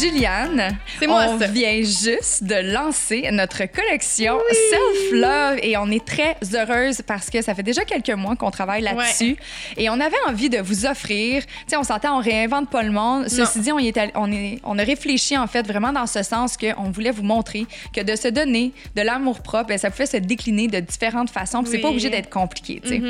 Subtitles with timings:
[0.00, 1.46] Juliane, C'est moi, on ça.
[1.46, 4.38] vient juste de lancer notre collection
[4.70, 8.50] Self Love et on est très heureuse parce que ça fait déjà quelques mois qu'on
[8.50, 9.36] travaille là-dessus
[9.76, 12.90] et on avait envie de vous offrir, tu sais, on s'entend, on réinvente pas le
[12.90, 13.28] monde.
[13.28, 13.62] Ceci Non.
[13.64, 16.22] dit, on, y est allé- on, est, on a réfléchi en fait vraiment dans ce
[16.22, 20.06] sens qu'on voulait vous montrer que de se donner de l'amour propre, ben, ça pouvait
[20.06, 21.62] se décliner de différentes façons.
[21.62, 21.94] puis C'est pas Oui.
[21.94, 23.02] obligé d'être compliqué, tu sais.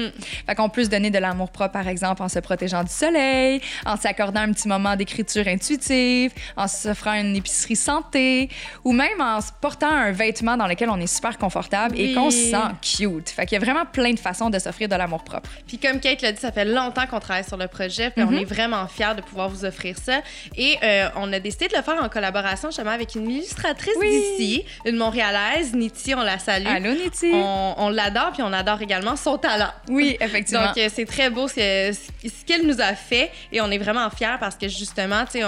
[0.47, 3.61] Fait qu'on peut se donner de l'amour propre, par exemple, en se protégeant du soleil,
[3.85, 8.49] en s'accordant un petit moment d'écriture intuitive, en s'offrant une épicerie santé,
[8.85, 12.31] ou même en se portant un vêtement dans lequel on est super confortable et qu'on
[12.31, 12.57] se sent
[12.99, 13.31] cute.
[13.31, 15.51] Fait qu'il y a vraiment plein de façons de s'offrir de l'amour propre.
[15.67, 18.31] Puis comme Kate l'a dit, ça fait longtemps qu'on travaille sur le projet, puis on
[18.31, 18.39] Mhm.
[18.39, 20.21] est vraiment fiers de pouvoir vous offrir ça.
[20.57, 24.09] Et euh, on a décidé de le faire en collaboration justement avec une illustratrice Oui.
[24.39, 26.67] d'ici, une Montréalaise, Niti, on la salue.
[26.67, 27.31] Allô, Niti?
[27.33, 29.71] On, on l'adore, puis on adore également son talent.
[29.89, 30.67] Oui, effectivement.
[30.67, 31.55] Donc, euh, c'est très beau ce
[32.47, 35.45] qu'elle nous a fait et on est vraiment fiers parce que justement, tu sais,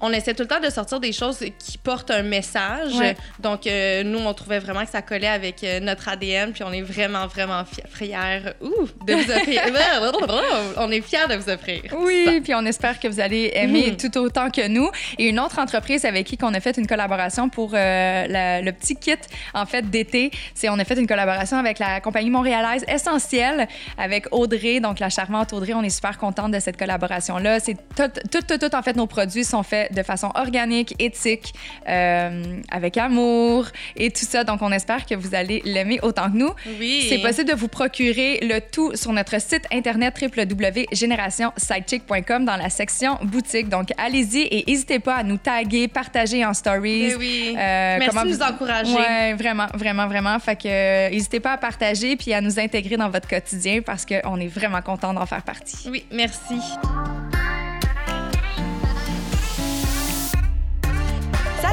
[0.00, 2.94] on, essaie tout le temps de sortir des choses qui portent un message.
[2.94, 3.16] Ouais.
[3.40, 6.72] Donc, euh, nous, on trouvait vraiment que ça collait avec euh, notre ADN puis on
[6.72, 9.62] est vraiment, vraiment fi- fiers ouh, de vous offrir.
[10.76, 11.82] on est fiers de vous offrir.
[11.98, 13.96] Oui, puis on espère que vous allez aimer Mhm.
[13.96, 14.90] tout autant que nous.
[15.18, 18.72] Et une autre entreprise avec qui on a fait une collaboration pour euh, la- le
[18.72, 19.14] petit kit
[19.54, 24.26] en fait d'été, c'est on a fait une collaboration avec la compagnie montréalaise Essentielle avec
[24.32, 25.74] Audrey, donc la charmante Audrey.
[25.74, 27.60] On est super contente de cette collaboration là.
[27.60, 31.52] C'est tout, tout, tout, tout, en fait nos produits sont faits de façon organique, éthique,
[31.88, 34.44] euh, avec amour et tout ça.
[34.44, 36.50] Donc on espère que vous allez l'aimer autant que nous.
[36.78, 37.06] Oui.
[37.08, 43.18] C'est possible de vous procurer le tout sur notre site internet www.générationsidechick.com dans la section
[43.22, 43.68] boutique.
[43.68, 47.14] Donc, allez-y et n'hésitez pas à nous taguer, partager en stories.
[47.14, 47.54] Oui, oui.
[47.58, 48.94] Euh, Merci comment de nous vous- encourager.
[48.94, 50.38] Ouais, vraiment, vraiment, vraiment.
[50.38, 54.04] Fait que euh, n'hésitez pas à partager puis à nous intégrer dans votre quotidien parce
[54.06, 55.88] qu'on est vraiment content d'en faire partie.
[55.90, 56.54] Oui, merci.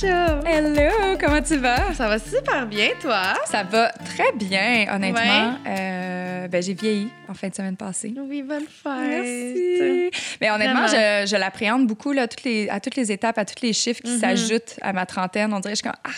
[0.00, 1.92] Hello, comment tu vas?
[1.94, 3.34] Ça va super bien, toi?
[3.44, 5.56] Ça va très bien, honnêtement.
[5.68, 8.14] Euh, ben, j'ai vieilli en fin de semaine passée.
[8.16, 8.92] Oui, bonne fête.
[8.96, 10.10] Merci.
[10.40, 11.22] Mais honnêtement, Vraiment.
[11.24, 14.00] je, je l'appréhende beaucoup là, toutes les, à toutes les étapes, à tous les chiffres
[14.02, 14.18] qui Mhm.
[14.20, 15.52] s'ajoutent à ma trentaine.
[15.52, 16.10] On dirait que je suis comme Ah,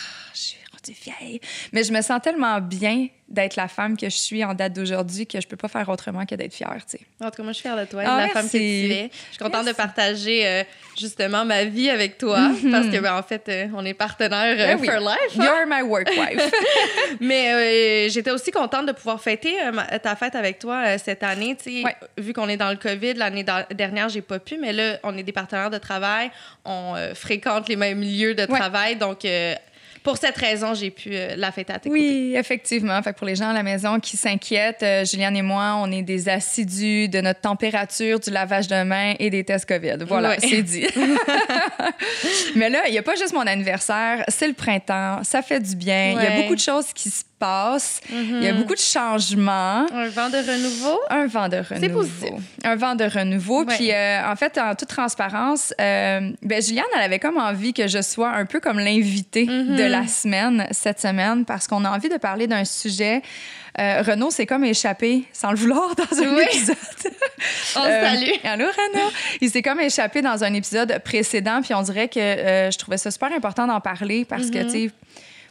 [0.92, 1.40] vieille.
[1.72, 5.26] Mais je me sens tellement bien d'être la femme que je suis en date d'aujourd'hui
[5.26, 6.76] que je peux pas faire autrement que d'être fière.
[6.88, 7.00] tu sais.
[7.22, 8.58] En tout cas, moi, je suis fière de toi, Ah, de la femme que tu
[8.58, 9.10] es.
[9.12, 9.70] Je suis contente Merci.
[9.70, 10.62] de partager euh,
[10.98, 12.70] justement ma vie avec toi Mhm.
[12.70, 14.86] parce que, ben, en fait, euh, on est partenaires euh, Ben oui.
[14.86, 15.38] for life.
[15.40, 15.42] hein.
[15.44, 16.50] You're my work wife.
[17.20, 21.56] Mais euh, j'étais aussi contente de pouvoir fêter ma- ta fête avec toi cette année.
[21.56, 21.82] tu sais.
[21.84, 21.96] Ouais.
[22.18, 25.22] Vu qu'on est dans le COVID, l'année dernière, j'ai pas pu, mais là, on est
[25.22, 26.30] des partenaires de travail.
[26.66, 28.58] On fréquente les mêmes lieux de Ouais.
[28.58, 28.96] travail.
[28.96, 29.24] Donc,
[30.04, 32.00] pour cette raison, j'ai pu euh, la fêter à tes côtés.
[32.00, 33.02] Oui, effectivement.
[33.02, 35.90] Fait que pour les gens à la maison qui s'inquiètent, euh, Juliane et moi, on
[35.90, 39.96] est des assidus de notre température, du lavage de mains et des tests COVID.
[40.06, 40.36] Voilà, Ouais.
[40.40, 40.86] c'est dit.
[42.54, 45.74] Mais là, il n'y a pas juste mon anniversaire, c'est le printemps, ça fait du
[45.74, 46.12] bien.
[46.16, 48.60] Il y a beaucoup de choses qui se Il y a Mhm.
[48.62, 49.86] beaucoup de changements.
[49.92, 51.00] Un vent de renouveau?
[51.10, 51.80] Un vent de renouveau.
[51.80, 52.30] C'est positif.
[52.64, 53.64] Un vent de renouveau.
[53.64, 53.76] Ouais.
[53.76, 57.86] Puis, euh, en fait, en toute transparence, euh, ben, Juliane, elle avait comme envie que
[57.86, 59.76] je sois un peu comme l'invitée Mhm.
[59.76, 63.20] de la semaine, cette semaine, parce qu'on a envie de parler d'un sujet.
[63.80, 66.44] Euh, Renaud s'est comme échappé, sans le vouloir, dans un Oui.
[66.44, 66.76] épisode.
[67.76, 68.30] On Euh, salue.
[68.44, 69.10] Allô, Renaud?
[69.40, 72.96] Il s'est comme échappé dans un épisode précédent, puis on dirait que euh, je trouvais
[72.98, 74.64] ça super important d'en parler parce que, Mhm.
[74.66, 74.90] tu sais,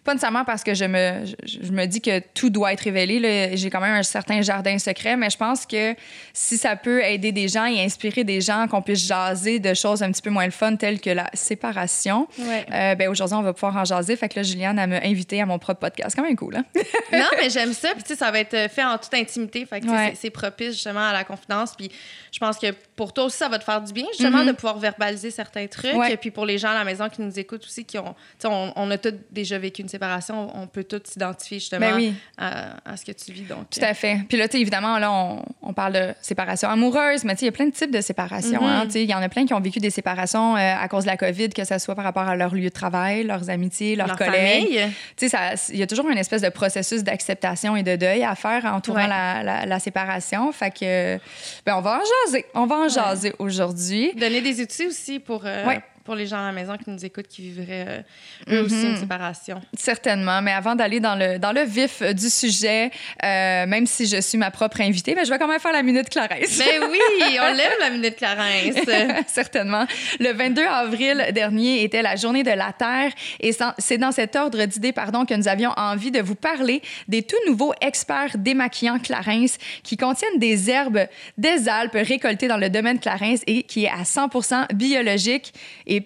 [0.03, 3.51] pas nécessairement parce que je me, je, je me dis que tout doit être révélé.
[3.55, 5.95] J'ai quand même un certain jardin secret, mais je pense que
[6.33, 10.03] si ça peut aider des gens et inspirer des gens, qu'on puisse jaser de choses
[10.03, 12.65] un petit peu moins le fun, telles que la séparation, Ouais.
[12.73, 14.15] euh, ben aujourd'hui, on va pouvoir en jaser.
[14.15, 16.15] Fait que là, Juliane, elle m'a invité à mon propre podcast.
[16.15, 16.65] quand même cool, hein?
[17.13, 17.89] non, mais j'aime ça.
[17.93, 19.65] Puis, tu sais, ça va être fait en toute intimité.
[19.65, 20.09] Fait que, Ouais.
[20.11, 21.75] c'est- c'est propice, justement, à la confidence.
[21.77, 21.89] Puis,
[22.31, 24.47] je pense que pour toi aussi, ça va te faire du bien, justement, Mhm.
[24.47, 25.93] de pouvoir verbaliser certains trucs.
[25.95, 26.13] Ouais.
[26.13, 28.13] Et puis, pour les gens à la maison qui nous écoutent aussi, qui ont, tu
[28.39, 31.95] sais, on, on a tous déjà vécu une séparation, on peut tous s'identifier, justement, Ben
[31.95, 32.13] oui.
[32.37, 33.41] à, à ce que tu vis.
[33.41, 34.19] Donc, Tout à fait.
[34.29, 37.49] Puis là, évidemment, là, on, on parle de séparation amoureuse, mais tu sais, il y
[37.49, 38.61] a plein de types de séparation.
[38.61, 38.67] Mhm.
[38.69, 38.81] hein.
[38.85, 41.03] Tu sais, il y en a plein qui ont vécu des séparations euh, à cause
[41.03, 43.95] de la COVID, que ce soit par rapport à leur lieu de travail, leurs amitiés,
[43.95, 44.79] leurs leur collègues.
[45.17, 48.35] sais, ça- il y a toujours une espèce de processus d'acceptation et de deuil à
[48.35, 49.07] faire entourant Ouais.
[49.07, 50.51] la, la- la séparation.
[50.51, 51.17] Fait que,
[51.65, 52.45] ben, on va en jaser.
[52.53, 54.13] On va en jaser aujourd'hui.
[54.15, 55.81] Donner des outils aussi pour, euh, Ouais.
[56.03, 58.03] Pour les gens à la maison qui nous écoutent, qui vivraient
[58.49, 58.91] euh, eux aussi Mhm.
[58.91, 59.61] une séparation.
[59.77, 62.91] Certainement, mais avant d'aller dans le, dans le vif euh, du sujet,
[63.23, 65.83] euh, même si je suis ma propre invitée, ben, je vais quand même faire la
[65.83, 66.57] minute Clarence.
[66.57, 66.99] Ben oui,
[67.41, 69.23] on l'aime la minute Clarence.
[69.27, 69.85] Certainement.
[70.19, 74.65] Le 22 avril dernier était la journée de la Terre et c'est dans cet ordre
[74.65, 79.45] d'idées pardon, que nous avions envie de vous parler des tout nouveaux experts démaquillants Clarins
[79.83, 81.07] qui contiennent des herbes
[81.37, 84.27] des Alpes récoltées dans le domaine Clarins et qui est à 100
[84.73, 85.53] biologique
[85.87, 86.01] et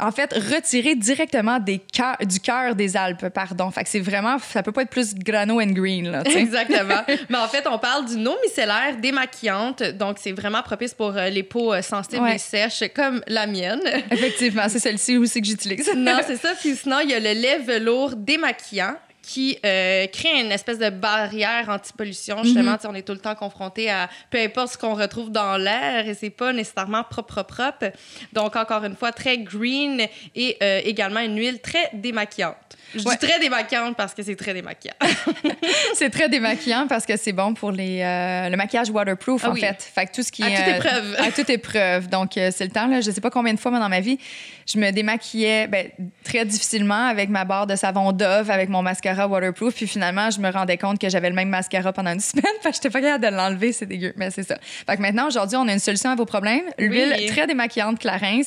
[0.00, 1.80] en fait, retiré directement des
[2.26, 3.70] du cœur des Alpes, pardon.
[3.70, 6.22] Fait que c'est vraiment, ça peut pas être plus grano and green, là.
[6.24, 7.02] Exactement.
[7.28, 9.82] Mais en fait, on parle d'une eau micellaire démaquillante.
[9.82, 12.36] Donc, c'est vraiment propice pour euh, les peaux euh, sensibles Ouais.
[12.36, 13.80] et sèches, comme la mienne.
[14.10, 15.90] Effectivement, c'est celle-ci aussi que j'utilise.
[15.96, 16.52] non, c'est ça.
[16.60, 18.94] Puis sinon, il y a le lait velours démaquillant
[19.28, 22.42] qui euh, crée une espèce de barrière anti-pollution.
[22.42, 25.58] Justement, sais, on est tout le temps confronté à peu importe ce qu'on retrouve dans
[25.58, 27.92] l'air et c'est pas nécessairement propre, propre.
[28.32, 30.00] Donc, encore une fois, très green
[30.34, 32.56] et euh, également une huile très démaquillante.
[32.94, 33.16] Je Ouais.
[33.20, 34.94] dis très démaquillante parce que c'est très démaquillant.
[35.94, 39.52] C'est très démaquillant parce que c'est bon pour les, euh, le maquillage waterproof, Ah en
[39.52, 39.60] oui.
[39.60, 39.82] fait.
[39.94, 40.56] Fait que tout ce qui À est.
[40.56, 41.16] toute épreuve.
[41.18, 42.08] à toute épreuve.
[42.08, 43.00] Donc, c'est le temps, là.
[43.02, 44.18] Je sais pas combien de fois, moi, dans ma vie,
[44.68, 45.88] je me démaquillais ben,
[46.24, 49.74] très difficilement avec ma barre de savon Dove, avec mon mascara waterproof.
[49.74, 52.44] Puis finalement, je me rendais compte que j'avais le même mascara pendant une semaine.
[52.60, 53.72] Fait que j'étais pas capable de l'enlever.
[53.72, 54.12] C'est dégueu.
[54.16, 54.58] Mais c'est ça.
[54.86, 56.64] Fait que maintenant, aujourd'hui, on a une solution à vos problèmes.
[56.78, 57.26] L'huile Oui.
[57.28, 58.42] très démaquillante Clarins.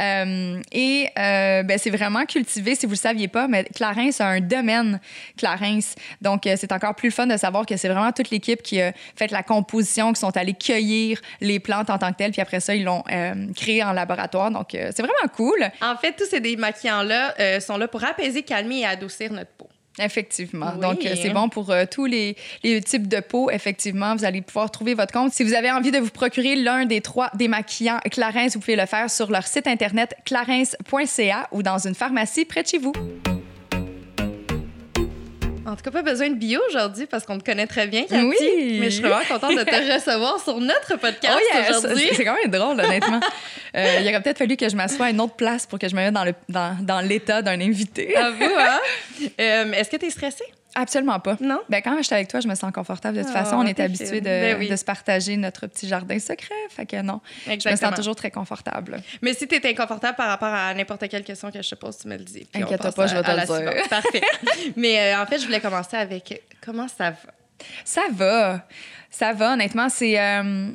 [0.00, 4.26] Euh, et euh, ben, c'est vraiment cultivé, si vous le saviez pas, mais Clarins a
[4.26, 4.98] un domaine
[5.36, 5.78] Clarins.
[6.20, 8.92] Donc, euh, c'est encore plus fun de savoir que c'est vraiment toute l'équipe qui a
[9.14, 12.58] fait la composition, qui sont allés cueillir les plantes en tant que telles, puis après
[12.58, 14.50] ça, ils l'ont euh, créé en laboratoire.
[14.50, 15.43] Donc, c'est vraiment cool.
[15.82, 19.68] En fait, tous ces démaquillants-là euh, sont là pour apaiser, calmer et adoucir notre peau.
[19.98, 20.72] Effectivement.
[20.74, 20.80] Oui.
[20.80, 23.50] Donc, euh, c'est bon pour euh, tous les, les types de peau.
[23.50, 25.32] Effectivement, vous allez pouvoir trouver votre compte.
[25.32, 28.86] Si vous avez envie de vous procurer l'un des trois démaquillants Clarins, vous pouvez le
[28.86, 32.92] faire sur leur site internet clarins.ca ou dans une pharmacie près de chez vous.
[35.66, 38.22] En tout cas, pas besoin de bio aujourd'hui parce qu'on te connaît très bien, Cathy.
[38.24, 38.78] Oui.
[38.80, 41.78] Mais je suis vraiment contente de te recevoir sur notre podcast Oh yes!
[41.78, 42.08] aujourd'hui.
[42.14, 43.20] C'est quand même drôle, honnêtement.
[43.76, 45.94] Euh, il aurait peut-être fallu que je m'assoie à une autre place pour que je
[45.96, 48.14] me mette dans, le, dans, dans l'état d'un invité.
[48.16, 48.78] À vous, hein?
[49.40, 50.44] Euh, Est-ce que tu es stressée?
[50.76, 51.36] Absolument pas.
[51.40, 51.60] Non?
[51.68, 53.16] Ben, quand je suis avec toi, je me sens confortable.
[53.16, 54.68] De toute Oh, façon, on est habitué de, Ben oui.
[54.68, 56.54] de se partager notre petit jardin secret.
[56.68, 57.90] Fait que non, je me Exactement.
[57.90, 59.00] sens toujours très confortable.
[59.22, 61.96] Mais si tu es inconfortable par rapport à n'importe quelle question que je te pose,
[61.98, 62.46] tu me le dis.
[62.52, 63.88] passe pas, je vais à- te à le dire.
[63.88, 64.22] Parfait.
[64.76, 67.16] Mais euh, en fait, je voulais commencer avec comment ça va?
[67.84, 68.66] Ça va.
[69.10, 69.88] Ça va, honnêtement.
[69.88, 70.18] C'est.
[70.18, 70.70] euh,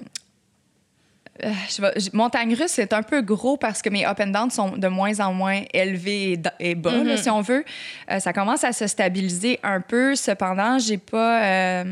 [1.43, 4.27] euh, je vais- je- montagne russe, c'est un peu gros parce que mes up and
[4.27, 6.41] down sont de moins en moins élevés et,
[6.71, 7.17] et bas, là, Mhm.
[7.17, 7.63] si on veut.
[8.11, 10.15] Euh, ça commence à se stabiliser un peu.
[10.15, 11.43] Cependant, j'ai pas.
[11.43, 11.83] euh,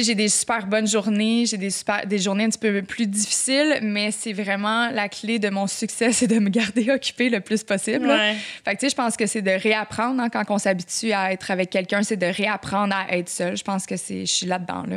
[0.00, 3.06] sais, j'ai des super bonnes journées, j'ai des, super, des journées un petit peu plus
[3.06, 7.40] difficiles, mais c'est vraiment la clé de mon succès, c'est de me garder occupée le
[7.40, 8.06] plus possible.
[8.06, 8.16] là.
[8.16, 8.36] Ouais.
[8.64, 11.32] Fait que, tu sais, je pense que c'est de réapprendre hein, quand on s'habitue à
[11.32, 13.56] être avec quelqu'un, c'est de réapprendre à être seul.
[13.56, 14.96] Je pense que c'est, je suis là-dedans, là.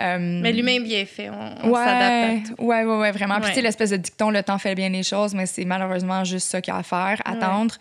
[0.00, 1.30] Euh, Mais l'humain est bien fait.
[1.30, 3.40] On, on s'adapte ouais, ouais, ouais, vraiment.
[3.40, 6.24] Puis, tu sais, l'espèce de dicton, le temps fait bien les choses, mais c'est malheureusement
[6.24, 7.74] juste ça qu'il y a à faire, attendre.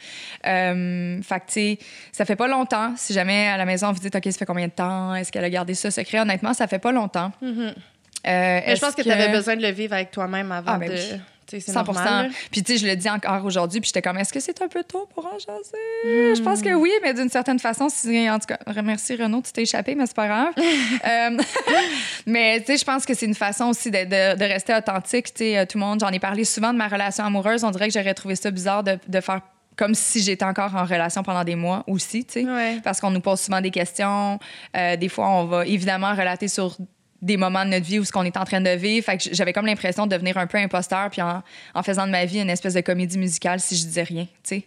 [0.46, 1.80] Euh, fait que, tu sais,
[2.12, 2.94] ça fait pas longtemps.
[2.98, 5.16] Si jamais à la maison, vous dites, OK, ça fait combien de temps?
[5.16, 6.19] Est-ce qu'elle a gardé ça secret?
[6.19, 7.31] Honnêtement, ça fait pas longtemps.
[7.42, 10.77] Euh, Mais je pense que, tu avais besoin de le vivre avec toi-même avant Ah,
[10.80, 10.95] ben de.
[10.95, 11.00] oui.
[11.45, 12.31] tu sais, C'est 100 normal.
[12.51, 14.67] Puis, tu sais, je le dis encore aujourd'hui, puis j'étais comme, est-ce que c'est un
[14.67, 16.34] peu tôt pour en jaser?
[16.36, 19.51] Je pense que oui, mais d'une certaine façon, si, en tout cas, remercie Renaud, tu
[19.51, 20.53] t'es échappé, mais c'est pas grave.
[21.08, 21.38] Euh,
[22.25, 25.27] mais, tu sais, je pense que c'est une façon aussi de, de- de rester authentique.
[25.34, 27.63] Tu sais, euh, tout le monde, j'en ai parlé souvent de ma relation amoureuse.
[27.63, 29.41] On dirait que j'aurais trouvé ça bizarre de, de faire
[29.75, 32.79] comme si j'étais encore en relation pendant des mois aussi, tu sais Ouais.
[32.84, 34.39] parce qu'on nous pose souvent des questions.
[34.75, 36.77] Euh, des fois, on va évidemment relater sur
[37.22, 39.03] des moments de notre vie où ce qu'on est en train de vivre.
[39.05, 41.41] Fait que j'avais comme l'impression de devenir un peu imposteur, puis en,
[41.74, 44.32] en faisant de ma vie une espèce de comédie musicale si je disais rien, tu
[44.44, 44.63] sais.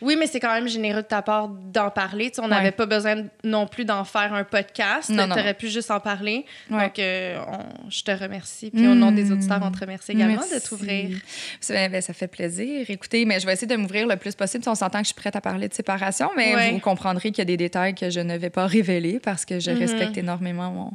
[0.00, 2.30] Oui, mais c'est quand même généreux de ta part d'en parler.
[2.38, 2.48] On Ouais.
[2.48, 5.10] n'avait pas besoin non plus d'en faire un podcast.
[5.12, 6.44] Tu aurais pu juste en parler.
[6.70, 6.84] Ouais.
[6.84, 8.70] Donc, euh, on- je te remercie.
[8.70, 9.32] Puis au nom des Mm.
[9.32, 10.54] auditeurs, on te remercie également Merci.
[10.54, 11.16] de t'ouvrir.
[11.60, 12.86] Ça, ben, ça fait plaisir.
[12.88, 14.64] Écoutez, mais je vais essayer de m'ouvrir le plus possible.
[14.66, 16.70] On s'entend que je suis prête à parler de séparation, mais Ouais.
[16.72, 19.60] vous comprendrez qu'il y a des détails que je ne vais pas révéler parce que
[19.60, 19.78] je Mhm.
[19.78, 20.92] respecte énormément mon,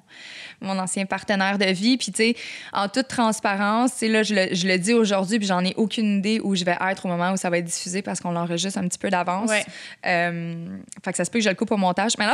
[0.61, 1.97] mon ancien partenaire de vie.
[1.97, 2.35] Puis, tu sais,
[2.73, 5.73] en toute transparence, tu sais, là, je le, je le dis aujourd'hui, puis j'en ai
[5.75, 8.31] aucune idée où je vais être au moment où ça va être diffusé parce qu'on
[8.31, 9.49] l'enregistre un petit peu d'avance.
[9.49, 9.65] Ouais.
[10.05, 10.65] Euh,
[11.03, 12.33] fait que ça se peut que je le coupe au montage, mais non.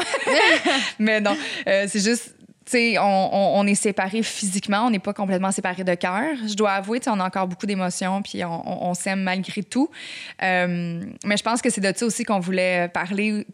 [1.00, 1.36] mais non,
[1.68, 2.36] euh, c'est juste.
[3.00, 6.36] On, est séparés physiquement, on n'est pas complètement séparés de cœur.
[6.48, 9.90] Je dois avouer, on a encore beaucoup d'émotions, puis on, s'aime malgré tout.
[10.42, 13.46] Euh, mais je pense que c'est de ça aussi qu'on voulait parler.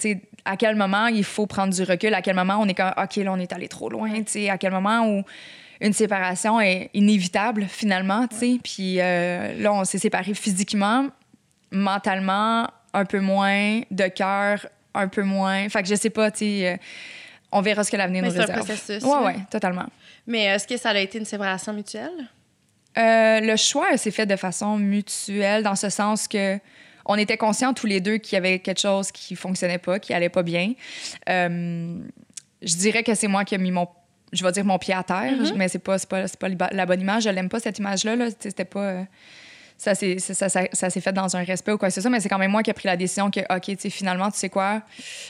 [0.46, 3.16] À quel moment il faut prendre du recul, à quel moment on est comme, OK,
[3.18, 4.10] là, on est allé trop loin,
[4.50, 5.24] à quel moment où
[5.82, 8.28] une séparation est inévitable finalement.
[8.64, 11.08] Puis euh, là, on s'est séparés physiquement,
[11.72, 15.70] mentalement, un peu moins, de cœur, un peu moins.
[15.70, 16.78] Fait que je sais pas, tu sais, euh,
[17.52, 18.66] on verra ce que l'avenir nous Mais c'est un réserve.
[18.66, 19.04] processus.
[19.04, 19.22] Ouais, là.
[19.26, 19.86] ouais, totalement.
[20.28, 22.28] Mais est-ce que ça a été une séparation mutuelle?
[22.98, 26.60] Euh, le choix s'est fait de façon mutuelle, dans ce sens que
[27.06, 30.14] on était conscients tous les deux qu'il y avait quelque chose qui fonctionnait pas, qui
[30.14, 30.74] allait pas bien.
[31.28, 31.98] Euh,
[32.62, 33.88] je dirais que c'est moi qui ai mis mon,
[34.32, 35.54] je vais dire mon pied à terre, Mm-hmm.
[35.56, 37.24] mais c'est pas, pas, pas la bonne image.
[37.24, 38.16] Je l'aime pas cette image-là.
[38.16, 38.26] Là.
[38.40, 38.80] C'était pas.
[38.82, 39.04] euh,
[39.80, 42.28] ça s'est ça, ça, fait dans un respect ou quoi que ce soit, mais c'est
[42.28, 44.50] quand même moi qui ai pris la décision que, OK, tu sais, finalement, tu sais
[44.50, 44.82] quoi,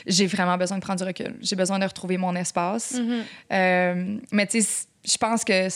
[0.06, 1.36] j'ai vraiment besoin de prendre du recul.
[1.40, 2.94] J'ai besoin de retrouver mon espace.
[2.94, 3.22] Mm-hmm.
[3.52, 5.68] Euh, mais tu sais, je pense que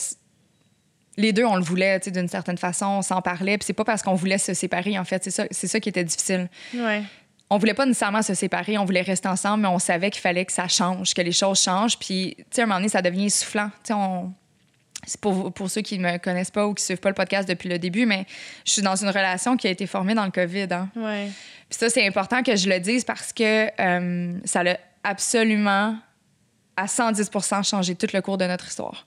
[1.15, 3.57] les deux, on le voulait, tu sais, d'une certaine façon, on s'en parlait.
[3.57, 5.23] Puis c'est pas parce qu'on voulait se séparer, en fait.
[5.23, 6.49] C'est ça, ça qui était difficile.
[6.73, 7.03] Ouais.
[7.49, 10.43] On voulait pas nécessairement se séparer, on voulait rester ensemble, mais on savait qu'il fallait
[10.43, 11.97] que ça change, que les choses changent.
[11.97, 13.69] Puis, tu sais, à un moment donné, ça devient essoufflant.
[13.85, 14.33] Tu sais, on...
[15.05, 17.69] C'est pour, pour ceux qui me connaissent pas ou qui suivent pas le podcast depuis
[17.69, 18.25] le début, mais
[18.65, 20.67] je suis dans une relation qui a été formée dans le COVID.
[20.71, 20.89] Hein.
[20.95, 21.29] Ouais.
[21.69, 25.97] Puis ça, c'est important que je le dise parce que euh, ça l'a absolument
[26.77, 27.29] à 110
[27.63, 29.05] changé tout le cours de notre histoire.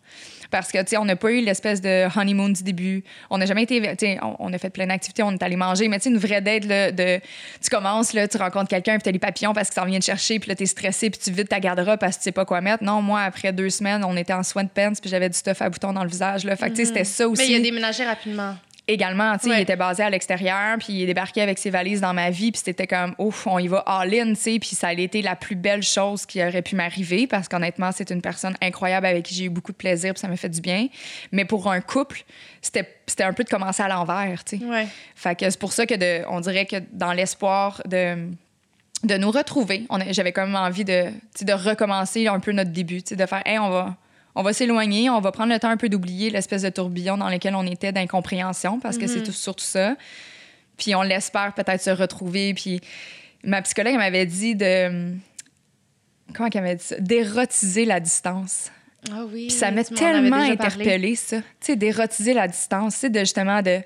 [0.51, 3.05] Parce que, tu sais, on n'a pas eu l'espèce de honeymoon du début.
[3.31, 5.57] On n'a jamais été, tu sais, on, on a fait plein d'activités, on est allé
[5.57, 7.21] manger, mais tu sais, une vraie date, là, de,
[7.63, 10.05] tu commences, là, tu rencontres quelqu'un, puis t'as les papillons parce que ça vient te
[10.05, 12.45] chercher, puis là, t'es stressé, puis tu vides ta garde-robe parce que tu sais pas
[12.45, 12.83] quoi mettre.
[12.83, 15.93] Non, moi, après deux semaines, on était en sweatpants, puis j'avais du stuff à boutons
[15.93, 16.57] dans le visage, là.
[16.57, 18.55] Fait que, tu sais, c'était ça aussi Mais il a déménagé rapidement.
[18.89, 19.59] Également, tu sais, Ouais.
[19.59, 22.51] il était basé à l'extérieur, puis il est débarqué avec ses valises dans ma vie,
[22.51, 25.37] puis c'était comme, ouf, on y va all-in, tu sais, puis ça a été la
[25.37, 29.35] plus belle chose qui aurait pu m'arriver, parce qu'honnêtement, c'est une personne incroyable avec qui
[29.35, 30.89] j'ai eu beaucoup de plaisir, puis ça m'a fait du bien.
[31.31, 32.25] Mais pour un couple,
[32.63, 34.65] c'était c'était un peu de commencer à l'envers, tu sais.
[34.65, 34.87] Ouais.
[35.15, 38.17] Fait que c'est pour ça que de, on dirait que dans l'espoir de
[39.05, 41.05] de nous retrouver, j'avais quand même envie de,
[41.43, 43.97] de recommencer un peu notre début, tu sais, de faire, hey, on va,
[44.35, 47.29] on va s'éloigner, on va prendre le temps un peu d'oublier l'espèce de tourbillon dans
[47.29, 49.97] lequel on était d'incompréhension, parce que c'est tout, surtout ça.
[50.77, 52.55] Puis on l'espère peut-être se retrouver.
[52.55, 52.81] Puis
[53.43, 55.13] ma psychologue m'avait dit de,
[56.35, 58.71] comment qu'elle m'avait dit ça, d'érotiser la distance.
[59.11, 59.47] Ah oui.
[59.49, 61.39] Puis ça m'a tellement interpellée, ça.
[61.39, 63.79] Tu sais, d'érotiser la distance, tu sais, de justement de.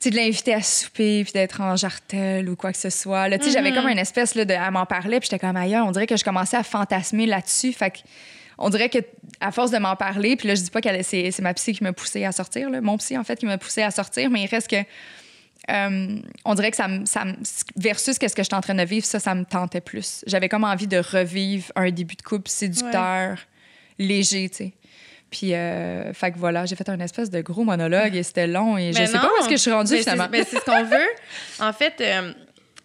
[0.00, 3.28] Tu sais, de l'inviter à souper, puis d'être en jartel ou quoi que ce soit.
[3.28, 4.52] Là, tu sais, j'avais comme une espèce là, de.
[4.52, 5.86] Elle m'en parlait, puis j'étais comme ailleurs.
[5.86, 7.72] On dirait que je commençais à fantasmer là-dessus.
[7.72, 7.98] Fait que.
[8.58, 8.98] On dirait que
[9.40, 11.72] à force de m'en parler, puis là, je dis pas que c'est c'est ma psy
[11.74, 14.30] qui m'a poussé à sortir, là, mon psy, en fait, qui m'a poussé à sortir,
[14.30, 14.76] mais il reste que.
[15.70, 17.04] euh, on dirait que ça me.
[17.06, 17.24] ça
[17.76, 20.24] versus qu'est-ce que j'étais en train de vivre, ça, ça me tentait plus.
[20.26, 23.38] J'avais comme envie de revivre un début de couple séducteur,
[23.98, 24.72] léger, tu sais.
[25.30, 28.78] Puis, euh, fait que voilà, j'ai fait un espèce de gros monologue et c'était long
[28.78, 29.28] et je Mais sais pas non.
[29.36, 30.28] où est-ce que je suis rendue Mais finalement.
[30.32, 31.06] mais c'est ce qu'on veut.
[31.60, 32.32] En fait, euh,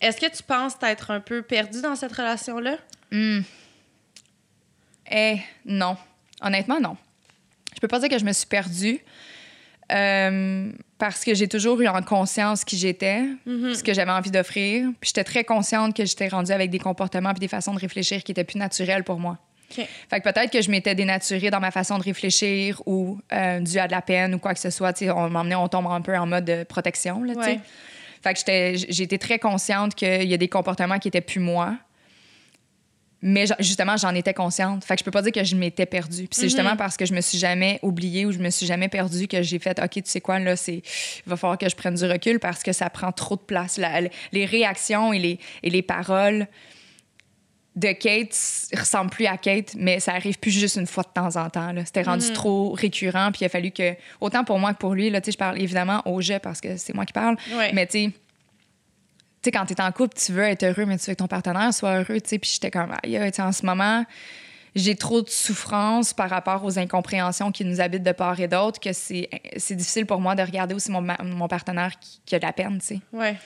[0.02, 2.76] est-ce que tu penses t'être un peu perdu dans cette relation-là?
[5.12, 5.98] Eh, non.
[6.42, 6.98] Honnêtement, non.
[7.76, 9.00] Je peux pas dire que je me suis perdue
[9.92, 14.88] euh, parce que j'ai toujours eu en conscience qui j'étais, ce que j'avais envie d'offrir.
[15.00, 18.24] Puis j'étais très consciente que j'étais rendue avec des comportements puis des façons de réfléchir
[18.24, 19.38] qui étaient plus naturelles pour moi.
[20.10, 23.80] Fait que peut-être que je m'étais dénaturée dans ma façon de réfléchir ou euh, dû
[23.80, 24.94] à de la peine ou quoi que ce soit.
[24.94, 27.24] Tu sais, on m'emmenait, on tombe un peu en mode de protection.
[27.24, 27.34] Là.
[27.34, 27.60] Ouais.
[28.22, 31.76] Fait que j'étais- été très consciente qu'il y a des comportements qui étaient plus moi.
[33.26, 34.84] Mais justement, j'en étais consciente.
[34.84, 36.24] Fait que je peux pas dire que je m'étais perdue.
[36.28, 38.90] Puis c'est justement parce que je me suis jamais oubliée ou je me suis jamais
[38.90, 40.76] perdue que j'ai fait OK, tu sais quoi, là, c'est
[41.26, 43.78] il va falloir que je prenne du recul parce que ça prend trop de place.
[43.78, 44.02] La-
[44.34, 46.48] les réactions et les, et les paroles
[47.76, 48.38] de Kate
[48.78, 51.74] ressemblent plus à Kate, mais ça arrive plus juste une fois de temps en temps.
[51.86, 55.10] C'était rendu trop récurrent, puis il a fallu que, autant pour moi que pour lui,
[55.10, 57.72] là, tu sais, je parle évidemment au jeu parce que c'est moi qui parle, Ouais.
[57.74, 58.20] mais tu sais, tu
[59.44, 61.74] sais, quand t'es en couple, tu veux être heureux, mais tu veux que ton partenaire
[61.74, 62.40] soit heureux, tu sais.
[62.40, 64.06] Puis j'étais comme, aïe, en ce moment,
[64.76, 68.80] j'ai trop de souffrance par rapport aux incompréhensions qui nous habitent de part et d'autre
[68.80, 69.30] que c'est
[69.72, 72.80] difficile pour moi de regarder aussi mon, mon partenaire qui, qui a de la peine,
[72.80, 73.00] tu sais.
[73.12, 73.38] Ouais.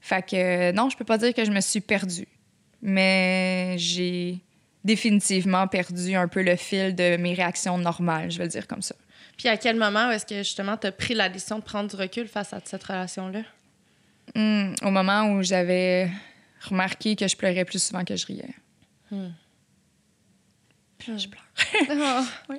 [0.00, 2.28] Fait que non, je peux pas dire que je me suis perdue,
[2.80, 4.38] mais j'ai
[4.84, 8.82] définitivement perdu un peu le fil de mes réactions normales, je vais le dire comme
[8.82, 8.94] ça.
[9.36, 11.96] Puis à quel moment est-ce que justement tu as pris la décision de prendre du
[11.96, 13.40] recul face à cette relation-là?
[14.34, 16.10] Hmm, au moment où j'avais
[16.68, 18.54] remarqué que je pleurais plus souvent que je riais.
[20.98, 22.24] Puis là, je pleure.
[22.48, 22.56] Oui.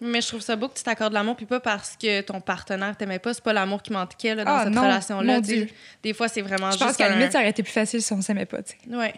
[0.00, 2.96] Mais je trouve ça beau que tu t'accordes l'amour, puis pas parce que ton partenaire
[2.96, 3.34] t'aimait pas.
[3.34, 5.40] C'est pas l'amour qui manquait là, dans Ah, cette relation-là.
[5.40, 5.68] Dieu.
[6.02, 6.84] Des fois, c'est vraiment Je juste.
[6.84, 8.72] pense qu'à la un- limite, ça aurait été plus facile si on s'aimait pas, tu
[8.72, 8.96] sais.
[8.96, 9.12] Ouais.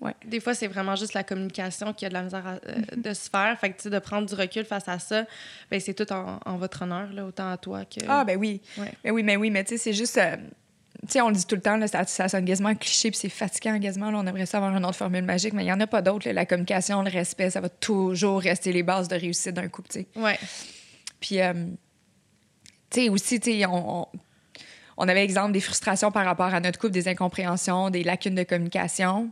[0.00, 0.12] Ouais.
[0.26, 3.14] Des fois, c'est vraiment juste la communication qui a de la misère à- euh, de
[3.14, 3.58] se faire.
[3.58, 5.24] Fait que, tu sais, de prendre du recul face à ça,
[5.70, 8.00] ben, c'est tout en, en votre honneur, là, autant à toi que.
[8.06, 8.60] Ah, ben oui.
[8.78, 8.92] Ouais.
[9.02, 10.18] Ben oui, mais oui, mais tu sais, c'est juste.
[10.18, 10.36] euh,
[11.08, 13.28] sais, on le dit tout le temps, là, ça, ça sonne quasiment cliché, puis c'est
[13.30, 14.10] fatigant quasiment.
[14.10, 16.02] Là, on aimerait ça avoir une autre formule magique, mais il n'y en a pas
[16.02, 16.28] d'autre.
[16.28, 20.00] La communication, le respect, ça va toujours rester les bases de réussite d'un couple, tu
[20.00, 20.06] sais.
[20.16, 20.38] Ouais.
[21.20, 21.52] Puis, euh,
[22.90, 24.06] tu sais, aussi, tu sais, on, on,
[24.98, 28.42] on avait exemple des frustrations par rapport à notre couple, des incompréhensions, des lacunes de
[28.42, 29.30] communication.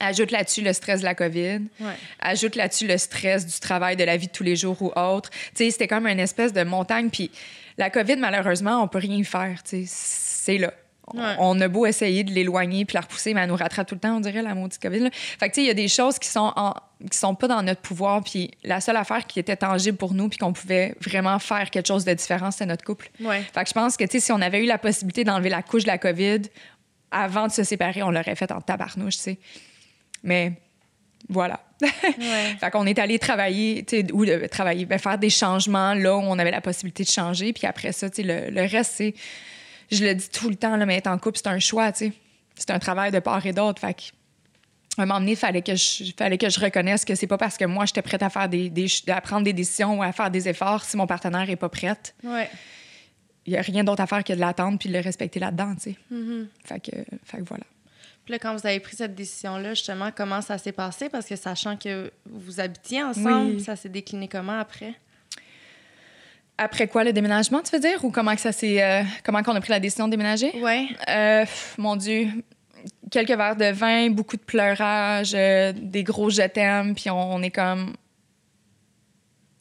[0.00, 1.60] Ajoute là-dessus le stress de la COVID.
[1.80, 1.94] Ouais.
[2.20, 5.30] Ajoute là-dessus le stress du travail, de la vie de tous les jours ou autre.
[5.30, 7.10] Tu sais, c'était comme une espèce de montagne.
[7.10, 7.30] Puis
[7.78, 9.62] la COVID, malheureusement, on peut rien y faire.
[9.64, 10.72] Tu sais, c'est là.
[10.74, 11.34] On- Ouais.
[11.38, 14.00] On a beau essayer de l'éloigner puis la repousser, mais elle nous rattrape tout le
[14.00, 14.98] temps, on dirait, la maudite COVID.
[15.00, 15.10] Là.
[15.12, 16.74] Fait que, tu sais, il y a des choses qui sont, en-
[17.10, 18.22] qui sont pas dans notre pouvoir.
[18.22, 21.86] Puis la seule affaire qui était tangible pour nous puis qu'on pouvait vraiment faire quelque
[21.86, 23.08] chose de différent, c'était notre couple.
[23.20, 23.40] Ouais.
[23.54, 25.62] Fait que je pense que, tu sais, si on avait eu la possibilité d'enlever la
[25.62, 26.42] couche de la COVID
[27.10, 29.38] avant de se séparer, on l'aurait fait en tabarnouche, tu sais.
[30.22, 30.52] Mais
[31.28, 31.60] voilà.
[31.80, 32.56] Ouais.
[32.58, 36.38] fait qu'on est allé travailler, ou de travailler, ben, faire des changements là où on
[36.38, 37.52] avait la possibilité de changer.
[37.52, 39.14] Puis après ça, le, le reste, c'est.
[39.90, 42.06] Je le dis tout le temps, là, mais être en couple, c'est un choix, tu
[42.06, 42.12] sais.
[42.56, 43.80] C'est un travail de part et d'autre.
[43.80, 43.94] Fait
[44.98, 47.38] à un moment donné, il fallait que je, fallait que je reconnaisse que c'est pas
[47.38, 50.12] parce que moi, j'étais prête à faire des, des, à prendre des décisions ou à
[50.12, 52.50] faire des efforts si mon partenaire est pas prête Ouais.
[53.46, 55.74] il n'y a rien d'autre à faire que de l'attendre puis de le respecter là-dedans,
[55.76, 55.96] tu sais.
[56.12, 56.46] Mm-hmm.
[56.64, 57.64] Fait, que, fait que voilà.
[58.28, 61.08] Puis là, quand vous avez pris cette décision-là, justement, comment ça s'est passé?
[61.08, 63.60] Parce que sachant que vous habitiez ensemble, Oui.
[63.64, 64.92] ça s'est décliné comment après?
[66.58, 68.04] Après quoi, le déménagement, tu veux dire?
[68.04, 68.82] Ou comment que ça s'est...
[68.82, 70.52] euh, comment qu'on a pris la décision de déménager?
[70.60, 70.88] Ouais.
[71.08, 71.46] Euh,
[71.78, 72.28] mon Dieu,
[73.10, 77.42] quelques verres de vin, beaucoup de pleurage, euh, des gros je t'aime, puis on, on
[77.42, 77.94] est comme...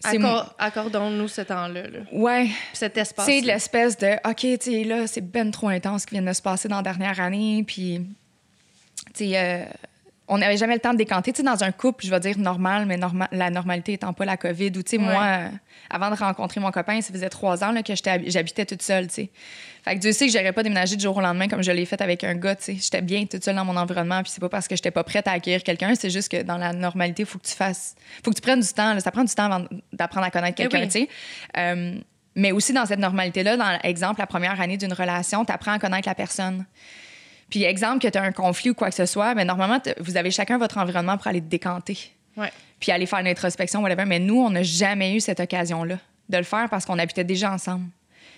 [0.04, 2.00] Accor- Accordons-nous ce temps-là, là.
[2.12, 3.26] Ouais, cet espace.
[3.26, 6.22] c'est de l'espèce de OK, tu sais, là, c'est ben trop intense ce qui vient
[6.30, 7.64] de se passer dans la dernière année.
[7.66, 8.02] Puis,
[9.22, 9.64] euh,
[10.28, 11.32] on n'avait jamais le temps de décanter.
[11.32, 14.26] Tu sais, dans un couple, je vais dire normal, mais norma- la normalité étant pas
[14.26, 14.68] la COVID.
[14.78, 15.04] Ou, tu sais, Ouais.
[15.04, 15.50] moi, euh,
[15.90, 19.14] avant de rencontrer mon copain, ça faisait trois ans là, que j'habitais toute seule, tu
[19.14, 19.30] sais.
[19.86, 21.86] Fait que Dieu sait que j'aurais pas déménagé du jour au lendemain comme je l'ai
[21.86, 22.76] fait avec un gars, tu sais.
[22.76, 24.22] J'étais bien toute seule dans mon environnement.
[24.22, 26.58] Puis, c'est pas parce que j'étais pas prête à accueillir quelqu'un, c'est juste que dans
[26.58, 27.96] la normalité, il faut que tu fasses.
[28.22, 28.94] faut que tu prennes du temps.
[28.94, 29.00] là.
[29.00, 30.88] Ça prend du temps avant d'apprendre à connaître Eh quelqu'un, oui.
[30.90, 31.10] tu sais.
[31.58, 31.96] Euh,
[32.36, 35.80] mais aussi dans cette normalité-là, dans exemple, la première année d'une relation, tu apprends à
[35.80, 36.66] connaître la personne.
[37.50, 39.96] Puis exemple que tu as un conflit ou quoi que ce soit, mais normalement, t-
[40.00, 41.98] vous avez chacun votre environnement pour aller te décanter.
[42.36, 42.52] Ouais.
[42.80, 44.06] Puis aller faire une introspection, whatever.
[44.06, 45.98] Mais nous, on n'a jamais eu cette occasion-là
[46.30, 47.86] de le faire parce qu'on habitait déjà ensemble.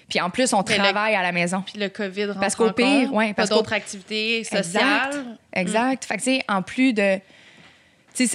[0.08, 1.62] Puis en plus, on Mais le- travaille à la maison.
[1.66, 5.10] Puis le COVID rentre Parce qu'au pire, ouais, pas parce qu'au- d'autres activités sociales.
[5.10, 5.18] Exact.
[5.54, 6.06] Exact.
[6.06, 7.20] Fait que, tu sais, en plus de.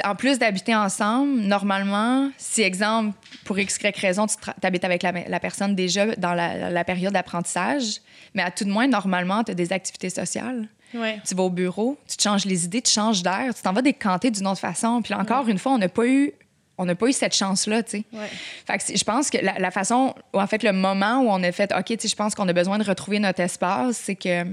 [0.04, 5.12] En plus d'habiter ensemble, normalement, si, exemple, pour X, Y raison, tu habites avec la,
[5.12, 8.00] la personne déjà dans la, la période d'apprentissage,
[8.34, 10.68] mais à tout de moins, normalement, tu as des activités sociales.
[10.94, 11.20] Ouais.
[11.26, 13.82] Tu vas au bureau, tu te changes les idées, tu changes d'air, tu t'en vas
[13.82, 15.02] décanter d'une autre façon.
[15.02, 16.32] Puis là, encore une fois, on n'a pas eu.
[16.76, 18.04] On n'a pas eu cette chance-là, tu sais.
[18.12, 18.28] Ouais.
[18.66, 21.40] Fait que je pense que la, la façon, ou en fait, le moment où on
[21.44, 24.16] a fait, OK, tu sais, je pense qu'on a besoin de retrouver notre espace, c'est
[24.16, 24.44] que.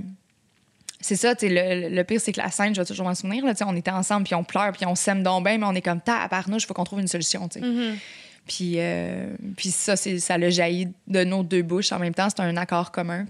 [1.02, 1.54] C'est ça, tu sais,
[1.90, 3.92] le, le pire, c'est que la scène, je vais toujours m'en souvenir, là, on était
[3.92, 6.44] ensemble, puis on pleure, puis on s'aime donc bien, mais on est comme, ta, à
[6.48, 7.66] nous, il faut qu'on trouve une solution, tu sais.
[7.66, 7.98] Mhm.
[8.48, 12.28] Puis, euh, puis ça, c'est, ça l'a jailli de nos deux bouches en même temps.
[12.30, 13.26] C'est un accord commun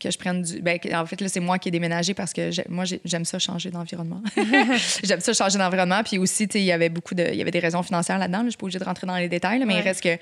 [0.00, 0.60] que je prenne du.
[0.60, 3.38] Ben, en fait, là, c'est moi qui ai déménagé parce que moi, j'ai- j'aime ça
[3.38, 4.20] changer d'environnement.
[5.04, 6.02] j'aime ça changer d'environnement.
[6.04, 7.24] Puis aussi, il y avait beaucoup de.
[7.30, 8.38] Il y avait des raisons financières là-dedans.
[8.38, 8.44] là.
[8.46, 10.18] Je suis pas obligée de rentrer dans les détails, là, mais il reste que.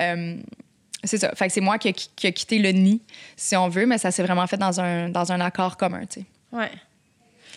[0.00, 0.36] euh,
[1.04, 1.32] c'est ça.
[1.34, 3.00] Fait que c'est moi qui, qui, qui a quitté le nid,
[3.36, 6.20] si on veut, mais ça s'est vraiment fait dans un, dans un accord commun, tu
[6.20, 6.26] sais.
[6.52, 6.70] Ouais.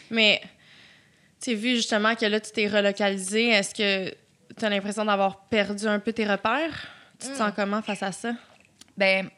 [0.10, 0.42] Mais,
[1.42, 4.14] tu sais, vu justement que là, tu t'es relocalisé, est-ce que
[4.58, 6.88] tu as l'impression d'avoir perdu un peu tes repères?
[7.20, 7.36] Tu te Hmm.
[7.36, 8.34] sens comment face à ça?
[8.98, 9.30] Ben,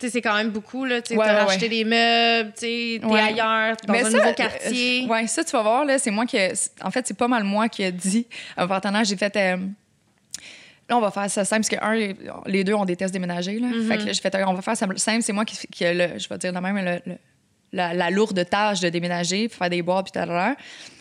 [0.00, 1.02] Tu sais, c'est quand même beaucoup, là.
[1.02, 1.68] Tu Ouais, ouais, racheté ouais.
[1.70, 3.20] des meubles, tu Ouais.
[3.20, 5.02] ailleurs, dans Mais un ça, nouveau euh, quartier.
[5.04, 6.36] euh, ouais, ça, tu vas voir, là, c'est moi qui.
[6.84, 9.34] En fait, c'est pas mal moi qui ai dit à mon partenaire, j'ai fait.
[9.36, 9.56] euh,
[10.88, 12.14] Là, on va faire ça simple, parce que, un,
[12.46, 13.58] les deux, on déteste déménager.
[13.58, 13.66] Là.
[13.66, 13.88] Mm-hmm.
[13.88, 15.22] Fait que là, j'ai fait, on va faire ça simple.
[15.22, 17.18] C'est moi qui, qui le, je vais dire de même, le- le-
[17.72, 20.56] la, la lourde tâche de déménager, puis faire des boîtes, puis tal,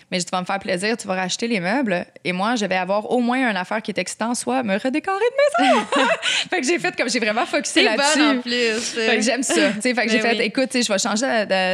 [0.10, 2.06] Mais tu vas me faire plaisir, tu vas racheter les meubles.
[2.23, 5.17] Et moi, je vais avoir au moins une affaire qui est excitant, soit me redécorer
[5.19, 5.86] de maison.
[6.49, 8.17] fait que j'ai fait comme j'ai vraiment focusé C'est là-dessus.
[8.19, 8.80] bonne en plus.
[8.95, 9.71] Fait que j'aime ça.
[9.73, 11.25] Fait que j'ai Ben fait, écoute, je vais changer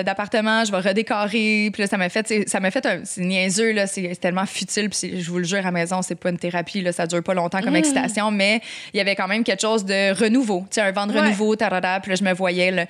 [0.04, 1.70] d'appartement, je vais redécorer.
[1.72, 4.90] Puis là, ça m'a fait, ça m'a fait un, c'est niaiseux, là, c'est tellement futile.
[4.90, 7.22] Puis je vous le jure, à la maison, c'est pas une thérapie, là, ça dure
[7.22, 7.66] pas longtemps Mm.
[7.66, 8.62] comme excitation, mais
[8.94, 10.62] il y avait quand même quelque chose de renouveau.
[10.72, 12.00] Tu sais, un vent de renouveau, tarada.
[12.00, 12.86] Puis là, je me voyais, là,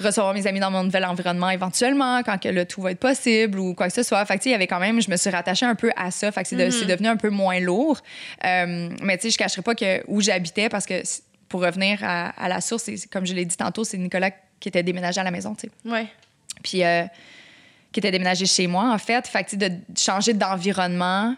[0.00, 3.58] recevoir mes amis dans mon nouvel environnement éventuellement, quand que le tout va être possible
[3.58, 4.24] ou quoi que ce soit.
[4.24, 6.32] Fait que, il y avait quand même, je me suis rattachée un peu à ça.
[6.32, 8.00] Fait que c'est de- c'est devenu un peu moins lourd.
[8.44, 11.02] Euh, mais tu sais, je cacherai pas que où j'habitais parce que
[11.48, 14.68] pour revenir à, à la source, c'est- comme je l'ai dit tantôt, c'est Nicolas qui
[14.68, 15.88] était déménagé à la maison, tu sais.
[15.90, 16.06] Ouais.
[16.62, 17.04] Puis euh,
[17.92, 19.26] qui était déménagé chez moi, en fait.
[19.28, 21.34] Fait que, de changer d'environnement,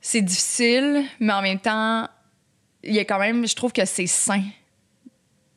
[0.00, 2.06] c'est difficile, mais en même temps,
[2.82, 4.42] il y a quand même, je trouve que c'est sain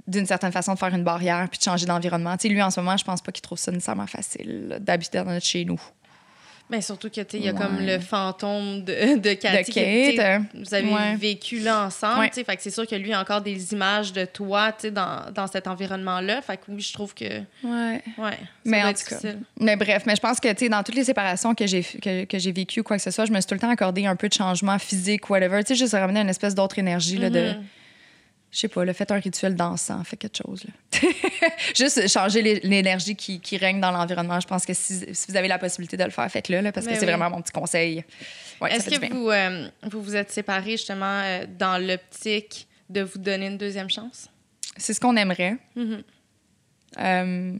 [0.08, 2.38] d'une certaine façon, de faire une barrière puis de changer d'environnement.
[2.38, 5.18] Tu sais, lui, en ce moment, je pense pas qu'il trouve ça nécessairement facile d'habiter
[5.20, 5.80] dans notre chez nous.
[6.70, 7.58] Mais surtout que, tu sais, il y a Ouais.
[7.58, 9.58] comme le fantôme de, de Cathy.
[9.58, 11.16] De que, tu sais, Kate, euh, vous avez ouais.
[11.16, 12.28] vécu là ensemble, Ouais.
[12.28, 12.44] tu sais.
[12.44, 15.32] Fait que c'est sûr que lui a encore des images de toi, tu sais, dans,
[15.34, 16.42] dans cet environnement-là.
[16.42, 18.02] Fait que oui, je trouve que, Ouais.
[18.18, 19.16] ouais, ça Mais en tout cas.
[19.62, 22.26] Mais bref, mais je pense que, tu sais, dans toutes les séparations que j'ai que,
[22.26, 24.18] que j'ai vécues, quoi que ce soit, je me suis tout le temps accordé un
[24.18, 25.64] peu de changement physique, whatever.
[25.64, 27.54] Tu sais, juste ramener une espèce d'autre énergie, là, de...
[28.52, 31.10] Je sais pas, le fait un rituel dansant, fait quelque chose, là.
[31.76, 34.40] juste changer l'é- l'énergie qui, qui règne dans l'environnement.
[34.40, 36.86] Je pense que si, si vous avez la possibilité de le faire, faites-le, là, parce
[36.86, 38.04] que Mais c'est vraiment mon petit conseil.
[38.62, 43.20] Ouais, Est-ce que vous, euh, vous vous êtes séparés justement euh, dans l'optique de vous
[43.20, 44.30] donner une deuxième chance?
[44.78, 45.58] C'est ce qu'on aimerait.
[45.76, 46.04] Mhm.
[47.00, 47.54] Euh,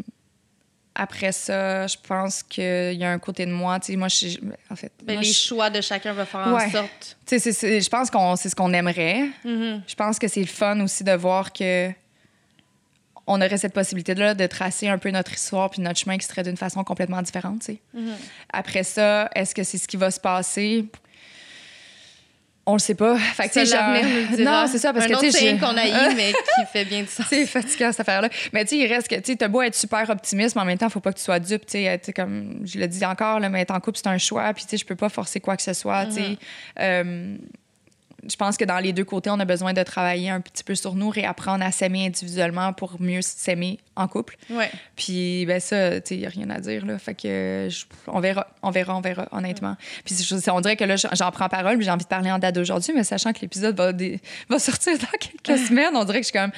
[1.00, 4.38] après ça, je pense qu'il y a un côté de moi, tu sais, moi, je,
[4.72, 6.66] en fait, Ben, moi, les je- choix de chacun va faire Ouais.
[6.66, 7.18] en sorte.
[7.26, 9.26] tu sais, je pense qu'on c'est ce qu'on aimerait.
[9.46, 9.84] Mhm.
[9.88, 11.92] Je pense que c'est le fun aussi de voir que
[13.30, 16.44] on aurait cette possibilité-là de tracer un peu notre histoire puis notre chemin qui serait
[16.44, 17.82] d'une façon complètement différente, tu sais.
[17.94, 18.14] Mhm.
[18.54, 20.86] Après ça, est-ce que c'est ce qui va se passer?
[22.70, 23.18] On le sait pas.
[23.18, 24.64] Fait que, genre- nous dira.
[24.64, 27.02] Non, c'est ça, parce un que, tu sais, qu'on a eu, mais qui fait bien
[27.02, 27.26] du sens.
[27.30, 28.28] c'est fatigant cette affaire-là.
[28.52, 30.66] Mais tu sais, il reste que, tu sais, t'as beau être super optimiste, mais en
[30.66, 31.66] même temps, faut pas que tu sois dupe.
[31.66, 34.54] Tu sais, comme je le dis encore, là, mais être en couple, c'est un choix.
[34.54, 36.08] Puis, tu sais, je peux pas forcer quoi que ce soit.
[36.08, 36.38] Tu sais,
[36.82, 37.38] Euh,
[38.30, 40.76] je pense que dans les deux côtés, on a besoin de travailler un petit peu
[40.76, 44.38] sur nous, réapprendre à s'aimer individuellement pour mieux s'aimer en couple.
[44.50, 44.70] Ouais.
[44.96, 46.98] Puis, ben ça, tu sais, il a rien à dire, là.
[47.00, 49.76] Fait que, je- on verra, on verra, on verra, honnêtement.
[50.06, 52.40] Puis, je- on dirait que là, j'en prends parole, puis j'ai envie de parler en
[52.40, 53.76] date d'aujourd'hui, mais sachant que l'épisode
[54.50, 56.52] va sortir dans quelques semaines, on dirait que je suis comme.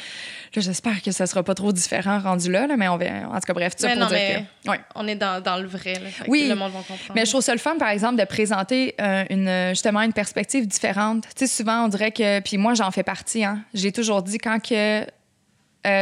[0.55, 3.27] Là, j'espère que ça sera pas trop différent rendu là, là, mais on verra.
[3.29, 4.69] En tout cas, bref, tout ça pour non, dire mais que.
[4.71, 4.79] Ouais.
[4.95, 5.93] on est dans, dans le vrai.
[5.93, 6.47] Là, Oui.
[6.49, 7.13] Le monde va comprendre.
[7.13, 10.65] Mais je trouve ça le fun, par exemple, de présenter euh, une, justement une perspective
[10.67, 11.25] différente.
[11.35, 12.39] Tu sais, souvent, on dirait que.
[12.39, 13.43] Puis moi, j'en fais partie.
[13.43, 13.61] Hein.
[13.73, 15.05] J'ai toujours dit quand que euh,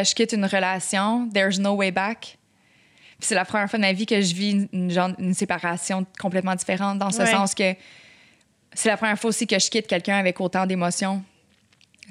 [0.03, 2.37] je quitte une relation, there's no way back.
[3.19, 5.33] Puis c'est la première fois de ma vie que je vis une, une genre, une
[5.33, 7.31] séparation complètement différente, dans ce Ouais.
[7.31, 7.73] sens que
[8.73, 11.23] c'est la première fois aussi que je quitte quelqu'un avec autant d'émotions.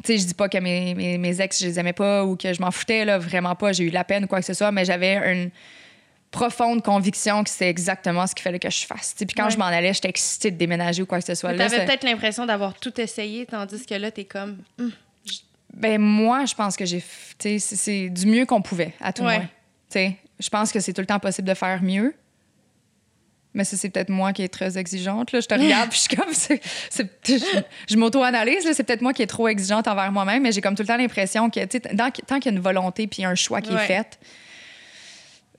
[0.05, 2.37] Tu sais, je dis pas que mes, mes, mes ex, je les aimais pas ou
[2.37, 3.73] que je m'en foutais, là, vraiment pas.
[3.73, 5.51] J'ai eu de la peine ou quoi que ce soit, mais j'avais une
[6.31, 9.15] profonde conviction que c'est exactement ce qu'il fallait que je fasse.
[9.17, 9.51] Tu Puis quand Ouais.
[9.51, 11.57] je m'en allais, j'étais excitée de déménager ou quoi que ce soit.
[11.69, 14.59] C'est- peut-être l'impression d'avoir tout essayé, tandis que là, t'es comme.
[14.79, 14.93] Hum,
[15.75, 17.01] Ben moi, je pense que j'ai...
[17.01, 17.07] tu
[17.39, 19.37] sais, c'est c'est du mieux qu'on pouvait, à tout le Ouais.
[19.39, 19.47] moins.
[19.47, 19.51] Tu
[19.99, 22.15] sais, je pense que c'est tout le temps possible de faire mieux.
[23.57, 25.33] Mais ça, c'est peut-être moi qui est très exigeante.
[25.33, 25.40] Là.
[25.40, 27.09] Je te regarde, puis je suis comme...
[27.27, 28.71] je je m'auto-analyse.
[28.73, 30.97] C'est peut-être moi qui est trop exigeante envers moi-même, mais j'ai comme tout le temps
[30.99, 33.83] l'impression que, tant qu'il y a une volonté puis un choix qui Ouais.
[33.83, 34.19] est fait,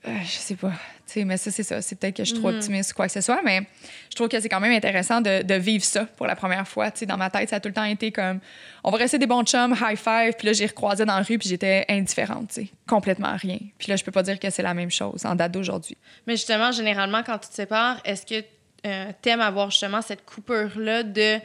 [0.08, 0.72] euh, je sais pas.
[1.06, 1.80] Tu sais, mais ça, c'est ça.
[1.80, 2.56] C'est peut-être que je suis trop Mhm.
[2.58, 3.62] optimiste ou quoi que ce soit, mais
[4.10, 6.90] je trouve que c'est quand même intéressant de, de vivre ça pour la première fois.
[7.06, 8.40] Dans ma tête, ça a tout le temps été comme
[8.84, 10.34] on va rester des bons chums, high five.
[10.36, 13.58] Puis là, j'ai recroisé dans la rue, puis j'étais indifférente, tu sais, complètement rien.
[13.78, 15.96] Puis là, je peux pas dire que c'est la même chose en date d'aujourd'hui.
[16.26, 18.44] Mais justement, généralement, quand tu te sépares, est-ce que
[18.86, 21.38] euh, t'aimes avoir justement cette coupure-là de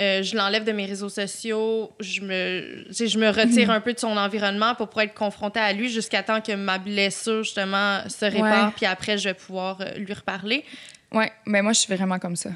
[0.00, 3.98] euh, je l'enlève de mes réseaux sociaux, je me, je me retire un peu de
[4.00, 8.24] son environnement pour pouvoir être confrontée à lui jusqu'à temps que ma blessure, justement, se
[8.24, 10.64] répare, puis après, je vais pouvoir euh, lui reparler.
[11.12, 12.50] Ouais, mais moi, je suis vraiment comme ça.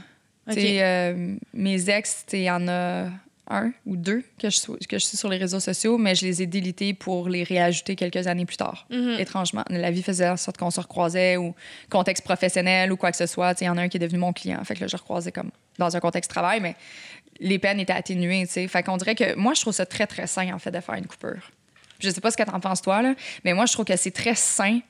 [0.57, 3.09] Euh, mes ex, il y en a
[3.51, 6.27] un ou deux que je, suis, que je suis sur les réseaux sociaux, mais je
[6.27, 8.87] les ai délités pour les réajouter quelques années plus tard.
[8.91, 9.17] Mhm.
[9.19, 11.55] Étrangement, la vie faisait en sorte qu'on se recroisait ou
[11.89, 13.59] contexte professionnel ou quoi que ce soit.
[13.61, 14.63] Il y en a un qui est devenu mon client.
[14.65, 16.75] Fait que là, je recroisais comme dans un contexte travail, mais
[17.41, 18.47] les peines étaient atténuées.
[18.47, 18.69] tu sais.
[18.69, 20.95] Fait qu'on dirait que moi, je trouve ça très, très sain, en fait, de faire
[20.97, 21.51] une coupure.
[22.01, 24.11] Je sais pas ce que t'en penses, toi, là, mais moi, je trouve que c'est
[24.13, 24.81] très sain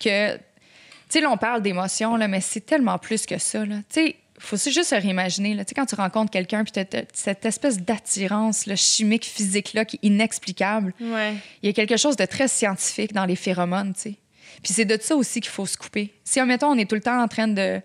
[0.00, 0.36] que.
[0.36, 0.40] Tu
[1.18, 3.76] sais, là, on parle d'émotions, là, mais c'est tellement plus que ça, là.
[3.92, 5.64] Tu sais, faut juste se réimaginer, là.
[5.64, 6.72] Tu sais, quand tu rencontres quelqu'un, puis
[7.12, 11.34] cette espèce d'attirance là, chimique, physique, là, qui est inexplicable, Ouais.
[11.62, 14.14] il y a quelque chose de très scientifique dans les phéromones, tu sais.
[14.62, 16.12] Puis c'est de ça aussi qu'il faut se couper.
[16.24, 17.80] Si, admettons, on est tout le temps en train de,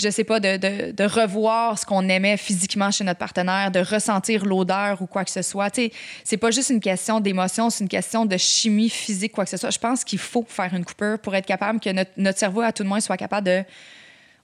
[0.00, 3.80] je sais pas, de, de, de revoir ce qu'on aimait physiquement chez notre partenaire, de
[3.80, 5.92] ressentir l'odeur ou quoi que ce soit, tu sais,
[6.24, 9.56] c'est pas juste une question d'émotion, c'est une question de chimie physique, quoi que ce
[9.56, 9.70] soit.
[9.70, 12.72] Je pense qu'il faut faire une coupure pour être capable que notre, notre cerveau, à
[12.72, 13.62] tout le moins, soit capable de,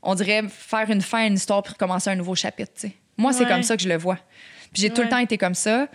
[0.02, 2.92] on dirait, faire une fin à une histoire pour commencer un nouveau chapitre, tu sais.
[3.16, 4.18] Moi, c'est comme ça que je le vois.
[4.72, 5.88] Puis j'ai tout le temps été comme ça.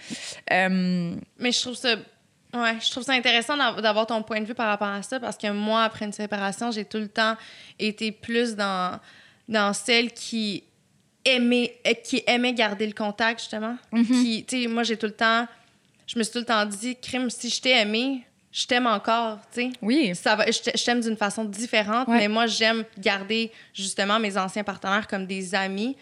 [0.52, 1.96] Euh, Mais je trouve ça.
[2.54, 5.20] Ouais, je trouve ça intéressant d'av- d'avoir ton point de vue par rapport à ça
[5.20, 7.36] parce que moi, après une séparation, j'ai tout le temps
[7.80, 9.00] été plus dans,
[9.48, 10.64] dans celle qui
[11.26, 13.78] aimait, euh, qui aimait garder le contact, justement.
[13.96, 15.48] Qui, tu sais, moi, j'ai tout le temps.
[16.08, 19.38] Je me suis tout le temps dit, crime, si je t'ai aimé, je t'aime encore,
[19.54, 19.70] tu sais.
[19.82, 20.14] oui.
[20.16, 22.18] Ça va, je t'a- je t'aime d'une façon différente, Ouais.
[22.18, 25.96] mais moi, j'aime garder justement mes anciens partenaires comme des amis.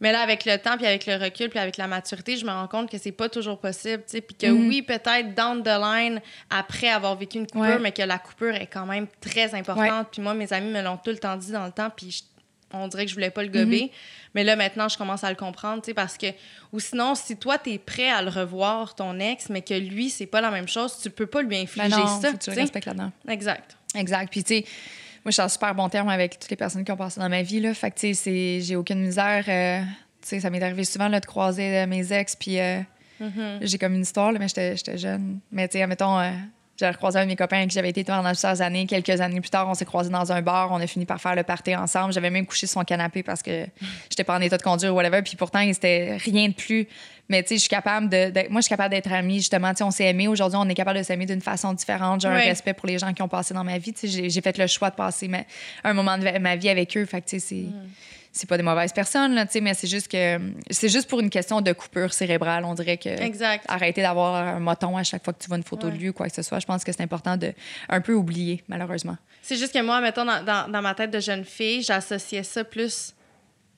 [0.00, 2.50] Mais là, avec le temps, puis avec le recul, puis avec la maturité, je me
[2.50, 4.20] rends compte que c'est pas toujours possible, tu sais.
[4.20, 4.68] Puis que Mhm.
[4.68, 7.78] oui, peut-être down the line, après avoir vécu une coupure, Ouais.
[7.78, 10.08] mais que la coupure est quand même très importante.
[10.10, 12.22] Puis moi, mes amis me l'ont tout le temps dit dans le temps, puis je-
[12.72, 13.82] on dirait que je voulais pas le gober.
[13.84, 13.88] Mhm.
[14.34, 16.26] Mais là, maintenant, je commence à le comprendre, tu sais, parce que...
[16.72, 20.26] Ou sinon, si toi, t'es prêt à le revoir, ton ex, mais que lui, c'est
[20.26, 22.50] pas la même chose, tu peux pas lui Ben infliger non, ça, faut que tu
[22.50, 23.12] tu le respectes là-dedans.
[23.28, 23.76] Exact.
[23.94, 24.30] Exact.
[24.30, 24.60] Puis, tu sais,
[25.24, 27.28] moi, je suis en super bon terme avec toutes les personnes qui ont passé dans
[27.28, 27.74] ma vie, là.
[27.74, 29.44] Fait que, tu sais, c'est- j'ai aucune misère.
[29.48, 29.80] euh,
[30.22, 32.80] tu sais, ça m'est arrivé souvent, là, de croiser euh, mes ex, puis euh,
[33.20, 33.58] Mhm.
[33.60, 35.40] j'ai comme une histoire, là, mais j'étais j'étais jeune.
[35.52, 36.30] Mais, tu sais, admettons, euh,
[36.86, 38.86] j'ai recroisé un de mes copains avec qui j'avais été pendant plusieurs années.
[38.86, 40.70] Quelques années plus tard, on s'est croisés dans un bar.
[40.72, 42.12] On a fini par faire le party ensemble.
[42.12, 43.66] J'avais même couché sur son canapé parce que
[44.10, 45.22] j'étais pas en état de conduire ou whatever.
[45.22, 46.86] Puis pourtant, c'était rien de plus.
[47.28, 49.70] Mais tu sais, je suis capable de, d'être- Moi, je suis capable d'être amie, justement.
[49.70, 50.26] Tu sais, on s'est aimé.
[50.28, 52.20] Aujourd'hui, on est capable de s'aimer d'une façon différente.
[52.20, 53.92] J'ai un respect pour les gens qui ont passé dans ma vie.
[53.92, 55.44] Tu sais, j'ai, fait le choix de passer ma-
[55.84, 57.06] un moment de ma vie avec eux.
[57.06, 57.64] Fait que, tu sais, c'est.
[58.34, 60.40] C'est pas des mauvaises personnes, là, mais c'est juste que
[60.70, 62.64] c'est juste pour une question de coupure cérébrale.
[62.64, 63.64] On dirait que Exact.
[63.68, 65.92] arrêter d'avoir un moton à chaque fois que tu vois une photo Ouais.
[65.92, 66.58] de lui ou quoi que ce soit.
[66.58, 67.52] Je pense que c'est important de
[67.90, 69.18] un peu oublier, malheureusement.
[69.42, 72.64] C'est juste que moi, mettons, dans, dans, dans ma tête de jeune fille, j'associais ça
[72.64, 73.12] plus.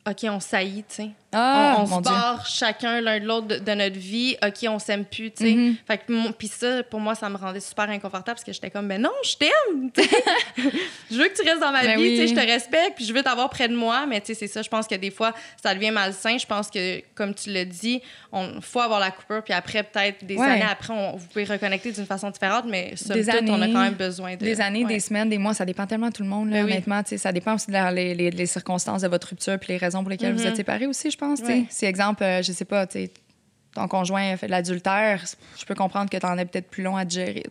[0.08, 1.10] OK, on saillit, tu sais.
[1.34, 2.10] Ah, on on mon se Dieu.
[2.12, 4.36] barre chacun l'un de l'autre de, de notre vie.
[4.44, 5.44] OK, on s'aime plus, tu
[5.86, 5.96] sais.
[6.06, 8.88] Que mon- puis ça, pour moi, ça me rendait super inconfortable parce que j'étais comme,
[8.88, 9.90] ben non, je t'aime,
[11.10, 12.28] je veux que tu restes dans ma Ben vie, tu sais, oui.
[12.28, 14.06] je te respecte, puis je veux t'avoir près de moi.
[14.06, 16.36] Mais tu sais, c'est ça, je pense que des fois, ça devient malsain.
[16.38, 18.00] Je pense que, comme tu l'as dit,
[18.32, 20.46] il faut avoir la coupure, puis après, peut-être des Ouais.
[20.46, 23.64] années après, on, vous pouvez reconnecter d'une façon différente, mais somme Des toute, on a
[23.64, 24.40] années, quand même besoin de.
[24.44, 24.94] Des années, Ouais.
[24.94, 27.02] des semaines, des mois, ça dépend tellement de tout le monde, là, Ben honnêtement.
[27.02, 30.00] tu sais, Ça dépend aussi de la- les, circonstances de votre rupture puis les raisons
[30.02, 30.48] pour lesquelles vous Mhm.
[30.48, 31.23] êtes séparés aussi, je pense.
[31.36, 31.42] Sais.
[31.44, 31.66] Ouais.
[31.70, 35.22] Si, exemple, euh, je sais pas, ton conjoint fait de l'adultère,
[35.58, 37.42] je peux comprendre que tu en es peut-être plus long à digérer.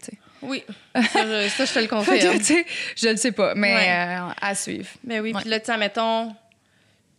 [0.42, 2.64] Oui, ça, je, ça, je te le que, confirme.
[2.96, 3.90] je ne sais pas, mais Ouais.
[4.20, 4.90] euh, à suivre.
[5.04, 5.42] Mais oui, Ouais.
[5.42, 6.36] puis là, tu mettons,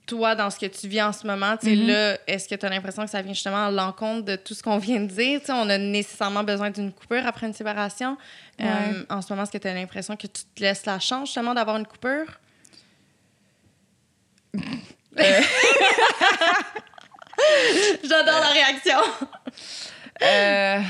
[0.06, 1.86] toi, dans ce que tu vis en ce moment, tu sais, Mhm.
[1.86, 4.62] là, est-ce que tu as l'impression que ça vient justement à l'encontre de tout ce
[4.62, 5.40] qu'on vient de dire?
[5.40, 8.18] Tu sais, on a nécessairement besoin d'une coupure après une séparation.
[8.58, 8.66] Ouais.
[8.66, 11.28] Euh, en ce moment, est-ce que tu as l'impression que tu te laisses la chance
[11.28, 12.26] justement d'avoir une coupure?
[15.18, 15.40] Euh.
[18.02, 18.98] J'adore la réaction.
[20.22, 20.80] Euh,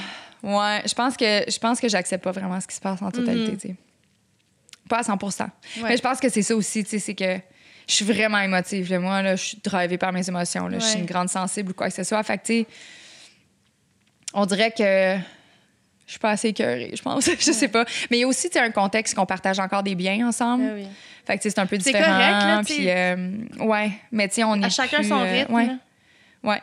[0.43, 3.11] ouais, je pense que je pense que j'accepte pas vraiment ce qui se passe en
[3.11, 3.77] totalité, Mhm.
[4.89, 5.31] Pas à 100 Ouais.
[5.83, 7.39] Mais je pense que c'est ça aussi, tu sais, c'est que
[7.89, 8.91] je suis vraiment émotive.
[8.91, 8.99] là.
[8.99, 10.69] Moi, là, je suis drivée par mes émotions.
[10.69, 10.79] Là.
[10.79, 12.23] Je suis une grande sensible ou quoi que ce soit.
[12.23, 12.65] Fait que,
[14.35, 15.17] on dirait que
[16.07, 17.25] je suis pas assez écœurée, je pense.
[17.39, 17.85] je sais pas.
[18.11, 20.65] Mais il y a aussi, un contexte qu'on partage encore des biens ensemble.
[20.69, 20.87] Ah oui.
[21.27, 22.13] Fait que, c'est un peu C'est différent.
[22.13, 22.61] correct, là.
[22.65, 23.91] Puis, euh, ouais.
[24.13, 25.55] Mais, tu sais, on est À chacun plus, son euh, rythme.
[25.55, 25.69] ouais.
[26.43, 26.61] Ouais.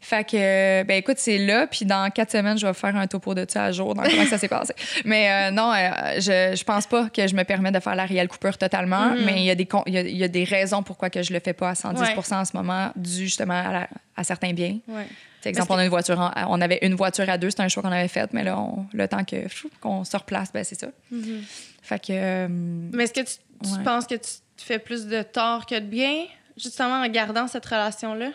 [0.00, 3.06] Fait que, euh, ben écoute, c'est là, puis dans quatre semaines, je vais faire un
[3.08, 4.72] topo de ça à jour, dans comment ça s'est passé.
[5.04, 8.06] Mais euh, non, euh, je, je pense pas que je me permets de faire la
[8.06, 9.24] réelle coupure totalement, Mhm.
[9.24, 11.20] mais il y, a des il y, a, il y a des raisons pourquoi que
[11.22, 12.14] je le fais pas à 110 Ouais.
[12.32, 14.78] en ce moment, dû justement à, la- à certains biens.
[14.86, 15.06] Ouais.
[15.42, 17.62] Par exemple, que- on, a une voiture en- on avait une voiture à deux, c'était
[17.62, 19.46] un choix qu'on avait fait, mais là, on- le temps que
[19.80, 20.88] qu'on se replace, ben c'est ça.
[21.10, 21.42] Mhm.
[21.82, 22.12] Fait que.
[22.12, 23.84] euh, Mais est-ce que tu, tu Ouais.
[23.84, 26.24] penses que tu te fais plus de tort que de bien,
[26.56, 28.30] justement, en gardant cette relation-là?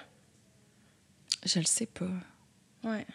[1.45, 2.05] je le sais pas.
[2.85, 3.05] Ouais.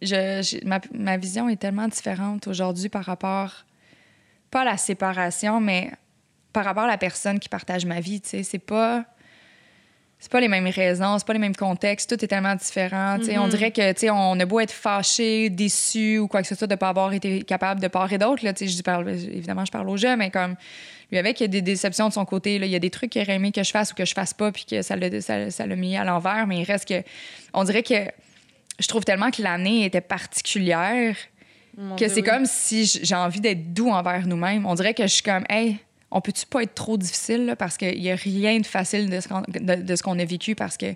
[0.00, 3.64] je, ma, ma vision est tellement différente aujourd'hui par rapport,
[4.50, 5.90] pas à la séparation, mais
[6.52, 8.20] par rapport à la personne qui partage ma vie.
[8.20, 9.04] Tu sais, c'est pas.
[10.22, 13.18] C'est pas les mêmes raisons, c'est pas les mêmes contextes, tout est tellement différent.
[13.20, 13.48] On Mhm.
[13.48, 16.90] dirait que, on a beau être fâché, déçu ou quoi que ce soit de pas
[16.90, 18.40] avoir été capable de part et d'autre.
[18.40, 20.54] Je parle, évidemment, je parle au jeu, mais comme
[21.10, 22.60] lui avec, il y a des déceptions de son côté.
[22.60, 22.66] là.
[22.66, 24.32] Il y a des trucs qu'il aurait aimé que je fasse ou que je fasse
[24.32, 26.46] pas, puis que ça l'a ça, ça mis à l'envers.
[26.46, 27.02] Mais il reste que.
[27.52, 27.94] On dirait que
[28.78, 31.16] je trouve tellement que l'année était particulière
[31.76, 32.22] Mon que c'est oui.
[32.22, 34.66] comme si j'ai envie d'être doux envers nous-mêmes.
[34.66, 35.78] On dirait que je suis comme, hey,
[36.12, 39.20] on peut-tu pas être trop difficile là, parce qu'il y a rien de facile de
[39.20, 40.94] ce qu'on, de, de ce qu'on a vécu parce que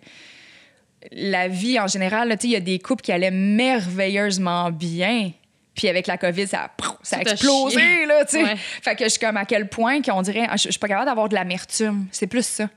[1.13, 5.33] la vie en général, il y a des couples qui allaient merveilleusement bien.
[5.75, 6.71] Puis avec la COVID, ça, a-
[7.03, 8.43] ça a explosé, là, tu sais.
[8.43, 8.57] Ouais.
[8.57, 10.89] Fait que je suis comme à quel point qu'on dirait, ah, je je suis pas
[10.89, 12.07] capable d'avoir de l'amertume.
[12.11, 12.69] C'est plus ça.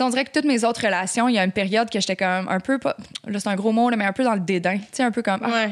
[0.00, 2.48] On dirait que toutes mes autres relations, il y a une période que j'étais comme
[2.48, 2.96] un peu, pas,
[3.26, 4.78] là c'est un gros mot, là, mais un peu dans le dédain.
[4.78, 5.70] Tu sais, un peu comme, ah, Ouais.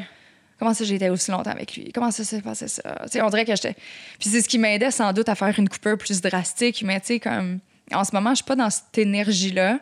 [0.59, 1.93] Comment ça, j'ai été aussi longtemps avec lui?
[1.93, 2.83] Comment ça s'est passé ça?
[3.05, 3.75] Tu sais, on dirait que j'étais.
[4.19, 7.07] Puis c'est ce qui m'aidait sans doute à faire une coupure plus drastique, mais tu
[7.07, 7.61] sais, comme.
[7.93, 9.79] En ce moment, je suis pas dans cette énergie-là.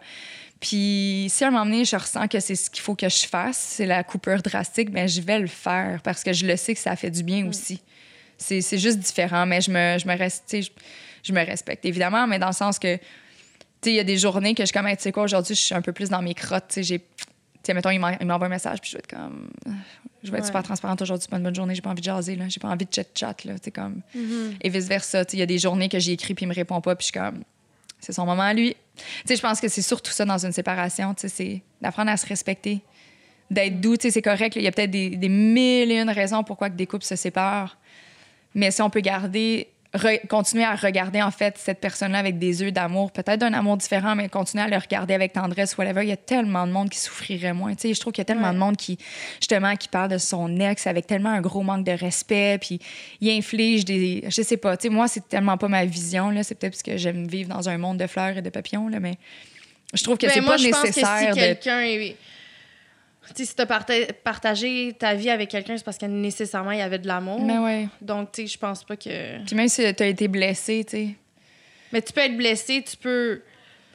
[0.60, 3.26] Puis si à un moment donné, je ressens que c'est ce qu'il faut que je
[3.26, 6.74] fasse, c'est la coupure drastique, ben je vais le faire parce que je le sais
[6.74, 7.82] que ça fait du bien aussi.
[8.38, 10.70] C'est c'est juste différent, mais je me, je me reste, je,
[11.22, 13.02] je me respecte évidemment, mais dans le sens que, tu
[13.82, 15.60] sais, il y a des journées que je suis comme, tu sais quoi, aujourd'hui, je
[15.60, 17.00] suis un peu plus dans mes crottes, tu sais, j'ai.
[17.64, 19.48] Tu sais, mettons, il m'en- il m'envoie un message, puis je vais être comme.
[20.22, 20.46] Je vais être Ouais.
[20.46, 22.44] super transparente aujourd'hui, c'est pas une bonne journée, j'ai pas envie de jaser, là.
[22.48, 23.58] J'ai pas envie de chat-chat, là.
[23.58, 24.00] Tu comme.
[24.14, 24.54] Mhm.
[24.62, 25.24] Et vice-versa.
[25.24, 27.04] Tu Il y a des journées que j'ai écrit, puis il me répond pas, puis
[27.06, 27.42] je suis comme.
[28.00, 28.76] C'est son moment à lui.
[29.24, 32.16] sais, je pense que c'est surtout ça dans une séparation, tu sais, c'est d'apprendre à
[32.18, 32.80] se respecter,
[33.50, 34.56] d'être doux, tu sais, c'est correct.
[34.56, 37.16] Il y a peut-être des, des mille et une raisons pourquoi que des couples se
[37.16, 37.78] séparent.
[38.54, 39.68] Mais si on peut garder,
[40.28, 44.14] continuer à regarder, en fait, cette personne-là avec des yeux d'amour, peut-être d'un amour différent,
[44.16, 46.98] mais continuer à le regarder avec tendresse, whatever, il y a tellement de monde qui
[46.98, 47.74] souffrirait moins.
[47.74, 48.54] Tu sais, je trouve qu'il y a tellement Ouais.
[48.54, 48.98] de monde qui,
[49.40, 52.80] justement, qui parle de son ex avec tellement un gros manque de respect, puis
[53.20, 54.24] il inflige des.
[54.28, 56.42] Je sais pas, tu sais, moi, c'est tellement pas ma vision, là.
[56.42, 58.98] C'est peut-être parce que j'aime vivre dans un monde de fleurs et de papillons, là,
[59.00, 59.14] mais
[59.92, 61.34] je trouve que Ben, c'est moi, pas je pense que nécessaire si de.
[61.34, 62.16] quelqu'un est.
[63.28, 66.78] Tu sais, si t'as parta- partagé ta vie avec quelqu'un, c'est parce que nécessairement il
[66.78, 67.40] y avait de l'amour.
[67.40, 67.88] Mais ouais.
[68.00, 69.44] Donc, tu sais, je pense pas que.
[69.44, 71.08] Puis même si t'as été blessé, tu sais.
[71.92, 73.42] Mais tu peux être blessé, tu peux.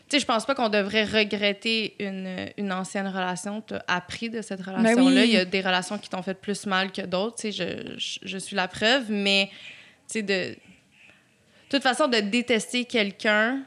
[0.08, 3.62] Tu sais, je pense pas qu'on devrait regretter une, une ancienne relation.
[3.62, 4.96] Tu as appris de cette relation-là.
[4.96, 5.24] Ben oui.
[5.26, 7.36] Il y a des relations qui t'ont fait plus mal que d'autres.
[7.36, 9.12] Tu sais, je, je, je suis la preuve.
[9.12, 9.50] Mais,
[10.08, 10.56] tu sais, de.
[10.56, 13.62] De toute façon, de détester quelqu'un,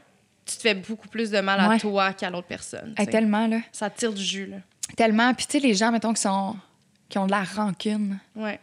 [0.45, 1.77] tu te fais beaucoup plus de mal Ouais.
[1.77, 2.93] à toi qu'à l'autre personne.
[2.97, 3.13] tu Hey, sais.
[3.13, 3.59] tellement, là.
[3.71, 4.57] Ça tire du jus, là.
[4.97, 5.33] Tellement.
[5.35, 6.57] Puis, tu sais, les gens, mettons, qui, sont,
[7.09, 8.19] qui ont de la rancune.
[8.37, 8.59] Ouais.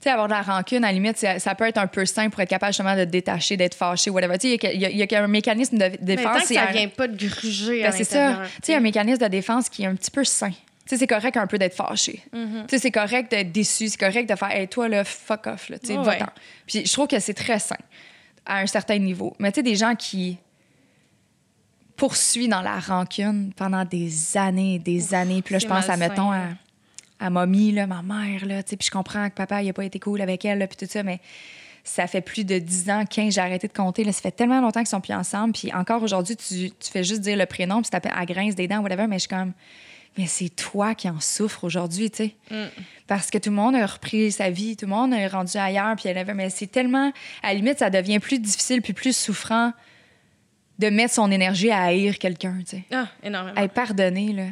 [0.00, 2.04] Tu sais, avoir de la rancune, à la limite, ça, ça peut être un peu
[2.06, 4.36] sain pour être capable justement de te détacher, d'être fâché, whatever.
[4.38, 6.42] Tu sais, il y a- a- un mécanisme de Mais tant défense.
[6.44, 8.40] que il y a ça un- vient pas de gruger Ben, c'est ça.
[8.56, 10.50] Tu sais, un mécanisme de défense qui est un petit peu sain.
[10.50, 12.20] Tu sais, c'est correct un peu d'être fâché.
[12.34, 12.62] Mm-hmm.
[12.62, 13.86] Tu sais, c'est correct d'être déçu.
[13.88, 15.78] C'est correct de faire, hey, toi, là, fuck off, là.
[15.78, 16.04] Tu sais, Ouais.
[16.04, 16.26] va-t'en.
[16.66, 17.76] Puis je trouve que c'est très sain
[18.44, 19.36] à un certain niveau.
[19.38, 20.38] Mais tu sais, des gens qui
[22.02, 25.40] poursuivent dans la rancune pendant des années et des années.
[25.40, 26.48] Puis là, je pense à, mettons, à, là.
[27.20, 28.60] à Mommy, là, ma mère, là.
[28.64, 30.66] Tu sais, puis je comprends que papa, il a pas été cool avec elle, là,
[30.66, 31.20] puis tout ça, mais
[31.84, 34.02] ça fait plus de 10 ans, 15, j'ai arrêté de compter.
[34.02, 35.52] Là, ça fait tellement longtemps qu'ils sont plus ensemble.
[35.52, 38.56] Puis encore aujourd'hui, tu, tu fais juste dire le prénom, puis tu t'appelles à grince
[38.56, 39.52] des dents, whatever, mais je suis comme,
[40.18, 42.34] mais c'est toi qui en souffres aujourd'hui, tu sais.
[42.50, 42.82] Mm.
[43.06, 45.94] Parce que tout le monde a repris sa vie, tout le monde est rendu ailleurs,
[45.94, 47.12] puis elle avait, mais c'est tellement,
[47.44, 49.72] à la limite, ça devient plus difficile puis plus souffrant
[50.82, 52.84] de mettre son énergie à haïr quelqu'un, tu sais.
[52.92, 53.56] Ah, énormément.
[53.60, 54.44] Hey, pardonner, là.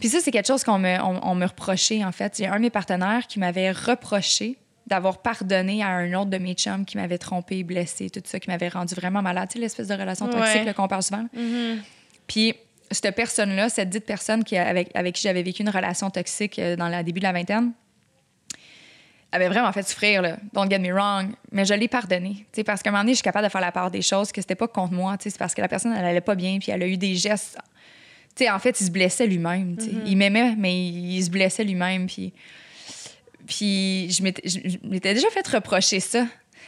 [0.00, 2.38] Puis ça, c'est quelque chose qu'on me, on, on me reprochait, en fait.
[2.38, 6.30] Il y a un de mes partenaires qui m'avait reproché d'avoir pardonné à un autre
[6.30, 9.48] de mes chums qui m'avait trompé, blessé, tout ça, qui m'avait rendu vraiment malade.
[9.48, 10.74] Tu sais, l'espèce de relation toxique Ouais.
[10.74, 11.26] qu'on parle souvent.
[11.32, 11.82] Mhm.
[12.26, 12.54] Puis
[12.90, 16.76] cette personne-là, cette dite personne qui, avec, avec qui j'avais vécu une relation toxique euh,
[16.76, 17.72] dans le début de la vingtaine,
[19.32, 20.36] avait vraiment fait souffrir, là.
[20.52, 21.32] Don't get me wrong.
[21.50, 22.34] Mais je l'ai pardonné.
[22.52, 24.02] Tu sais, parce qu'à un moment donné, je suis capable de faire la part des
[24.02, 25.16] choses, que c'était pas contre moi.
[25.16, 26.96] tu sais, C'est parce que la personne, elle allait pas bien, puis elle a eu
[26.96, 27.58] des gestes.
[28.36, 29.76] Tu sais, en fait, il se blessait lui-même.
[29.76, 29.90] tu sais.
[30.06, 32.06] Il m'aimait, mais il, il se blessait lui-même.
[32.06, 32.32] Puis,
[33.46, 36.24] puis je m'étais déjà fait reprocher ça.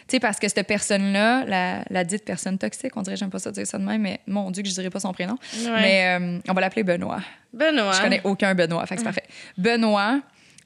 [0.07, 3.39] Tu sais, parce que cette personne-là, la, la dite personne toxique, on dirait, j'aime pas
[3.39, 5.39] ça dire ça de même, mais mon Dieu, que je dirais pas son prénom.
[5.65, 5.81] Ouais.
[5.81, 7.21] Mais euh, on va l'appeler Benoît.
[7.55, 7.93] Benoît.
[7.93, 9.25] Je connais aucun Benoît, fait que c'est parfait.
[9.57, 10.21] Benoît,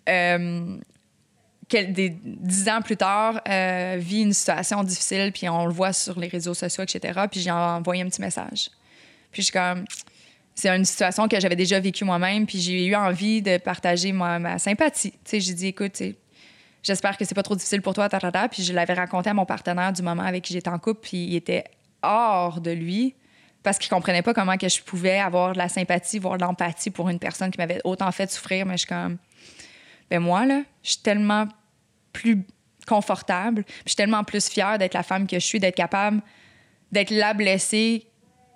[0.08, 0.76] euh,
[1.70, 6.18] des, dix ans plus tard, euh, vit une situation difficile, puis on le voit sur
[6.18, 7.20] les réseaux sociaux, etc.
[7.30, 8.70] Puis j'ai envoyé un petit message.
[9.30, 9.84] Puis je suis comme...
[10.54, 14.40] C'est une situation que j'avais déjà vécue moi-même, puis j'ai eu envie de partager ma,
[14.40, 15.12] ma sympathie.
[15.12, 16.02] Tu sais, j'ai dit, écoute,
[16.82, 18.48] j'espère que c'est pas trop difficile pour toi, tatata.
[18.48, 21.26] Puis je l'avais raconté à mon partenaire du moment avec qui j'étais en couple, puis
[21.26, 21.64] il était
[22.02, 23.14] hors de lui
[23.62, 26.90] parce qu'il comprenait pas comment que je pouvais avoir de la sympathie, voire de l'empathie
[26.90, 28.66] pour une personne qui m'avait autant fait souffrir.
[28.66, 29.18] Mais je suis comme,
[30.10, 31.46] ben moi, là, je suis tellement
[32.12, 32.44] plus
[32.86, 36.22] confortable, je suis tellement plus fière d'être la femme que je suis, d'être capable
[36.92, 38.06] d'être la blessée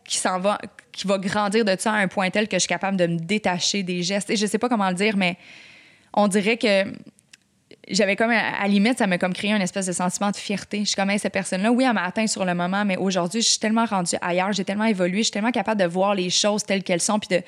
[0.04, 0.58] qui s'en va,
[0.90, 3.18] qui va grandir de ça à un point tel que je suis capable de me
[3.18, 4.30] détacher des gestes.
[4.30, 5.36] Et je sais pas comment le dire, mais
[6.14, 6.84] on dirait que
[7.88, 10.80] j'avais comme, à limite, ça m'a comme créé une espèce de sentiment de fierté.
[10.80, 13.42] Je suis comme, Hey, cette personne-là, oui, elle m'a atteint sur le moment, mais aujourd'hui,
[13.42, 16.30] je suis tellement rendue ailleurs, j'ai tellement évolué, je suis tellement capable de voir les
[16.30, 17.42] choses telles qu'elles sont, puis de.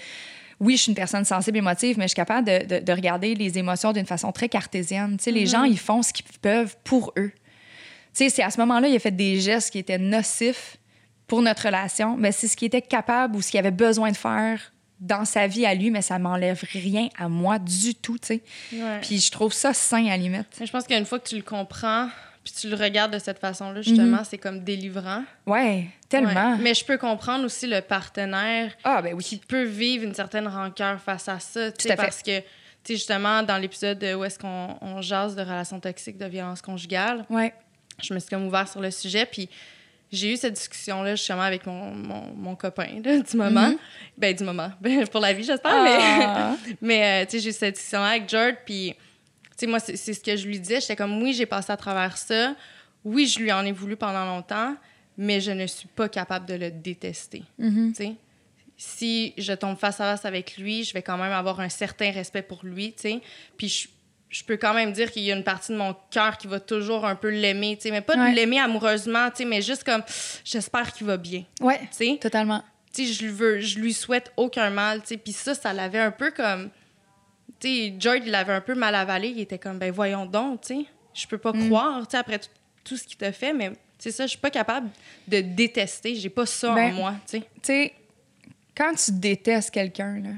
[0.60, 3.34] Oui, je suis une personne sensible, émotive, mais je suis capable de, de- de regarder
[3.34, 5.16] les émotions d'une façon très cartésienne.
[5.18, 7.32] Tu sais, les gens, ils font ce qu'ils peuvent pour eux.
[7.34, 10.76] Tu sais, c'est à ce moment-là, il a fait des gestes qui étaient nocifs
[11.26, 14.16] pour notre relation, mais c'est ce qu'il était capable ou ce qu'il avait besoin de
[14.16, 18.26] faire dans sa vie à lui, mais ça m'enlève rien à moi du tout, tu
[18.28, 18.42] sais.
[18.72, 19.00] Ouais.
[19.02, 20.46] Puis je trouve ça sain à la limite.
[20.64, 22.08] Je pense qu'une fois que tu le comprends,
[22.44, 24.24] puis tu le regardes de cette façon-là, justement, Mhm.
[24.24, 25.24] c'est comme délivrant.
[25.46, 26.52] Ouais, tellement.
[26.52, 26.58] Ouais.
[26.60, 29.40] Mais je peux comprendre aussi le partenaire Ah, ben qui oui.
[29.48, 31.72] peut vivre une certaine rancœur face à ça.
[31.72, 31.96] Tout à fait.
[31.96, 32.44] Parce que, tu
[32.84, 37.24] sais, justement, dans l'épisode où est-ce qu'on on jase de relations toxiques, de violence conjugale,
[37.30, 37.54] Ouais.
[38.02, 39.48] je me suis comme ouvert sur le sujet, puis
[40.12, 43.68] j'ai eu cette discussion-là justement avec mon, mon, mon copain là, du moment.
[43.70, 43.76] Mhm.
[44.18, 44.70] Ben, du moment.
[44.80, 46.56] Ben, pour la vie, j'espère, Ah.
[46.66, 46.76] mais...
[46.82, 48.94] Mais, euh, tu sais, j'ai eu cette discussion-là avec George, puis,
[49.58, 50.80] sais, moi, c'est ce que je lui disais.
[50.80, 52.54] J'étais comme, oui, j'ai passé à travers ça.
[53.04, 54.74] Oui, je lui en ai voulu pendant longtemps,
[55.18, 57.42] mais je ne suis pas capable de le détester.
[57.58, 58.14] Tu sais,
[58.76, 62.10] si je tombe face à face avec lui, je vais quand même avoir un certain
[62.10, 63.20] respect pour lui, tu sais.
[63.56, 63.88] Puis je,
[64.30, 66.58] je peux quand même dire qu'il y a une partie de mon cœur qui va
[66.58, 68.30] toujours un peu l'aimer, tu sais, mais pas Ouais.
[68.30, 70.02] de l'aimer amoureusement, tu sais, mais juste comme
[70.44, 72.18] j'espère qu'il va bien, Ouais, tu sais.
[72.20, 72.62] totalement.
[72.92, 75.16] tu sais, je lui veux, je lui souhaite aucun mal, tu sais.
[75.18, 76.70] Puis ça, ça l'avait un peu comme,
[77.68, 79.28] sais, George, il l'avait un peu mal avalé.
[79.28, 81.66] Il était comme, ben voyons donc, tu sais, je peux pas Mm.
[81.68, 82.40] croire, tu sais, après
[82.84, 84.88] tout, ce qu'il t'a fait, mais c'est ça, je suis pas capable
[85.28, 86.14] de détester.
[86.14, 87.40] J'ai pas ça en Ben, moi, tu sais.
[87.40, 87.92] Tu sais,
[88.76, 90.30] quand tu détestes quelqu'un, là,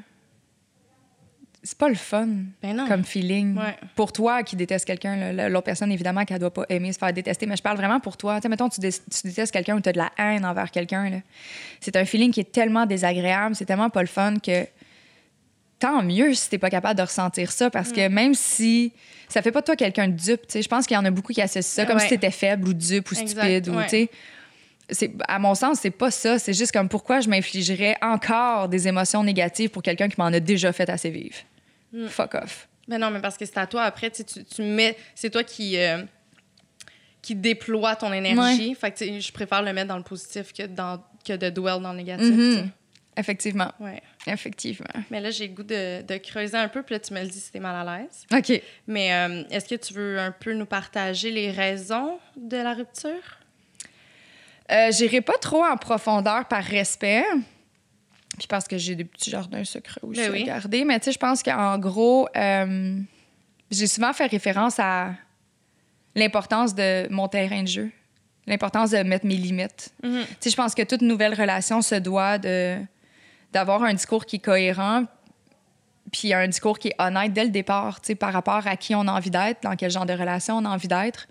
[1.63, 2.29] c'est pas le fun
[2.63, 2.87] Ben non.
[2.87, 3.59] comme feeling.
[3.59, 3.77] Ouais.
[3.97, 7.45] Pour toi qui déteste quelqu'un, l'autre personne, évidemment, qu'elle doit pas aimer se faire détester,
[7.47, 8.37] mais je parle vraiment pour toi.
[8.37, 10.71] Tu sais, mettons, tu, dé- tu détestes quelqu'un ou tu as de la haine envers
[10.71, 11.21] quelqu'un.
[11.81, 14.65] C'est un feeling qui est tellement désagréable, c'est tellement pas le fun que
[15.79, 17.93] tant mieux si t'es pas capable de ressentir ça parce Mm.
[17.95, 18.93] que même si
[19.29, 21.05] ça fait pas de toi quelqu'un de dupe, tu sais, je pense qu'il y en
[21.05, 22.03] a beaucoup qui associent ça comme Ouais.
[22.03, 23.85] si t'étais faible ou dupe ou Exact, stupide ou ouais.
[23.85, 24.11] tu sais
[24.89, 28.87] c'est à mon sens c'est pas ça c'est juste comme pourquoi je m'infligerais encore des
[28.87, 31.37] émotions négatives pour quelqu'un qui m'en a déjà fait assez vivre
[31.93, 32.07] Mm.
[32.09, 34.97] fuck off Ben non, mais parce que c'est à toi après, tu, tu, mets.
[35.15, 35.77] C'est toi qui.
[35.77, 36.03] euh,
[37.23, 38.75] qui déploie ton énergie.
[38.77, 41.91] Fait que je préfère le mettre dans le positif que, dans, que de dwell dans
[41.93, 42.27] le négatif.
[42.31, 42.55] Mhm.
[42.55, 42.65] sais.
[43.17, 44.03] Effectivement Ouais.
[44.27, 47.21] effectivement Mais là, j'ai le goût de, de creuser un peu, puis là, tu me
[47.23, 48.27] le dis si t'es mal à l'aise.
[48.33, 52.75] ok Mais euh, est-ce que tu veux un peu nous partager les raisons de la
[52.75, 53.11] rupture?
[54.71, 57.25] Euh, J'irai pas trop en profondeur par respect.
[58.39, 60.43] Puis parce que j'ai des petits jardins secrets aussi Ben oui.
[60.43, 60.85] à garder.
[60.85, 62.99] Mais tu sais, je pense qu'en gros, euh,
[63.71, 65.13] j'ai souvent fait référence à
[66.15, 67.91] l'importance de mon terrain de jeu,
[68.47, 69.93] l'importance de mettre mes limites.
[70.03, 70.25] Mhm.
[70.25, 72.77] Tu sais, je pense que toute nouvelle relation se doit de
[73.53, 75.05] d'avoir un discours qui est cohérent,
[76.13, 78.95] puis un discours qui est honnête dès le départ, tu sais, par rapport à qui
[78.95, 81.29] on a envie d'être, dans quel genre de relation on a envie d'être,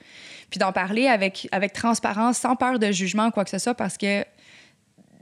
[0.50, 3.76] puis d'en parler avec, avec transparence, sans peur de jugement ou quoi que ce soit,
[3.76, 4.26] parce que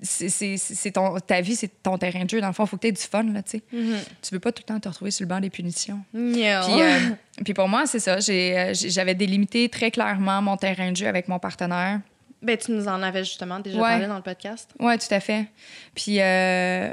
[0.03, 2.41] c'est, ton, ta vie, c'est ton terrain de jeu.
[2.41, 3.63] Dans le fond, il faut que tu aies du fun, là, tu sais.
[3.71, 3.99] Mhm.
[4.21, 6.01] Tu veux pas tout le temps te retrouver sur le banc des punitions.
[6.11, 7.09] Puis, euh,
[7.43, 8.17] puis pour moi, c'est ça.
[8.17, 12.01] Euh, j'avais délimité très clairement mon terrain de jeu avec mon partenaire.
[12.43, 13.89] Ben, tu nous en avais justement déjà Ouais.
[13.89, 14.69] parlé dans le podcast.
[14.79, 15.47] Oui, tout à fait.
[15.95, 16.91] Puis, euh,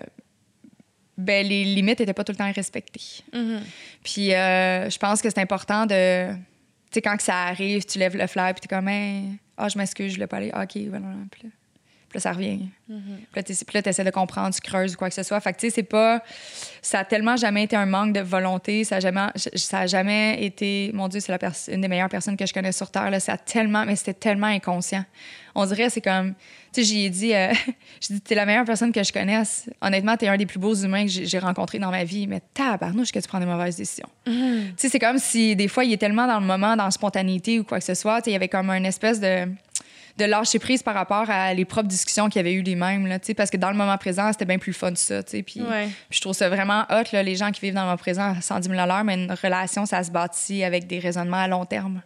[1.19, 3.23] ben, les limites n'étaient pas tout le temps respectées.
[3.33, 3.61] Mhm.
[4.03, 6.33] Puis, euh, je pense que c'est important de.
[6.33, 9.25] Tu sais, quand que ça arrive, tu lèves le flair, puis tu es comme, Hey,
[9.57, 10.51] ah, je m'excuse, je voulais pas aller.
[10.53, 11.07] Ah, OK, voilà.
[11.31, 11.51] Puis là,
[12.09, 12.69] puis là, ça revient.
[12.89, 13.19] Mhm.
[13.33, 13.43] Puis
[13.75, 15.39] là, tu essaies de comprendre, tu creuses ou quoi que ce soit.
[15.41, 16.25] Fait que, tu sais, c'est pas.
[16.83, 18.83] Ça a tellement jamais été un manque de volonté.
[18.83, 20.91] Ça a jamais, ça a jamais été.
[20.93, 23.13] Mon Dieu, c'est une des meilleures personnes que je connais sur Terre.
[23.13, 23.21] Là.
[23.21, 23.85] Ça a tellement.
[23.87, 25.05] Mais c'était tellement inconscient.
[25.55, 26.35] On dirait, c'est comme.
[26.73, 27.35] Tu sais, j'y ai dit.
[27.35, 27.53] euh,
[28.01, 29.69] j'ai dit, t'es la meilleure personne que je connaisse.
[29.81, 32.27] Honnêtement, t'es un des plus beaux humains que j'ai rencontrés dans ma vie.
[32.27, 34.09] Mais tabarnouche que tu prends des mauvaises décisions.
[34.25, 34.33] Tu
[34.77, 37.59] sais, c'est comme si des fois, il est tellement dans le moment, dans la spontanéité
[37.59, 38.21] ou quoi que ce soit.
[38.21, 39.47] Tu sais, il y avait comme une espèce de
[40.19, 43.07] de lâcher prise par rapport à les propres discussions qu'il y avait eu les mêmes
[43.07, 45.31] là, tu sais, parce que dans le moment présent c'était bien plus fun ça tu
[45.31, 45.87] sais, puis Ouais.
[46.11, 48.35] puis je trouve ça vraiment hot là, les gens qui vivent dans le moment présent
[48.37, 51.49] à 110 000 à l'heure mais une relation ça se bâtit avec des raisonnements à
[51.49, 52.03] long terme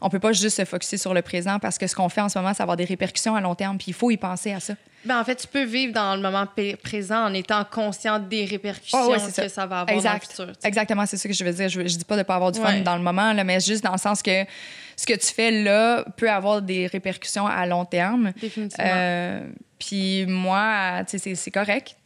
[0.00, 2.28] on peut pas juste se focusser sur le présent parce que ce qu'on fait en
[2.28, 4.52] ce moment ça va avoir des répercussions à long terme puis il faut y penser
[4.52, 4.74] à ça
[5.04, 6.46] Ben, en fait, tu peux vivre dans le moment
[6.82, 9.48] présent en étant conscient des répercussions Ah ouais, que ça.
[9.48, 9.66] ça.
[9.66, 10.66] va avoir exact dans le futur.
[10.68, 12.60] exactement c'est ça que je veux dire je, je dis pas de pas avoir du
[12.60, 12.80] fun Ouais.
[12.82, 14.44] dans le moment là, mais juste dans le sens que
[14.96, 18.84] ce que tu fais là peut avoir des répercussions à long terme Définitivement.
[18.86, 19.46] Euh,
[19.78, 21.96] puis moi, c'est- c'est correct.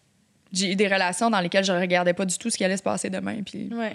[0.53, 2.83] J'ai eu des relations dans lesquelles je regardais pas du tout ce qui allait se
[2.83, 3.43] passer demain.
[3.45, 3.93] Puis Ouais.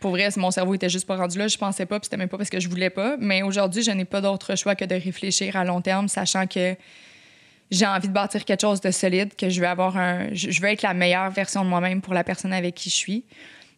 [0.00, 1.48] Pour vrai, mon cerveau était juste pas rendu là.
[1.48, 3.16] Je pensais pas, puis c'était même pas parce que je voulais pas.
[3.18, 6.76] Mais aujourd'hui, je n'ai pas d'autre choix que de réfléchir à long terme, sachant que
[7.70, 10.28] j'ai envie de bâtir quelque chose de solide, que je veux avoir un.
[10.32, 13.24] Je veux être la meilleure version de moi-même pour la personne avec qui je suis.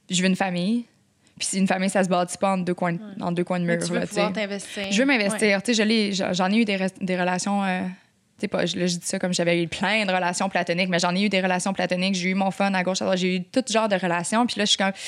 [0.08, 0.84] Je veux une famille.
[1.38, 3.58] Puis si une famille, ça se bâtit pas en deux coins, de- en deux coins
[3.58, 3.78] de mur.
[3.82, 4.82] tu veux là, t'investir.
[4.92, 5.16] Je veux Ouais.
[5.16, 5.62] m'investir.
[5.62, 7.64] Tu sais, je l'ai- j'en ai eu des, relations.
[7.64, 7.80] euh,
[8.42, 10.98] sais, pas, je, là, je dis ça comme j'avais eu plein de relations platoniques, mais
[10.98, 12.14] j'en ai eu des relations platoniques.
[12.14, 13.18] J'ai eu mon fun à gauche, à droite.
[13.18, 14.46] J'ai eu tout genre de relations.
[14.46, 14.92] Puis là, je suis comme.
[14.92, 15.00] Tu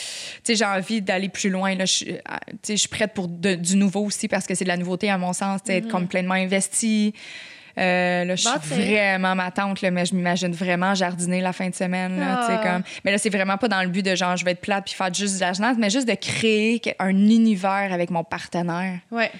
[0.45, 1.75] sais, j'ai envie d'aller plus loin.
[1.75, 2.23] Là, je, sais,
[2.69, 5.19] je suis prête pour de- du nouveau aussi parce que c'est de la nouveauté à
[5.19, 5.61] mon sens.
[5.63, 7.15] Tu sais, être comme pleinement investie.
[7.79, 11.71] Euh, là, je suis vraiment ma tante, là, mais je m'imagine vraiment jardiner la fin
[11.71, 12.21] de semaine.
[12.21, 12.61] Là, Ah.
[12.63, 12.83] comme...
[13.03, 14.95] Mais là, c'est vraiment pas dans le but de genre, je vais être plate puis
[14.95, 19.31] faire juste de la gymnase, mais juste de créer un univers avec mon partenaire Ouais.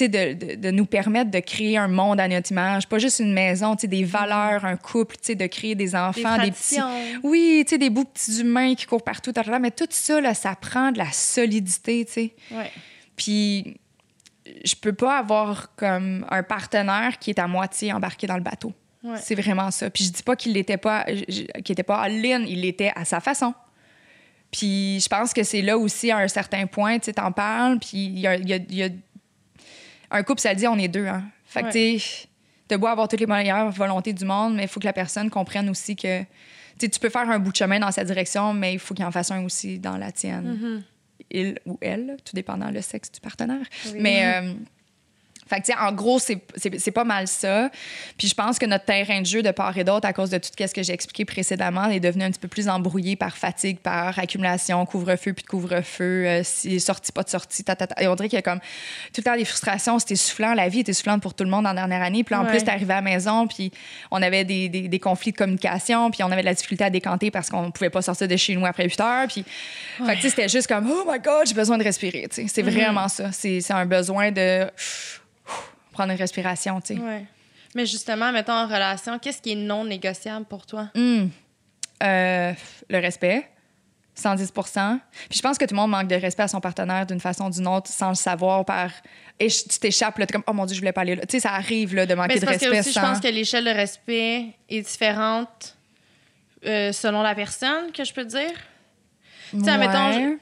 [0.00, 3.32] De, de, de nous permettre de créer un monde à notre image, pas juste une
[3.32, 6.76] maison, des valeurs, un couple, de créer des Des enfants, des, petits...
[6.76, 7.20] traditions.
[7.22, 10.98] Oui, des beaux petits humains qui courent partout, mais tout ça, là, ça prend de
[10.98, 12.34] la solidité.
[12.50, 12.70] Ouais.
[13.16, 13.76] Puis
[14.64, 18.72] je peux pas avoir comme un partenaire qui est à moitié embarqué dans le bateau.
[19.04, 19.16] Ouais.
[19.20, 19.90] C'est vraiment ça.
[19.90, 23.20] Puis je dis pas qu'il l'était pas, qu'il était pas all-in, il l'était à sa
[23.20, 23.52] façon.
[24.50, 27.78] Puis je pense que c'est là aussi, à un certain point, tu sais, t'en parles,
[27.78, 28.88] puis il y a, il y a- il y a-
[30.12, 31.24] Un couple, ça dit, on est deux, hein.
[31.44, 32.28] Fait que, tu sais,
[32.68, 35.28] t'as beau avoir toutes les meilleures volontés du monde, mais il faut que la personne
[35.30, 36.22] comprenne aussi que...
[36.78, 39.04] Tu tu peux faire un bout de chemin dans sa direction, mais il faut qu'il
[39.04, 40.58] en fasse un aussi dans la tienne.
[40.60, 40.82] Mhm.
[41.30, 43.64] Il ou elle, tout dépendant le sexe du partenaire.
[43.86, 43.98] Oui.
[44.00, 44.34] Mais...
[44.36, 44.52] euh,
[45.52, 47.70] Fait que, en gros, c'est- pas mal ça.
[48.16, 50.38] Puis je pense que notre terrain de jeu, de part et d'autre, à cause de
[50.38, 53.78] tout ce que j'ai expliqué précédemment, est devenu un petit peu plus embrouillé par fatigue,
[53.80, 58.02] par accumulation, couvre-feu, puis de couvre-feu, euh, si sortie, pas de sortie, ta, ta, ta.
[58.02, 59.98] Et on dirait qu'il y a comme tout le temps des frustrations.
[59.98, 60.54] C'était soufflant.
[60.54, 62.24] La vie était soufflante pour tout le monde en dernière année.
[62.24, 62.50] Puis là, en Ouais.
[62.50, 63.72] plus, t'es arrivé à la maison, puis
[64.10, 66.90] on avait des, des, des conflits de communication, puis on avait de la difficulté à
[66.90, 69.26] décanter parce qu'on pouvait pas sortir de chez nous après 8 heures.
[69.28, 69.44] Puis,
[69.98, 72.26] fait que, tu sais, c'était juste comme, oh my God, j'ai besoin de respirer.
[72.30, 73.32] C'est vraiment ça.
[73.32, 74.66] C'est un besoin de
[75.92, 77.00] prendre une respiration, tu sais.
[77.00, 77.24] Ouais.
[77.74, 80.90] Mais justement, mettons en relation, qu'est-ce qui est non négociable pour toi?
[80.94, 81.28] Hmm.
[82.02, 82.52] Euh,
[82.90, 83.48] le respect,
[84.20, 87.20] 110% Puis je pense que tout le monde manque de respect à son partenaire d'une
[87.20, 88.90] façon ou d'une autre sans le savoir par...
[89.38, 91.22] Et tu t'échappes, là, t'es comme, oh mon Dieu, je voulais pas aller là.
[91.22, 93.00] Tu sais, ça arrive là, de manquer Mais de parce que respect aussi, je sans...
[93.00, 95.76] pense que l'échelle de respect est différente
[96.66, 98.52] euh, selon la personne, que je peux dire.
[99.50, 100.38] Tu sais, admettons, Ouais.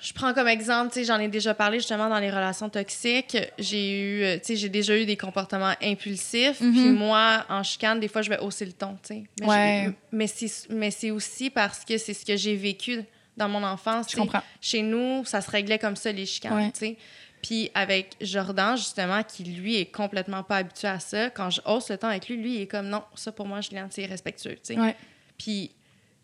[0.00, 3.36] Je prends comme exemple, tu sais, j'en ai déjà parlé justement dans les relations toxiques.
[3.58, 6.60] J'ai eu, euh, tu sais, j'ai déjà eu des comportements impulsifs.
[6.60, 6.72] Mhm.
[6.72, 9.22] Puis moi, en chicane, des fois, je vais hausser le ton, tu sais.
[9.40, 9.90] Mais, Ouais.
[10.12, 13.02] mais c'est, mais c'est aussi parce que c'est ce que j'ai vécu
[13.36, 14.06] dans mon enfance.
[14.10, 14.42] Je comprends.
[14.60, 16.70] Chez nous, ça se réglait comme ça, les chicanes, Ouais.
[16.72, 16.96] tu sais.
[17.42, 21.88] Puis avec Jordan, justement, qui lui est complètement pas habitué à ça, quand je hausse
[21.90, 24.54] le ton avec lui, lui, il est comme non, ça pour moi, Julien, c'est respectueux,
[24.56, 24.96] tu sais Ouais.
[25.36, 25.70] puis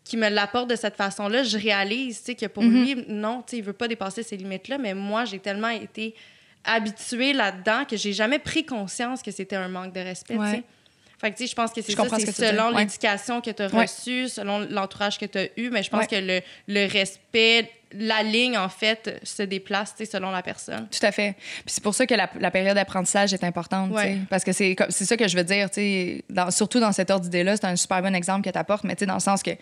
[0.04, 2.84] qui me l'apporte de cette façon-là, je réalise que pour Mhm.
[2.84, 6.14] lui, non, il veut pas dépasser ces limites-là, mais moi, j'ai tellement été
[6.64, 10.36] habituée là-dedans que j'ai jamais pris conscience que c'était un manque de respect.
[10.36, 10.62] Ouais.
[11.18, 13.50] Fait que, tu sais, je pense que c'est ça, comprends c'est ce selon l'éducation que
[13.50, 13.82] tu as Ouais.
[13.82, 16.06] reçue, selon l'entourage que tu as eu, mais je pense Ouais.
[16.06, 20.88] que le, le respect, la ligne, en fait, se déplace selon la personne.
[20.90, 21.34] Tout à fait.
[21.38, 23.92] Puis c'est pour ça que la, la période d'apprentissage est importante.
[23.92, 24.18] Ouais.
[24.28, 25.68] parce que c'est ça que je veux dire,
[26.28, 28.94] dans- surtout dans cet ordre d'idée-là, c'est un super bon exemple que tu apportes, mais
[28.96, 29.52] dans le sens que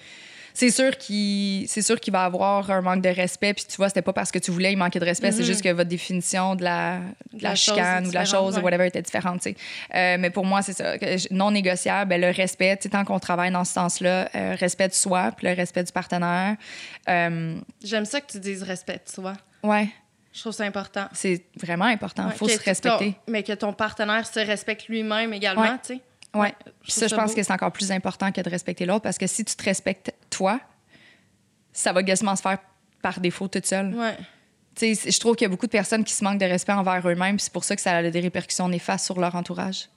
[0.55, 3.89] c'est sûr qu'il c'est sûr qu'il va avoir un manque de respect, puis tu vois,
[3.89, 5.47] c'était pas parce que tu voulais il manquait de respect, c'est Mhm.
[5.47, 7.01] juste que votre définition de la,
[7.33, 8.61] de la, chicane ou de la chose, ouais.
[8.61, 9.57] ou whatever, était différente, tu sais.
[9.95, 10.95] Euh, mais pour moi, c'est ça,
[11.31, 14.89] non négociable, ben, le respect, tu sais, tant qu'on travaille dans ce sens-là, euh, respect
[14.89, 16.57] de soi, puis le respect du partenaire.
[17.09, 19.35] Euh, J'aime ça que tu dises respect, tu vois.
[19.63, 19.89] ouais,
[20.35, 21.07] Je trouve ça important.
[21.13, 23.15] c'est vraiment important, il Ouais, faut se ton- respecter.
[23.29, 25.79] mais que ton partenaire se respecte lui-même également, Ouais.
[25.85, 26.01] tu sais.
[26.35, 26.55] Ouais.
[26.65, 27.37] je Puis ça, je pense beau.
[27.37, 30.13] que c'est encore plus important que de respecter l'autre parce que si tu te respectes
[30.31, 30.61] toi,
[31.73, 32.59] ça va quasiment se faire
[33.03, 33.95] par défaut toute seule.
[33.95, 34.17] Ouais.
[34.75, 36.73] Tu sais, je trouve qu'il y a beaucoup de personnes qui se manquent de respect
[36.73, 39.89] envers eux-mêmes, c'est pour ça que ça a des répercussions néfastes sur leur entourage.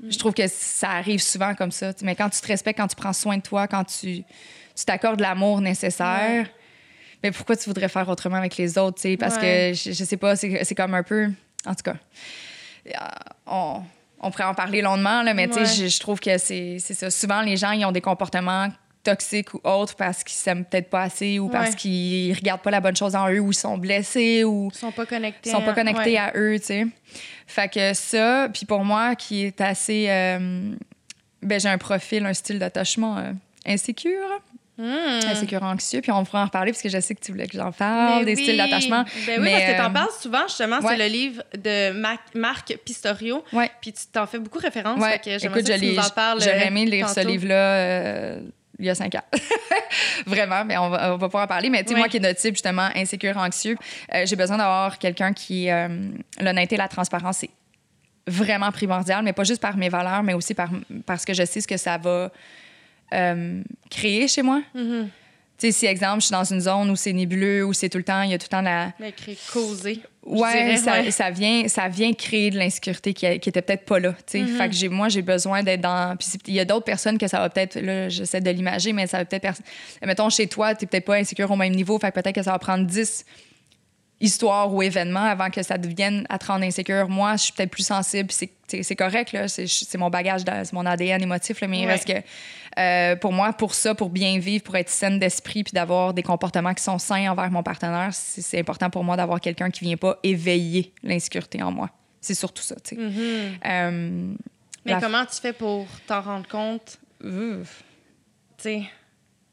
[0.00, 0.10] Mm.
[0.10, 1.94] Je trouve que ça arrive souvent comme ça.
[1.94, 4.24] tu Mais quand tu te respectes, quand tu prends soin de toi, quand tu
[4.74, 6.46] tu t'accordes l'amour nécessaire,
[7.22, 8.96] mais pourquoi tu voudrais faire autrement avec les autres?
[8.96, 9.16] tu sais?
[9.16, 9.72] Parce Ouais.
[9.72, 11.30] que je, je sais pas, c'est c'est comme un peu.
[11.64, 11.96] En tout cas,
[12.86, 12.90] euh,
[13.46, 13.82] on,
[14.26, 15.66] on pourrait en parler longuement, là, mais tu sais, Ouais.
[15.66, 17.10] je, je trouve que c'est ça.
[17.10, 18.68] Souvent, les gens, ils ont des comportements
[19.02, 21.76] toxiques ou autres parce qu'ils s'aiment peut-être pas assez ou parce Ouais.
[21.76, 24.90] qu'ils regardent pas la bonne chose en eux ou ils sont blessés ou Ils sont
[24.90, 25.48] pas connectés.
[25.48, 26.86] ils sont pas à- connectés à eux, tu sais.
[27.46, 30.06] Fait que ça, puis pour moi, qui est assez...
[30.08, 30.74] euh,
[31.40, 33.32] ben, j'ai un profil, un style d'attachement euh,
[33.64, 34.40] insécure,
[34.78, 35.20] Hmm.
[35.30, 37.56] insécure anxieux, puis on pourra en reparler parce que je sais que tu voulais que
[37.56, 38.42] j'en parle, Mais des oui.
[38.42, 39.04] styles d'attachement.
[39.26, 40.80] Ben oui, Mais, parce que t'en euh, parles souvent, justement.
[40.80, 40.96] ouais.
[40.96, 43.42] C'est le livre de Mac- Marc Pistorio.
[43.54, 43.70] Ouais.
[43.80, 45.00] Puis tu t'en fais beaucoup référence.
[45.00, 46.40] Ouais, fait que j'aimerais écoute, ça je que tu l'ai- nous en parles.
[46.42, 48.40] j'aurais euh, aimé lire ce livre-là euh,
[48.78, 49.22] il y a cinq ans.
[50.26, 51.70] Vraiment, mais on va, on va pouvoir en parler.
[51.70, 53.76] Mais tu sais, moi qui est de type justement insécure, anxieux,
[54.14, 55.70] euh, j'ai besoin d'avoir quelqu'un qui.
[55.70, 55.88] euh,
[56.40, 57.50] L'honnêteté et la transparence, c'est
[58.26, 60.68] vraiment primordial, mais pas juste par mes valeurs, mais aussi par,
[61.06, 62.30] parce que je sais ce que ça va
[63.14, 64.62] euh, créer chez moi.
[65.58, 67.96] Tu sais, si, exemple, je suis dans une zone où c'est nébuleux, où c'est tout
[67.96, 68.92] le temps, il y a tout le temps la.
[69.00, 69.14] Mais
[69.50, 70.02] causer.
[70.22, 71.10] Ouais, dirais, ça, ouais.
[71.10, 74.12] ça vient, ça vient créer de l'insécurité qui, qui était peut-être pas là.
[74.12, 74.40] tu sais.
[74.40, 74.56] Mm-hmm.
[74.58, 76.14] Fait que j'ai, moi, j'ai besoin d'être dans.
[76.16, 77.78] Puis il y a d'autres personnes que ça va peut-être.
[77.80, 79.62] Là, j'essaie de l'imager, mais ça va peut-être.
[80.04, 81.98] Mettons, chez toi, tu peut-être pas insécure au même niveau.
[81.98, 83.24] Fait que peut-être que ça va prendre 10
[84.20, 87.08] histoires ou événements avant que ça devienne à te rendre insécure.
[87.08, 88.30] Moi, je suis peut-être plus sensible.
[88.30, 89.48] C'est, correct, là.
[89.48, 91.92] C'est, mon bagage, c'est mon ADN émotif, là, mais Ouais.
[91.92, 92.20] reste que.
[92.78, 96.22] Euh, pour moi, pour ça, pour bien vivre, pour être saine d'esprit, puis d'avoir des
[96.22, 99.96] comportements qui sont sains envers mon partenaire, c'est, important pour moi d'avoir quelqu'un qui vient
[99.96, 101.90] pas éveiller l'insécurité en moi.
[102.20, 103.00] C'est surtout ça, tu sais.
[103.00, 103.58] Mhm.
[103.64, 104.34] Euh,
[104.84, 107.64] Mais la- comment tu fais pour t'en rendre compte, tu
[108.58, 108.82] sais,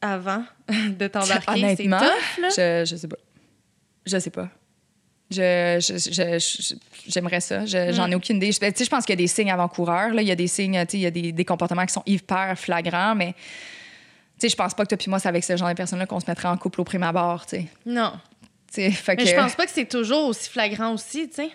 [0.01, 1.43] avant de t'embarquer?
[1.45, 2.49] C'est Honnêtement, tough, là.
[2.49, 3.17] je, je sais pas.
[4.05, 4.49] Je sais pas.
[5.33, 6.75] Je, je- je- je-
[7.07, 7.65] j'aimerais ça.
[7.65, 8.11] Je- J'en Mm.
[8.11, 8.51] ai aucune idée.
[8.51, 10.09] Je, je pense qu'il y a des signes avant-coureurs.
[10.13, 10.21] là.
[10.21, 13.15] Il y a des signes, il y a des, des comportements qui sont hyper flagrants,
[13.15, 13.33] mais
[14.41, 16.25] je pense pas que toi puis moi, c'est avec ce genre de personnes-là qu'on se
[16.27, 17.45] mettrait en couple au prime abord.
[17.85, 18.13] Non.
[18.71, 21.49] Fait Mais que- je pense pas que c'est toujours aussi flagrant aussi, tu sais.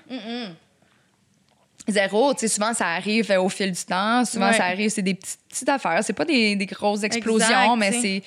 [1.88, 4.24] Zéro, tu sais, souvent ça arrive euh, au fil du temps.
[4.26, 4.56] Souvent Ouais.
[4.56, 6.00] ça arrive, c'est des petites, petites affaires.
[6.04, 8.22] C'est pas des, des grosses explosions, Exact, mais c'est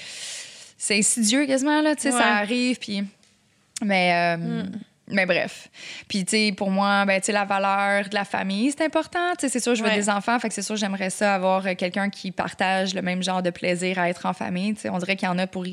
[0.78, 2.20] c'est insidieux quasiment, là, tu sais, Ouais.
[2.20, 2.80] ça arrive.
[2.80, 3.04] Puis...
[3.84, 4.64] Mais euh,
[5.12, 5.68] Mais bref.
[6.08, 9.20] Puis, tu sais, pour moi, ben, tu sais, la valeur de la famille, c'est important.
[9.38, 9.96] Tu sais, c'est sûr, je veux Ouais.
[9.96, 13.22] des enfants, fait que c'est sûr, j'aimerais ça avoir euh, quelqu'un qui partage le même
[13.22, 14.74] genre de plaisir à être en famille.
[14.76, 15.66] Tu sais, on dirait qu'il y en a pour,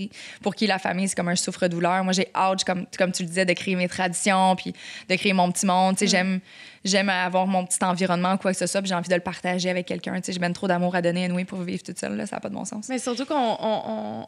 [0.43, 2.03] pour qui la famille, c'est comme un souffre-douleur.
[2.05, 4.75] Moi, j'ai hâte, comme, comme tu le disais, de créer mes traditions, puis
[5.09, 5.97] de créer mon petit monde.
[5.97, 6.41] Tu sais, j'aime,
[6.85, 9.71] j'aime avoir mon petit environnement, quoi que ce soit, puis j'ai envie de le partager
[9.71, 10.17] avec quelqu'un.
[10.17, 12.37] Tu sais, j'ai ben trop d'amour à donner, anyway, pour vivre toute seule, là, ça
[12.37, 12.89] n'a pas de bon sens.
[12.89, 14.27] Mais surtout qu'on on, on,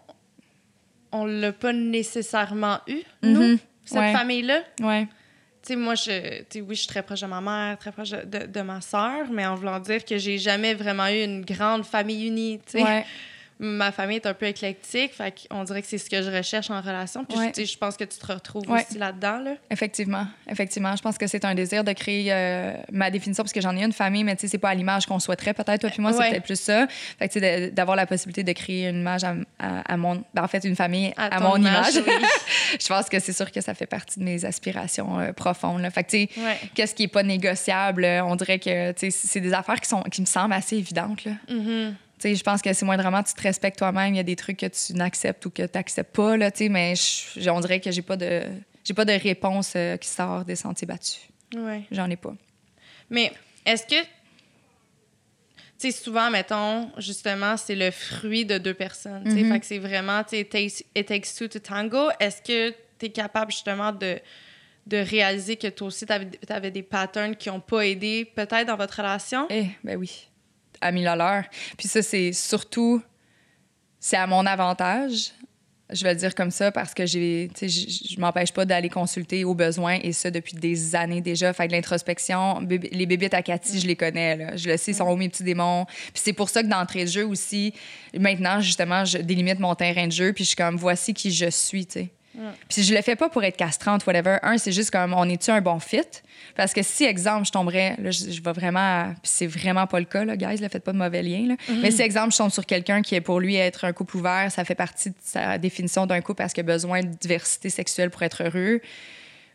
[1.12, 3.58] on l'a pas nécessairement eu, nous, Mhm.
[3.90, 4.12] Cette Ouais.
[4.12, 4.60] famille-là?
[4.80, 5.04] Ouais.
[5.62, 8.22] Tu sais, moi, je, oui, je suis très proche de ma mère, très proche de,
[8.24, 11.84] de- de ma sœur, mais en voulant dire que j'ai jamais vraiment eu une grande
[11.84, 12.58] famille unie.
[12.64, 12.82] tu sais.
[12.82, 13.04] Ouais.
[13.62, 16.70] Ma famille est un peu éclectique, fait qu'on dirait que c'est ce que je recherche
[16.70, 17.26] en relation.
[17.26, 17.52] Puis, Ouais.
[17.54, 18.86] je pense que tu te retrouves Ouais.
[18.88, 19.38] aussi là-dedans.
[19.40, 19.50] Là.
[19.70, 20.96] Effectivement, effectivement.
[20.96, 23.84] Je pense que c'est un désir de créer euh, ma définition parce que j'en ai
[23.84, 25.82] une famille, mais c'est pas à l'image qu'on souhaiterait peut-être.
[25.82, 26.86] Toi puis moi, c'est peut-être plus ça.
[27.18, 30.48] Fait que d'avoir la possibilité de créer une image à, à- à mon, ben, en
[30.48, 32.04] fait, une famille à, mon image, image.
[32.06, 32.26] oui.
[32.80, 35.82] je pense que c'est sûr que ça fait partie de mes aspirations euh, profondes.
[35.82, 35.90] là.
[35.90, 36.56] Fait que tu sais, Ouais.
[36.74, 40.22] qu'est-ce qui est pas négociable euh, On dirait que c'est des affaires qui sont qui
[40.22, 41.24] me semblent assez évidentes.
[41.26, 41.32] Là.
[41.50, 41.94] Mhm.
[41.94, 44.14] Sais, je pense que c'est moindrement tu te respectes toi-même.
[44.14, 46.94] Il y a des trucs que tu n'acceptes ou que tu n'acceptes pas, là, mais
[46.96, 48.42] je- on dirait que j'ai pas de
[48.84, 51.20] j'ai pas de réponse euh, qui sort des sentiers battus.
[51.54, 51.82] Ouais.
[51.90, 52.34] J'en ai pas.
[53.10, 53.32] Mais
[53.66, 54.02] est-ce que.
[55.78, 59.24] Tu sais, souvent, mettons, justement, c'est le fruit de deux personnes.
[59.24, 59.42] tu sais.
[59.42, 59.52] Mhm.
[59.52, 60.40] Fait que c'est vraiment, tu sais,
[60.94, 62.10] it takes- two to tango.
[62.20, 64.18] Est-ce que tu es capable, justement, de,
[64.86, 66.12] de réaliser que toi aussi, tu
[66.52, 69.46] avais, des patterns qui n'ont pas aidé, peut-être, dans votre relation?
[69.48, 70.28] Eh, ben oui.
[70.80, 71.44] À mille à l'heure.
[71.76, 73.02] Puis ça, c'est surtout.
[73.98, 75.32] C'est à mon avantage.
[75.92, 79.54] Je vais le dire comme ça parce que j'ai, je m'empêche pas d'aller consulter au
[79.54, 81.52] besoin et ça depuis des années déjà.
[81.52, 84.36] Fait que l'introspection, les bébites à Cathy, je les connais.
[84.36, 84.56] Là.
[84.56, 85.86] Je le sais, ils sont où mes petits démons.
[85.86, 87.74] Puis c'est pour ça que d'entrée de jeu aussi,
[88.16, 91.50] maintenant, justement, je délimite mon terrain de jeu puis je suis comme, voici qui je
[91.50, 92.10] suis, tu sais.
[92.68, 94.38] Puis je le fais pas pour être castrante, whatever.
[94.42, 96.02] Un, c'est juste comme, on est-tu un bon fit?
[96.56, 99.98] Parce que si, exemple, je tomberais, là, je, je vais vraiment, puis c'est vraiment pas
[99.98, 101.56] le cas, là, guys, là, faites pas de mauvais liens, là.
[101.82, 104.50] Mais si, exemple, je tombe sur quelqu'un qui est pour lui être un couple ouvert,
[104.50, 108.10] ça fait partie de sa définition d'un couple parce qu'il a besoin de diversité sexuelle
[108.10, 108.80] pour être heureux.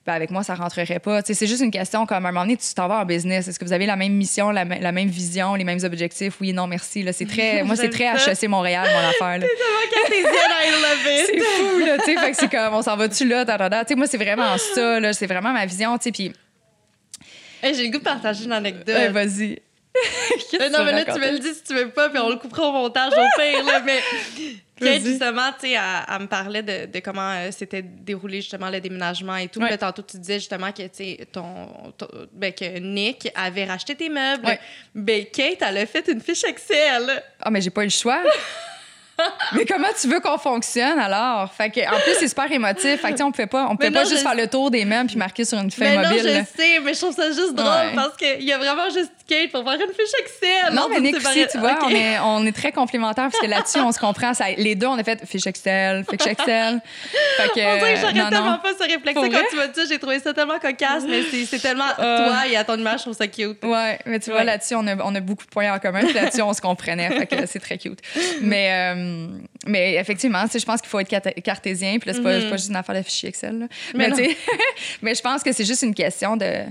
[0.05, 1.21] Ben, avec moi, ça rentrerait pas.
[1.23, 3.47] C'est juste une question comme à un moment donné, tu t'en vas en business.
[3.47, 6.35] Est-ce que vous avez la même mission, la, me- la même vision, les mêmes objectifs?
[6.39, 7.01] Oui, non, merci.
[7.01, 8.31] Là, c'est très, moi, c'est très ça.
[8.33, 9.39] HEC Montréal, mon affaire.
[9.39, 9.47] Là.
[11.25, 12.17] C'est fou, là, tu sais.
[12.17, 13.83] Fait que c'est comme, on s'en va-tu là, da, da, da.
[13.83, 15.13] Tu sais, moi, c'est vraiment ça, là.
[15.13, 15.97] C'est vraiment ma vision.
[15.97, 16.33] Puis,
[17.63, 19.11] Hey, J'ai le goût de partager une anecdote.
[19.11, 19.59] vas-y.
[20.71, 22.67] Non, mais là, tu me le dis si tu veux pas, puis on le coupera
[22.67, 23.79] au montage au pire, là.
[23.85, 23.99] Mais
[24.79, 25.81] Kate, justement, tu sais, elle,
[26.13, 29.59] elle me parlait de, de comment euh, s'était déroulé, justement, le déménagement et tout.
[29.59, 29.67] Ouais.
[29.67, 31.67] Puis là, tantôt, tu disais, justement, que, tu sais, ton,
[31.97, 34.45] ton- ben, que Nick avait racheté tes meubles.
[34.45, 34.59] Ouais.
[34.93, 37.23] Ben, Kate, elle a fait une fiche Excel.
[37.41, 38.21] Ah, mais j'ai pas eu le choix.
[39.53, 41.53] mais comment tu veux qu'on fonctionne alors?
[41.53, 42.99] Fait que, en plus, c'est super émotif.
[43.01, 45.07] Fait que, on pouvait pas, on Mais pas non, juste faire le tour des meubles
[45.07, 46.25] puis marquer sur une feuille Mais non, mobile.
[46.25, 46.41] là.
[46.41, 47.95] je sais, mais je trouve ça juste drôle Ouais.
[47.95, 50.73] parce qu'il y a vraiment juste Kate pour faire une fiche Excel.
[50.73, 53.47] Non, On mais Nick aussi, tu vois, on, est, on est très complémentaires parce que
[53.47, 54.33] là-dessus, on se comprend.
[54.33, 56.81] Ça, les deux, on a fait fiche Excel, fiche Excel.
[57.37, 58.57] Fait que, On dirait que j'aurais tellement non.
[58.59, 59.85] pas ce réflexe quand tu m'as dit ça.
[59.89, 62.27] J'ai trouvé ça tellement cocasse, mais c'est tellement Euh.
[62.27, 63.63] toi et à ton image, je trouve ça cute.
[63.63, 66.01] Ouais, mais tu vois, là-dessus, on a, on a beaucoup de points en commun.
[66.13, 67.09] Là-dessus, on se comprenait.
[67.09, 67.99] Fait que c'est très cute.
[68.41, 69.27] Mais, euh,
[69.67, 71.97] mais effectivement, je pense qu'il faut être cartésien.
[71.99, 72.49] Puis là, c'est pas, Mhm.
[72.49, 73.59] pas juste une affaire de fichier Excel.
[73.59, 73.65] là.
[73.93, 74.35] Mais Mais,
[75.01, 76.63] mais je pense que c'est juste une question de,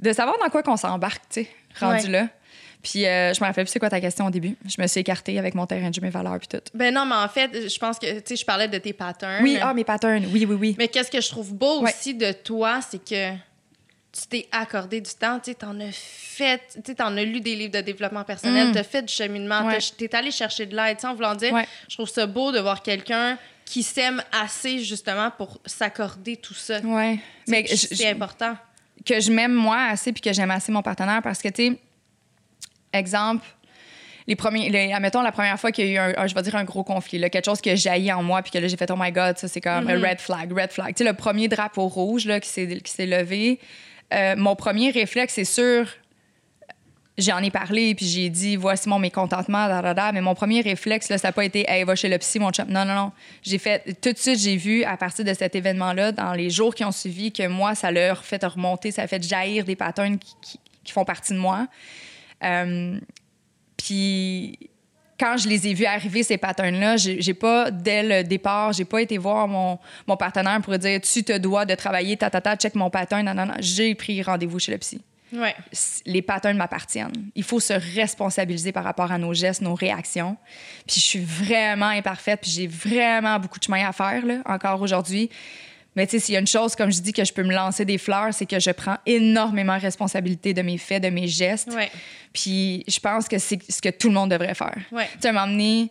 [0.00, 1.48] de savoir dans quoi qu'on s'embarque, tu sais,
[1.80, 2.10] rendu Ouais.
[2.10, 2.28] là.
[2.82, 4.56] Puis euh, je me rappelle plus c'est quoi ta question au début.
[4.64, 6.60] Je me suis écartée avec mon terrain de jeu, mes valeurs, puis tout.
[6.74, 9.42] Ben non, mais en fait, je pense que, tu sais, je parlais de tes patterns.
[9.42, 10.26] Oui, ah, mes patterns.
[10.32, 10.76] Oui, oui, oui.
[10.78, 11.90] Mais qu'est-ce que je trouve beau Ouais.
[11.90, 13.32] aussi de toi, c'est que
[14.12, 17.40] tu t'es accordé du temps, tu sais, t'en as fait, tu sais, t'en as lu
[17.40, 18.72] des livres de développement personnel, Mm.
[18.72, 19.78] t'as fait du cheminement, Ouais.
[19.98, 21.66] t'es allé chercher de l'aide, tu sais, en voulant dire, Ouais.
[21.88, 26.78] je trouve ça beau de voir quelqu'un qui s'aime assez, justement, pour s'accorder tout ça.
[26.80, 27.18] Ouais.
[27.48, 28.54] Mais C'est important.
[29.06, 31.78] Que je m'aime moi assez puis que j'aime assez mon partenaire parce que, tu sais,
[32.92, 33.44] exemple,
[34.26, 36.42] les premiers, les, admettons, la première fois qu'il y a eu un, un- je vais
[36.42, 38.66] dire un gros conflit, là, quelque chose qui a jailli en moi puis que là,
[38.66, 40.94] j'ai fait, oh my God, ça, c'est comme un red flag, red flag.
[40.94, 43.60] Tu sais, le premier drapeau rouge là, qui s'est qui s'est levé,
[44.12, 45.88] euh, mon premier réflexe, c'est sûr,
[47.18, 51.18] j'en ai parlé puis j'ai dit, voici mon mécontentement, da, mais mon premier réflexe, là,
[51.18, 52.66] ça n'a pas été, hey, va chez le psy, mon chum.
[52.68, 53.12] Non, non, non.
[53.42, 56.74] J'ai fait, tout de suite, j'ai vu à partir de cet événement-là, dans les jours
[56.74, 60.18] qui ont suivi, que moi, ça leur fait remonter, ça a fait jaillir des patterns
[60.18, 61.66] qui, font partie de moi.
[62.44, 63.00] Euh,
[63.76, 64.56] puis
[65.18, 69.00] quand je les ai vus arriver, ces patterns-là, j'ai pas, dès le départ, j'ai pas
[69.00, 72.56] été voir mon, mon partenaire pour dire tu te dois de travailler, ta, ta, ta,
[72.56, 73.54] check mon pattern, non, non, non.
[73.58, 75.00] J'ai pris rendez-vous chez le psy.
[75.32, 75.54] Ouais.
[76.06, 77.30] Les patterns m'appartiennent.
[77.34, 80.36] Il faut se responsabiliser par rapport à nos gestes, nos réactions.
[80.86, 84.80] Puis je suis vraiment imparfaite, puis j'ai vraiment beaucoup de chemin à faire, là, encore
[84.80, 85.30] aujourd'hui.
[85.96, 87.54] Mais tu sais, s'il y a une chose, comme je dis, que je peux me
[87.54, 91.72] lancer des fleurs, c'est que je prends énormément responsabilité de mes faits, de mes gestes.
[91.72, 91.90] Ouais.
[92.34, 94.78] Puis je pense que c'est ce que tout le monde devrait faire.
[94.92, 95.08] Ouais.
[95.14, 95.90] Tu sais, donné,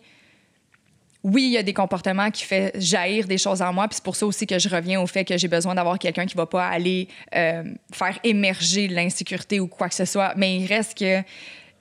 [1.26, 4.03] oui, il y a des comportements qui font jaillir des choses en moi, puis c'est
[4.03, 6.45] pour ça aussi que je reviens au fait que j'ai besoin d'avoir quelqu'un qui va
[6.45, 10.34] pas aller euh, faire émerger l'insécurité ou quoi que ce soit.
[10.38, 11.23] Mais il reste que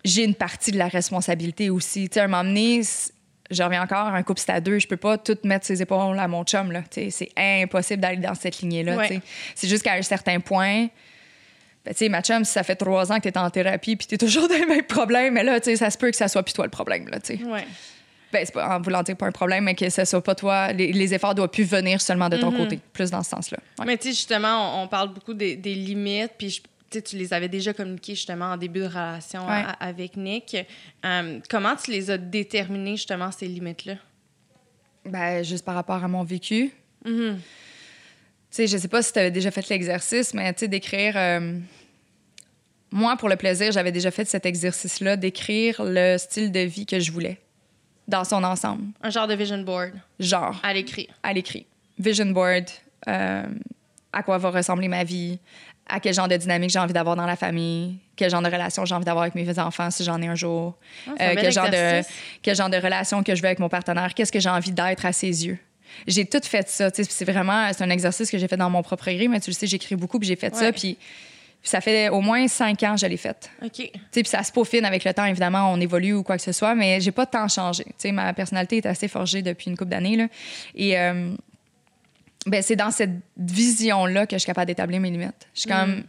[0.03, 2.09] j'ai une partie de la responsabilité aussi.
[2.09, 2.81] Tu sais, à un moment donné,
[3.51, 6.19] je reviens encore, un couple c'est à deux, je peux pas tout mettre ses épaules
[6.19, 6.73] à mon chum.
[6.73, 6.81] là.
[6.91, 8.97] Tu sais, C'est impossible d'aller dans cette lignée-là.
[8.97, 9.21] Ouais.
[9.55, 10.87] C'est juste qu'à un certain point,
[11.85, 13.97] ben, tu sais, ma chum, si ça fait trois ans que tu es en thérapie
[13.97, 16.11] puis tu es toujours dans les mêmes problèmes, mais là, tu sais, ça se peut
[16.11, 17.09] que ça soit plus toi le problème.
[17.09, 17.45] Là, tu sais.
[17.45, 17.67] Ouais.
[18.35, 20.73] Ben, c'est pas en voulant dire pas un problème, mais que ce soit pas toi.
[20.73, 22.59] Les, les efforts doivent plus venir seulement de ton Mhm.
[22.59, 23.59] côté, plus dans ce sens-là.
[23.79, 23.85] Ouais.
[23.87, 27.33] Mais tu sais, justement, on, on parle beaucoup des, des limites, puis je- tu les
[27.33, 29.65] avais déjà communiquées justement en début de relation Ouais.
[29.81, 30.57] avec Nick.
[31.05, 33.95] Euh, comment tu les as déterminées, justement, ces limites-là?
[35.05, 36.73] Ben, juste par rapport à mon vécu.
[37.05, 37.37] Mhm.
[37.39, 37.41] Tu
[38.51, 41.15] sais, je sais pas si tu avais déjà fait l'exercice, mais tu sais, d'écrire.
[41.17, 41.59] euh,
[42.93, 47.01] Moi, pour le plaisir, j'avais déjà fait cet exercice-là, d'écrire le style de vie que
[47.01, 47.39] je voulais
[48.09, 48.85] dans son ensemble.
[49.03, 51.09] Un genre de vision board Genre, à l'écrit.
[51.23, 51.67] à l'écrit.
[51.99, 52.65] Vision board,
[53.09, 53.45] euh,
[54.13, 55.39] à quoi va ressembler ma vie,
[55.87, 58.85] à quel genre de dynamique j'ai envie d'avoir dans la famille, quel genre de relation
[58.85, 60.75] j'ai envie d'avoir avec mes enfants si j'en ai un jour,
[61.07, 62.03] Ah, un Euh, quel, genre de,
[62.43, 65.05] quel genre de relation que je veux avec mon partenaire, qu'est-ce que j'ai envie d'être
[65.05, 65.59] à ses yeux.
[66.09, 66.89] J'ai tout fait ça.
[66.93, 69.55] C'est vraiment c'est un exercice que j'ai fait dans mon propre gré, mais tu le
[69.55, 70.73] sais, j'écris beaucoup, puis j'ai fait ça.
[70.73, 70.99] Puis,
[71.65, 73.51] puis ça fait au moins cinq ans que je l'ai fait.
[73.63, 73.71] OK.
[73.73, 76.43] Tu sais, puis ça se peaufine avec le temps, évidemment, on évolue ou quoi que
[76.43, 77.85] ce soit, mais j'ai pas tant changé.
[77.85, 80.27] Tu sais, ma personnalité est assez forgée depuis une couple d'années, là.
[80.75, 81.35] Et euh,
[82.45, 85.49] ben, c'est dans cette vision-là que je suis capable d'établir mes limites.
[85.55, 86.05] Je suis comme,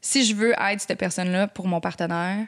[0.00, 2.46] si je veux être cette personne-là pour mon partenaire,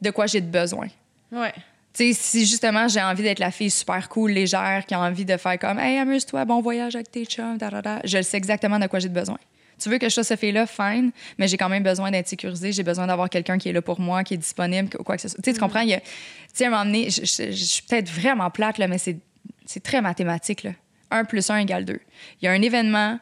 [0.00, 0.86] de quoi j'ai de besoin?
[1.32, 1.52] Ouais.
[1.94, 5.24] Tu sais, si justement j'ai envie d'être la fille super cool, légère, qui a envie
[5.24, 8.36] de faire comme Hey, amuse-toi, bon voyage avec tes chums, da, da, da, je sais
[8.36, 9.38] exactement de quoi j'ai de besoin.
[9.82, 12.72] Tu veux que je sois cette fille-là, fine, mais j'ai quand même besoin d'être sécurisée,
[12.72, 15.28] j'ai besoin d'avoir quelqu'un qui est là pour moi, qui est disponible, quoi que ce
[15.28, 15.42] soit.
[15.42, 15.80] Tu sais, tu comprends?
[15.80, 16.06] Il y a- Tu
[16.54, 19.18] sais, à un moment donné, je, je- je suis peut-être vraiment plate, là, mais c'est
[19.64, 20.64] c'est très mathématique.
[20.64, 20.72] Là.
[21.10, 21.98] 1 plus 1 égale 2.
[22.40, 23.18] Il y a un événement,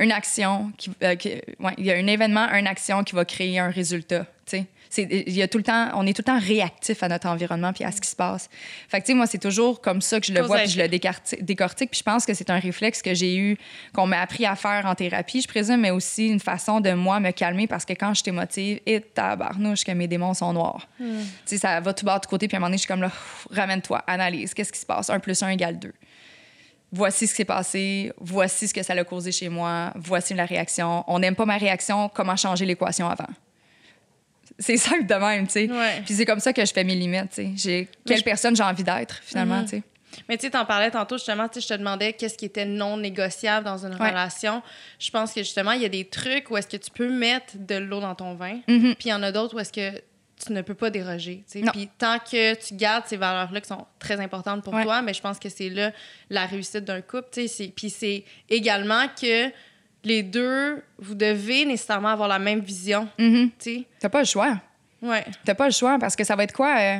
[0.00, 3.24] une action, qui, euh, qui- ouais, il y a un événement, une action qui va
[3.24, 4.26] créer un résultat.
[4.46, 4.64] tu sais.
[4.96, 7.72] Il y a tout le temps, on est tout le temps réactif à notre environnement
[7.72, 8.48] puis à ce qui se passe.
[8.88, 10.80] Fait que, tu sais, moi, c'est toujours comme ça que je le vois puis je
[10.80, 11.90] le décortique.
[11.90, 13.56] Puis je pense que c'est un réflexe que j'ai eu,
[13.94, 17.20] qu'on m'a appris à faire en thérapie, je présume, mais aussi une façon de, moi,
[17.20, 20.88] me calmer parce que quand je t'émotive, et tabarnouche que mes démons sont noirs.
[20.98, 21.04] Tu
[21.46, 23.02] sais, ça va tout bas de côté, puis à un moment donné, je suis comme
[23.02, 23.10] là,
[23.50, 25.10] ramène-toi, analyse, qu'est-ce qui se passe?
[25.10, 25.92] 1 plus 1 égale 2
[26.94, 30.46] voici ce qui s'est passé, voici ce que ça a causé chez moi, voici la
[30.46, 31.02] réaction.
[31.08, 33.26] On n'aime pas ma réaction, comment changer l'équation avant?
[34.58, 35.70] C'est simple de même, tu sais.
[35.70, 36.02] Ouais.
[36.04, 37.50] Puis c'est comme ça que je fais mes limites, tu sais.
[37.56, 39.64] J'ai quelle je- personne j'ai envie d'être, finalement, Mhm.
[39.64, 39.82] tu sais.
[40.28, 42.64] Mais tu sais, t'en parlais tantôt, justement, tu sais, je te demandais qu'est-ce qui était
[42.64, 44.10] non négociable dans une Ouais.
[44.10, 44.62] relation.
[45.00, 47.54] Je pense que, justement, il y a des trucs où est-ce que tu peux mettre
[47.58, 48.94] de l'eau dans ton vin, Mhm.
[48.94, 50.00] puis il y en a d'autres où est-ce que
[50.46, 51.42] tu ne peux pas déroger.
[51.50, 51.64] tu sais.
[51.64, 51.72] Non.
[51.72, 54.84] Puis tant que tu gardes ces valeurs-là qui sont très importantes pour Ouais.
[54.84, 55.90] toi, mais je pense que c'est là
[56.30, 57.28] la réussite d'un couple.
[57.32, 57.48] tu sais.
[57.48, 59.50] C'est- Puis c'est également que
[60.04, 63.08] les deux, vous devez nécessairement avoir la même vision.
[63.16, 63.84] Tu sais.
[64.00, 64.60] T'as pas le choix.
[65.02, 65.24] Ouais.
[65.44, 66.76] T'as pas le choix parce que ça va être quoi?
[66.78, 66.98] euh,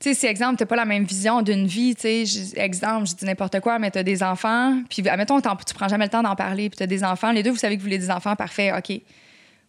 [0.00, 3.14] Tu sais, si, exemple, t'as pas la même vision d'une vie, tu sais, exemple, je
[3.14, 6.36] dis n'importe quoi, mais t'as des enfants, puis, admettons, tu prends jamais le temps d'en
[6.36, 8.72] parler, puis t'as des enfants, les deux, vous savez que vous voulez des enfants, parfait,
[8.76, 9.00] OK.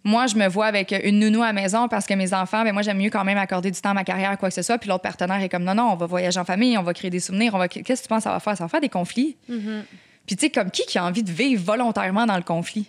[0.04, 2.72] Moi, je me vois avec une nounou à la maison parce que mes enfants, ben
[2.74, 4.78] moi, j'aime mieux quand même accorder du temps à ma carrière, quoi que ce soit,
[4.78, 7.10] puis l'autre partenaire est comme, non, non, on va voyager en famille, on va créer
[7.12, 7.68] des souvenirs, on va...
[7.68, 8.56] Qu'est-ce que tu penses que ça va faire?
[8.58, 9.36] Ça va faire des conflits.
[9.50, 9.84] Mhm.
[10.30, 12.86] Puis, tu sais, comme qui qui a envie de vivre volontairement dans le conflit?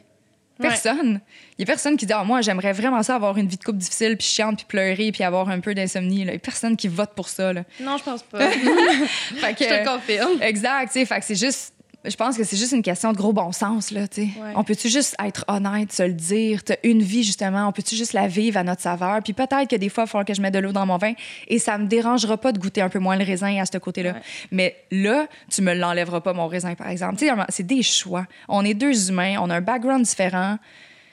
[0.58, 0.68] Ouais.
[0.68, 1.22] Personne.
[1.56, 3.64] Il y a personne qui dit ah, moi j'aimerais vraiment ça avoir une vie de
[3.64, 6.20] couple difficile puis chiante puis pleurer puis avoir un peu d'insomnie.
[6.20, 7.62] Il y a personne qui vote pour ça là.
[7.80, 8.40] Non, je pense pas.
[8.50, 10.42] Fait que- je te confirme.
[10.42, 11.72] exact, fait que c'est juste
[12.04, 14.28] je pense que c'est juste une question de gros bon sens là, tu sais.
[14.40, 14.52] Ouais.
[14.54, 18.14] On peut-tu juste être honnête, se le dire, t'as une vie justement, on peut-tu juste
[18.14, 19.20] la vivre à notre saveur?
[19.22, 21.12] Puis peut-être que des fois il falloir que je mette de l'eau dans mon vin
[21.48, 24.12] et ça me dérangera pas de goûter un peu moins le raisin à ce côté-là.
[24.12, 24.20] Ouais.
[24.50, 27.16] Mais là, tu me l'enlèveras pas mon raisin par exemple.
[27.16, 28.26] Tu sais, c'est des choix.
[28.48, 30.58] On est deux humains, on a un background différent.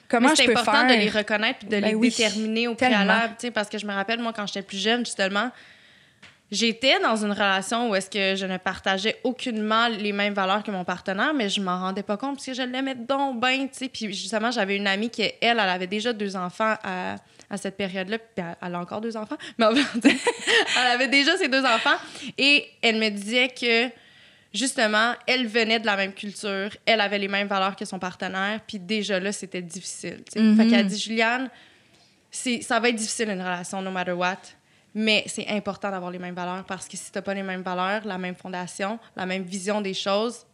[0.10, 0.98] Comment je c'est peux important faire?
[0.98, 2.96] de les reconnaître puis de Ben les oui, déterminer au tellement.
[3.04, 5.52] préalable, parce que je me rappelle moi quand j'étais plus jeune justement,
[6.52, 10.72] j'étais dans une relation où est-ce que je ne partageais aucunement les mêmes valeurs que
[10.72, 13.74] mon partenaire, mais je m'en rendais pas compte parce que je l'aimais donc bien, tu
[13.74, 17.16] sais, puis justement j'avais une amie qui elle, elle avait déjà deux enfants à,
[17.50, 19.66] à cette période-là, puis elle, elle a encore deux enfants, mais
[20.06, 21.98] elle avait déjà ses deux enfants
[22.38, 23.90] et elle me disait que
[24.54, 28.60] justement, elle venait de la même culture, elle avait les mêmes valeurs que son partenaire,
[28.66, 30.24] puis déjà là, c'était difficile.
[30.26, 30.40] tu sais.
[30.40, 30.58] Mhm.
[30.58, 31.50] Fait qu'elle dit, Juliane,
[32.32, 34.38] ça va être difficile une relation, no matter what,
[35.00, 38.04] mais c'est important d'avoir les mêmes valeurs parce que si t'as pas les mêmes valeurs,
[38.06, 40.46] la même fondation, la même vision des choses,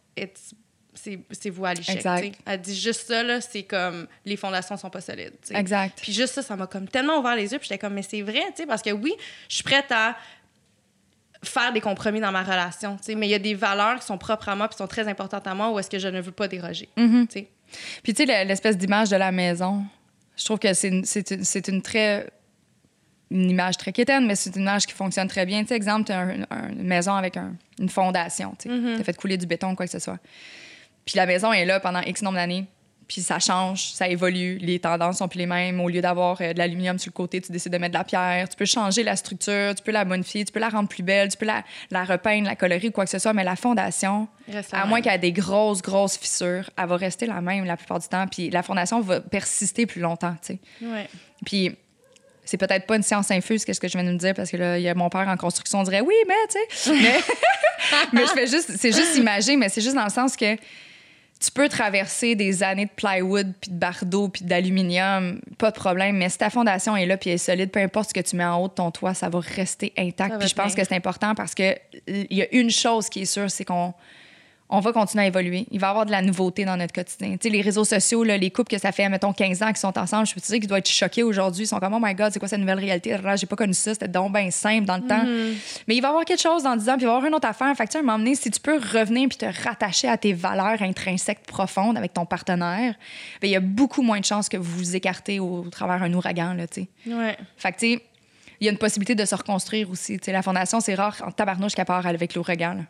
[0.94, 1.98] c'est vous à l'échec.
[2.02, 2.32] Tu.
[2.46, 5.32] Elle dit juste ça, là, c'est comme les fondations sont pas solides.
[5.42, 5.56] tu sais.
[5.56, 5.98] Exact.
[6.02, 7.58] Puis juste ça, ça m'a comme tellement ouvert les yeux.
[7.58, 9.14] Puis j'étais comme, mais c'est vrai, tu sais, parce que oui,
[9.48, 10.14] je suis prête à
[11.42, 14.06] faire des compromis dans ma relation, tu sais, mais il y a des valeurs qui
[14.06, 16.20] sont propres à moi puis sont très importantes à moi où est-ce que je ne
[16.20, 17.26] veux pas déroger, Mhm.
[17.28, 17.48] tu sais.
[18.02, 19.84] Puis, tu sais, le- l'espèce d'image de la maison,
[20.36, 22.30] je trouve que c'est une, une, c'est une très.
[23.34, 25.60] Une image très quétaine, mais c'est une image qui fonctionne très bien.
[25.62, 26.22] Tu sais, exemple, tu as
[26.70, 28.54] une maison avec un- une fondation.
[28.58, 29.00] Tu Mhm.
[29.00, 30.18] as fait couler du béton, quoi que ce soit.
[31.04, 32.64] Puis la maison est là pendant X nombre d'années.
[33.06, 35.78] Puis ça change, ça évolue, les tendances sont plus les mêmes.
[35.78, 38.04] Au lieu d'avoir euh, de l'aluminium sur le côté, tu décides de mettre de la
[38.04, 38.48] pierre.
[38.48, 41.28] Tu peux changer la structure, tu peux la modifier, tu peux la rendre plus belle,
[41.28, 43.34] tu peux la, la repeindre, la colorer ou quoi que ce soit.
[43.34, 47.26] Mais la fondation, reste à moins qu'elle ait des grosses, grosses fissures, elle va rester
[47.26, 48.26] la même la plupart du temps.
[48.26, 50.58] Puis la fondation va persister plus longtemps, tu sais.
[50.80, 51.06] Ouais.
[51.44, 51.76] Puis
[52.44, 54.56] c'est peut-être pas une science infuse, qu'est-ce que je viens de me dire, parce que
[54.56, 56.92] là, il y a mon père en construction, on dirait oui, mais, tu sais.
[56.92, 57.20] Mais,
[58.12, 60.56] mais je fais juste, c'est juste imagé, mais c'est juste dans le sens que
[61.44, 66.16] tu peux traverser des années de plywood, puis de bardeau, puis d'aluminium, pas de problème,
[66.16, 68.36] mais si ta fondation est là, puis elle est solide, peu importe ce que tu
[68.36, 70.38] mets en haut de ton toit, ça va rester intact.
[70.38, 71.76] Puis je pense que c'est important parce que
[72.06, 73.92] il y a une chose qui est sûre, c'est qu'on
[74.70, 75.66] on va continuer à évoluer.
[75.70, 77.32] Il va y avoir de la nouveauté dans notre quotidien.
[77.32, 79.80] Tu sais, les réseaux sociaux, là, les couples que ça fait, mettons, 15 ans qui
[79.80, 81.64] sont ensemble, je peux te dire qu'ils doivent être choqués aujourd'hui.
[81.64, 83.16] Ils sont comme, oh my God, c'est quoi cette nouvelle réalité?
[83.36, 85.24] J'ai pas connu ça, c'était donc bien simple dans le temps.
[85.86, 87.26] Mais il va y avoir quelque chose dans 10 ans, puis il va y avoir
[87.26, 87.74] une autre affaire.
[87.76, 90.08] Fait que, tu sais, à un moment donné, si tu peux revenir puis te rattacher
[90.08, 92.94] à tes valeurs intrinsèques profondes avec ton partenaire,
[93.40, 96.02] ben, il y a beaucoup moins de chances que vous vous écartez au, au travers
[96.02, 97.12] un ouragan, là, tu sais.
[97.14, 97.36] Ouais.
[97.56, 98.02] Fait que, tu sais,
[98.60, 100.18] il y a une possibilité de se reconstruire aussi.
[100.18, 102.84] Tu sais, la fondation, c'est rare en tabarnouche qu'elle part avec l'ouragan.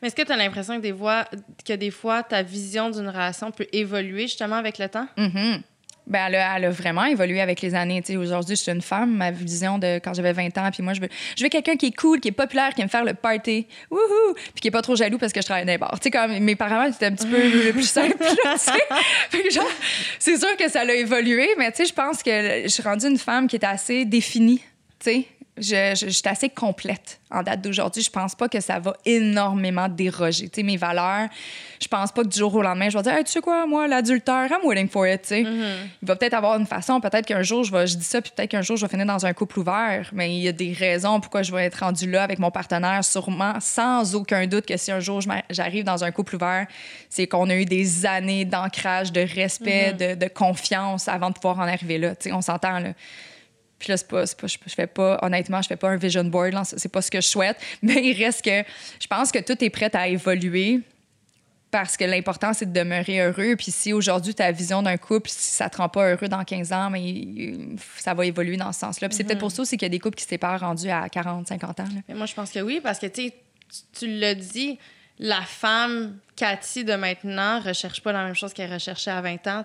[0.00, 1.24] Mais est-ce que tu as l'impression que des, fois,
[1.64, 5.08] que des fois, ta vision d'une relation peut évoluer justement avec le temps?
[5.16, 5.62] Mhm.
[6.08, 8.02] Ben, elle, a, elle a vraiment évolué avec les années.
[8.16, 9.14] Aujourd'hui, je suis une femme.
[9.14, 11.86] Ma vision de quand j'avais 20 ans, puis moi, je veux, je veux quelqu'un qui
[11.86, 14.80] est cool, qui est populaire, qui aime faire le party, wouhou, puis qui est pas
[14.80, 15.98] trop jaloux parce que je travaille dans les bars.
[16.00, 18.16] Tu sais, comme mes parents, c'était un petit peu plus simple.
[20.18, 23.46] c'est sûr que ça l'a évolué, mais je pense que je suis rendue une femme
[23.46, 24.62] qui est assez définie.
[24.98, 25.26] Tu sais,
[25.60, 28.02] je, je, je suis assez complète en date d'aujourd'hui.
[28.02, 30.48] Je pense pas que ça va énormément déroger.
[30.48, 31.28] Tu sais, mes valeurs,
[31.80, 33.66] je pense pas que du jour au lendemain, je vais dire, Hey, tu sais quoi,
[33.66, 35.26] moi, l'adultère, I'm waiting for it.
[35.26, 35.40] sais.
[35.42, 38.32] Il va peut-être avoir une façon, peut-être qu'un jour, je, vais, je dis ça, puis
[38.34, 40.08] peut-être qu'un jour, je vais finir dans un couple ouvert.
[40.12, 43.04] Mais il y a des raisons pourquoi je vais être rendue là avec mon partenaire,
[43.04, 46.66] sûrement, sans aucun doute que si un jour j'arrive dans un couple ouvert,
[47.08, 51.58] c'est qu'on a eu des années d'ancrage, de respect, de, de confiance avant de pouvoir
[51.58, 52.14] en arriver là.
[52.16, 52.92] Tu sais, on s'entend, là.
[53.78, 56.24] Puis là, c'est pas, c'est pas, je, fais pas, honnêtement, je fais pas un vision
[56.24, 57.56] board, là, c'est pas ce que je souhaite.
[57.82, 58.64] Mais il reste que,
[59.00, 60.80] je pense que tout est prêt à évoluer
[61.70, 63.54] parce que l'important, c'est de demeurer heureux.
[63.56, 66.72] Puis si aujourd'hui, ta vision d'un couple, si ça te rend pas heureux dans 15
[66.72, 67.54] ans, mais
[67.98, 69.08] ça va évoluer dans ce sens-là.
[69.08, 70.88] Puis c'est peut-être pour ça aussi qu'il y a des couples qui se séparent rendus
[70.88, 71.84] à 40, 50 ans.
[71.84, 72.00] là.
[72.08, 73.34] Mais moi, je pense que oui, parce que tu sais,
[73.92, 74.78] tu- tu l'as dit,
[75.20, 79.64] la femme Cathy de maintenant recherche pas la même chose qu'elle recherchait à 20 ans.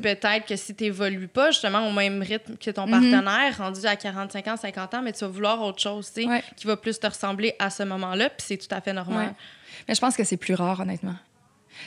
[0.00, 2.90] Peut-être que si tu n'évolues pas justement au même rythme que ton Mhm.
[3.12, 6.42] partenaire, rendu à 45 ans, 50 ans, mais tu vas vouloir autre chose, Ouais.
[6.56, 9.26] qui va plus te ressembler à ce moment-là, puis c'est tout à fait normal.
[9.28, 9.32] Ouais.
[9.88, 11.16] Mais je pense que c'est plus rare, honnêtement.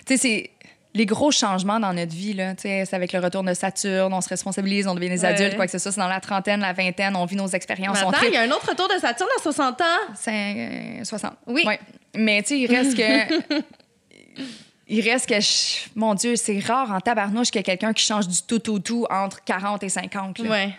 [0.05, 0.51] Tu sais, c'est
[0.93, 2.53] les gros changements dans notre vie, là.
[2.57, 5.27] C'est avec le retour de Saturne, on se responsabilise, on devient des Ouais.
[5.27, 5.91] adultes, quoi que ce soit.
[5.91, 7.99] C'est dans la trentaine, la vingtaine, on vit nos expériences.
[7.99, 9.85] Attends, il y a un autre retour de Saturne à 60 ans?
[10.15, 11.33] Cinq- euh, 60.
[11.45, 11.63] Oui.
[11.65, 11.79] Ouais.
[12.15, 13.61] Mais tu sais, il reste que.
[14.87, 15.39] il reste que.
[15.39, 18.59] je- Mon Dieu, c'est rare en tabarnouche qu'il y ait quelqu'un qui change du tout,
[18.59, 20.39] tout, tout entre 40 et 50.
[20.39, 20.49] là.
[20.49, 20.73] Ouais, Tu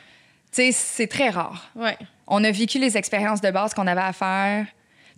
[0.53, 1.71] sais, c'est très rare.
[1.77, 1.97] ouais.
[2.31, 4.67] On a vécu les expériences de base qu'on avait à faire.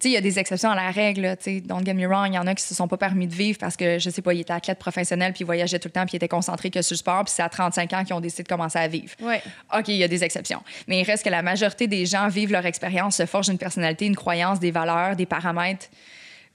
[0.05, 1.37] Il y a des exceptions à la règle.
[1.41, 3.35] sais, don't get me wrong, il y en a qui se sont pas permis de
[3.35, 5.93] vivre parce que, je sais pas, ils étaient athlètes professionnels puis ils voyageaient tout le
[5.93, 8.15] temps puis ils étaient concentrés que sur le sport puis c'est à 35 ans qu'ils
[8.15, 9.15] ont décidé de commencer à vivre.
[9.21, 9.43] Ouais.
[9.77, 10.63] OK, il y a des exceptions.
[10.89, 14.07] Mais il reste que la majorité des gens vivent leur expérience, se forgent une personnalité,
[14.07, 15.87] une croyance, des valeurs, des paramètres.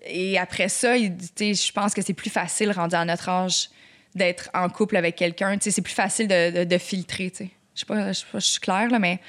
[0.07, 3.69] Et après ça, je pense que c'est plus facile, rendu à notre âge,
[4.13, 5.57] d'être en couple avec quelqu'un.
[5.59, 7.31] C'est plus facile de, de- de filtrer.
[7.39, 9.19] je sais pas, je suis claire, là, mais.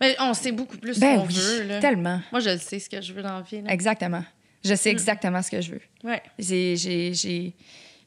[0.00, 1.62] Mais on sait beaucoup plus ce Ben qu'on oui, veut.
[1.64, 1.78] Là.
[1.80, 2.20] tellement.
[2.32, 3.60] Moi, je sais ce que je veux dans la vie.
[3.62, 3.70] là.
[3.72, 4.24] Exactement.
[4.64, 5.80] Je sais exactement ce que je veux.
[6.04, 6.22] Ouais.
[6.38, 6.76] J'ai.
[6.76, 7.54] j'ai, j'ai...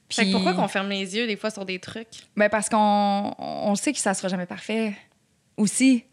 [0.09, 2.07] Fait que Puis- pourquoi qu'on ferme les yeux des fois sur des trucs?
[2.37, 4.93] Ben parce qu'on on sait que ça sera jamais parfait
[5.57, 6.03] aussi.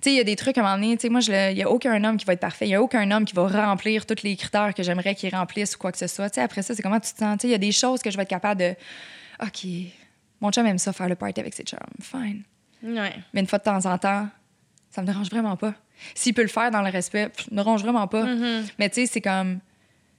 [0.00, 1.54] Tu sais, il y a des trucs à un moment donné, tu sais, moi, il
[1.54, 2.66] n'y a aucun homme qui va être parfait.
[2.66, 5.74] Il n'y a aucun homme qui va remplir tous les critères que j'aimerais qu'il remplisse
[5.76, 6.28] ou quoi que ce soit.
[6.30, 7.36] Tu sais, après ça, c'est comment tu te sens?
[7.38, 8.74] Tu sais, il y a des choses que je vais être capable de.
[9.42, 9.66] OK,
[10.40, 11.78] mon chum aime ça, faire le party avec ses chums.
[12.00, 12.42] Fine.
[12.82, 13.12] Ouais.
[13.32, 14.28] Mais une fois de temps en temps,
[14.96, 15.74] ça me dérange vraiment pas.
[16.14, 18.24] S'il peut le faire dans le respect, pff, me dérange vraiment pas.
[18.24, 18.64] Mhm.
[18.78, 19.60] Mais tu sais, c'est comme.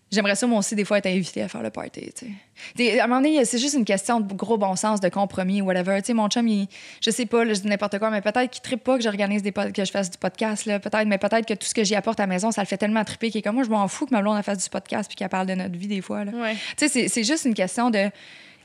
[0.09, 2.33] J'aimerais ça, moi aussi, des fois, être invité à faire le party, tu
[2.77, 2.97] sais.
[2.97, 5.97] À un moment donné, c'est juste une question de gros bon sens, de compromis, whatever.
[6.01, 6.69] Tu sais, mon chum, il,
[7.01, 9.43] je sais pas, là, je dis n'importe quoi, mais peut-être qu'il trippe pas que j'organise
[9.43, 10.79] des que je fasse du podcast, là.
[10.79, 12.77] Peut-être, mais peut-être que tout ce que j'y apporte à la maison, ça le fait
[12.77, 15.09] tellement triper qu'il est comme moi, je m'en fous que ma blonde fasse du podcast
[15.09, 16.31] puis qu'elle parle de notre vie des fois, là.
[16.31, 16.53] Ouais.
[16.53, 18.09] Tu sais, c'est- c'est juste une question de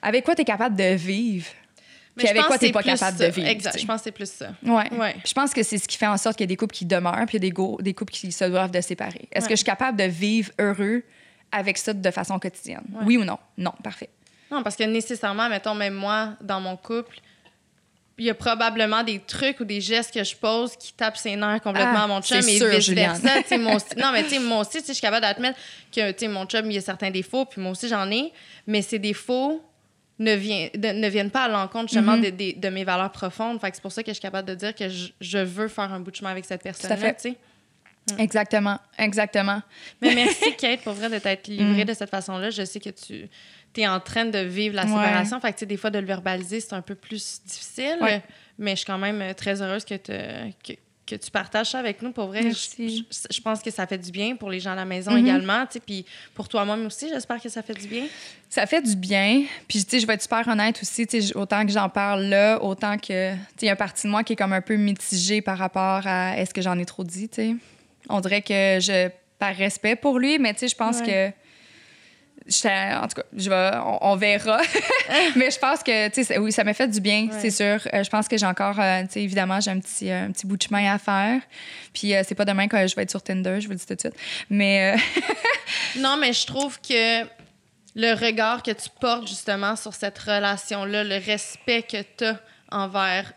[0.01, 1.47] avec quoi tu es capable de vivre,
[2.17, 3.27] Mais puis avec quoi tu c'est pas capable ça.
[3.29, 3.49] de vivre.
[3.49, 3.79] Exact.
[3.81, 4.51] Je pense que c'est plus ça.
[4.63, 4.93] Ouais.
[4.93, 5.17] Ouais.
[5.25, 6.85] Je pense que c'est ce qui fait en sorte qu'il y a des couples qui
[6.85, 9.29] demeurent, puis il y a des, go- des couples qui se doivent de séparer.
[9.33, 9.49] Est-ce Ouais.
[9.49, 11.03] que je suis capable de vivre heureux
[11.51, 12.83] avec ça de façon quotidienne?
[12.93, 13.03] Ouais.
[13.07, 13.39] Oui ou non?
[13.57, 14.11] Non, parfait.
[14.51, 17.19] Non, parce que nécessairement, mettons, même moi, dans mon couple,
[18.19, 21.35] il y a probablement des trucs ou des gestes que je pose qui tapent ses
[21.35, 23.29] nerfs complètement Ah, à mon chum et vice-versa.
[23.57, 25.59] Non, mais tu sais, moi aussi, je suis capable d'admettre
[25.91, 28.31] que tu sais, mon chum, il a certains défauts, puis moi aussi, j'en ai,
[28.67, 29.63] mais ces défauts
[30.19, 32.23] ne, vient- de- ne viennent pas à l'encontre justement Mhm.
[32.25, 33.61] de, de- de mes valeurs profondes.
[33.61, 35.69] Fait que c'est pour ça que je suis capable de dire que je, je veux
[35.69, 37.15] faire un bout de chemin avec cette personne-là.
[37.15, 37.37] tu sais.
[38.19, 39.63] Exactement, exactement.
[40.01, 41.89] Mais merci, Kate, pour vrai, de t'être livrée Mm.
[41.89, 42.51] de cette façon-là.
[42.51, 43.29] Je sais que tu
[43.77, 44.89] es en train de vivre la Ouais.
[44.89, 45.41] séparation.
[45.41, 47.99] Fait que, tu sais, des fois, de le verbaliser, c'est un peu plus difficile.
[48.01, 48.21] Ouais.
[48.59, 50.73] Mais je suis quand même très heureuse que, te- que,
[51.05, 52.13] que tu partages ça avec nous.
[52.13, 54.77] Pour vrai, je, je- je pense que ça fait du bien pour les gens à
[54.77, 55.19] la maison Mhm.
[55.27, 55.67] également.
[55.67, 58.05] tu sais, Puis pour toi-même aussi, j'espère que ça fait du bien.
[58.49, 59.43] Ça fait du bien.
[59.67, 61.07] Puis, tu sais, je vais être super honnête aussi.
[61.07, 63.33] Tu sais, j- autant que j'en parle là, autant que.
[63.33, 65.41] Tu sais, il y a une partie de moi qui est comme un peu mitigée
[65.43, 67.55] par rapport à est-ce que j'en ai trop dit, tu sais.
[68.09, 69.09] On dirait que je.
[69.39, 71.33] Par respect pour lui, mais tu sais, je pense Ouais.
[71.33, 71.42] que.
[72.47, 74.61] En tout cas, je vais, on, on verra.
[75.37, 77.39] mais je pense que, tu sais, oui, ça m'a fait du bien, Ouais.
[77.41, 77.81] c'est sûr.
[77.93, 80.33] Euh, je pense que j'ai encore, euh, tu sais, évidemment, j'ai un petit, euh, un
[80.33, 81.41] petit bout de chemin à faire.
[81.93, 83.87] Puis, euh, c'est pas demain que je vais être sur Tinder, je vous le dis
[83.87, 84.15] tout de suite.
[84.51, 84.97] Mais,
[85.99, 87.23] Non, mais je trouve que
[87.95, 92.41] le regard que tu portes justement sur cette relation-là, le respect que tu as
[92.71, 93.33] envers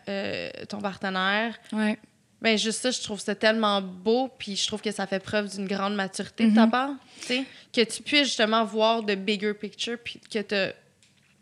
[0.68, 1.98] ton partenaire, ouais.
[2.42, 5.48] Ben juste ça, je trouve ça tellement beau, puis je trouve que ça fait preuve
[5.48, 6.70] d'une grande maturité de ta Mhm.
[6.70, 10.72] part, tu sais, que tu puisses justement voir de bigger picture, puis que tu as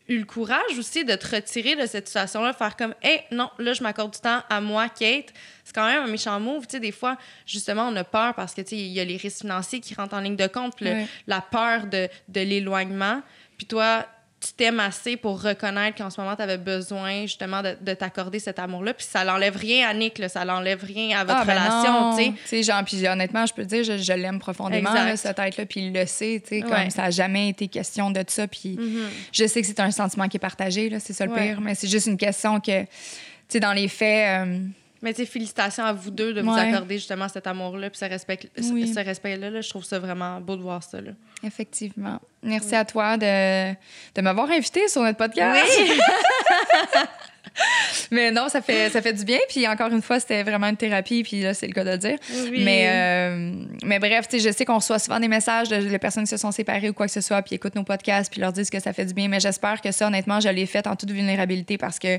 [0.07, 3.73] eu le courage aussi de te retirer de cette situation-là, faire comme, hey, non, là,
[3.73, 5.33] je m'accorde du temps à moi, Kate.
[5.65, 7.17] C'est quand même un méchant move, tu sais, des fois,
[7.47, 9.95] justement, on a peur parce que, tu sais, il y a les risques financiers qui
[9.95, 10.87] rentrent en ligne de compte, puis
[11.27, 13.23] la peur de, de l'éloignement,
[13.57, 14.07] puis toi,
[14.47, 18.39] tu t'aimes assez pour reconnaître qu'en ce moment, tu avais besoin justement de, de t'accorder
[18.39, 18.93] cet amour-là.
[18.93, 22.17] Puis ça l'enlève rien à Nick, là, ça l'enlève rien à votre Ah, ben relation,
[22.35, 22.63] tu sais.
[22.63, 25.87] Genre, puis honnêtement, je peux te dire, je, je l'aime profondément, là, cette tête-là, puis
[25.87, 26.91] il le sait, tu sais, comme Ouais.
[26.91, 29.09] ça n'a jamais été question de ça, puis Mhm.
[29.33, 31.49] je sais que c'est un sentiment qui est partagé, là, c'est ça le Ouais.
[31.49, 32.89] pire, mais c'est juste une question que, tu
[33.49, 34.59] sais, dans les faits, euh,
[35.05, 36.61] Mais tu sais, félicitations à vous deux de vous Ouais.
[36.61, 38.93] accorder justement cet amour-là, puis ce respect- ce- Oui.
[38.93, 39.51] ce respect-là.
[39.51, 39.61] là.
[39.61, 41.01] je trouve ça vraiment beau de voir ça.
[41.01, 41.11] Là.
[41.45, 42.19] effectivement.
[42.43, 43.73] Merci à toi de,
[44.15, 45.71] de m'avoir invité sur notre podcast.
[48.11, 50.77] mais non, ça fait, ça fait du bien, puis encore une fois, c'était vraiment une
[50.77, 52.19] thérapie, puis là, c'est le cas de le dire.
[52.51, 52.63] Oui.
[52.65, 53.53] Mais, euh,
[53.85, 56.51] mais bref, je sais qu'on reçoit souvent des messages de, de personnes qui se sont
[56.51, 58.93] séparées ou quoi que ce soit, puis écoutent nos podcasts, puis leur disent que ça
[58.93, 59.29] fait du bien.
[59.29, 62.19] Mais j'espère que ça, honnêtement, je l'ai fait en toute vulnérabilité parce que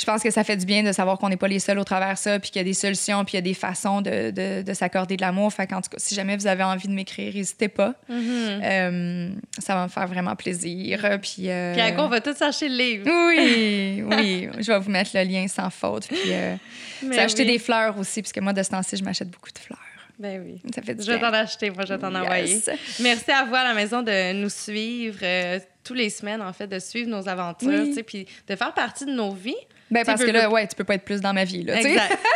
[0.00, 1.84] je pense que ça fait du bien de savoir qu'on n'est pas les seuls au
[1.84, 4.00] travers de ça, puis qu'il y a des solutions, puis il y a des façons
[4.00, 5.52] de, de, de s'accorder de l'amour.
[5.52, 7.94] Fait qu'en tout cas, si jamais vous avez envie de m'écrire, n'hésitez pas.
[8.08, 8.60] Mhm.
[8.62, 9.28] Euh,
[9.58, 11.00] ça va me faire vraiment plaisir.
[11.20, 13.04] Puis, euh, Puis à quoi on va tous acheter le livre.
[13.06, 14.48] Oui, oui.
[14.58, 16.08] Je vais vous mettre le lien sans faute.
[16.08, 16.56] Puis, euh,
[17.18, 19.78] acheter des fleurs aussi, parce que moi, de ce temps-ci, je m'achète beaucoup de fleurs.
[20.18, 20.60] Ben oui.
[20.74, 22.20] Ça fait du Je vais t'en acheter, moi, je vais t'en Yes.
[22.22, 22.60] envoyer.
[23.00, 26.66] Merci à vous à la maison de nous suivre euh, tous les semaines, en fait,
[26.66, 27.88] de suivre nos aventures, Oui.
[27.88, 29.54] tu sais, puis de faire partie de nos vies.
[29.90, 31.62] Ben, parce que là, ouais, tu peux pas être plus dans ma vie.
[31.64, 31.80] Là.
[31.80, 32.18] Exact.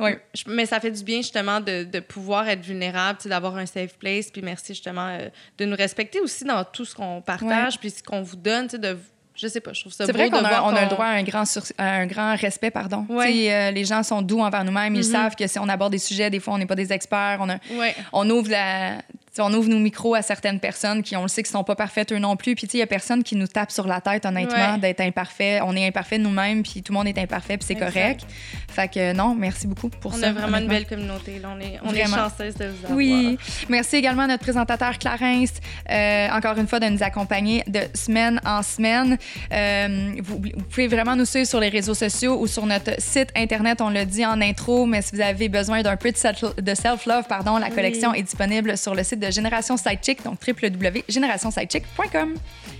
[0.00, 0.10] Oui.
[0.48, 4.30] Mais ça fait du bien, justement, de, de pouvoir être vulnérable, d'avoir un safe place.
[4.32, 8.02] Puis merci, justement, euh, de nous respecter aussi dans tout ce qu'on partage, puis ce
[8.02, 8.98] qu'on vous donne, tu sais, de...
[9.36, 11.10] Je sais pas, je trouve ça C'est vrai qu'on a, on a le droit à
[11.12, 13.06] un grand, sur- à un grand respect, pardon.
[13.08, 13.48] Ouais.
[13.50, 14.94] Euh, les gens sont doux envers nous-mêmes.
[14.94, 15.12] Ils Mhm.
[15.12, 17.38] savent que si on aborde des sujets, des fois, on n'est pas des experts.
[17.40, 17.94] On, a- Ouais.
[18.12, 18.96] on ouvre la...
[19.34, 21.64] tu sais, on ouvre nos micros à certaines personnes qui, on le sait, qui sont
[21.64, 22.54] pas parfaites eux non plus.
[22.54, 24.78] Puis, tu sais, il y a personne qui nous tape sur la tête, honnêtement, Ouais.
[24.78, 25.60] d'être imparfait.
[25.64, 28.26] On est imparfait nous-mêmes, puis tout le monde est imparfait, puis c'est correct.
[28.68, 30.28] Fait que non, merci beaucoup pour On ça.
[30.28, 31.38] a vraiment une belle communauté.
[31.38, 31.48] Là.
[31.56, 32.92] On est, on est chanceuse de vous avoir.
[32.98, 33.38] Oui.
[33.70, 35.52] Merci également à notre présentateur Clarence,
[35.90, 39.16] euh, encore une fois, de nous accompagner de semaine en semaine.
[39.50, 43.30] Euh, vous, vous pouvez vraiment nous suivre sur les réseaux sociaux ou sur notre site
[43.34, 43.80] Internet.
[43.80, 46.74] On l'a dit en intro, mais si vous avez besoin d'un peu de self- de
[46.74, 47.74] self-love, pardon, la Oui.
[47.74, 52.34] collection est disponible sur le site de Génération Sidechick, donc www.générationsidechick.com.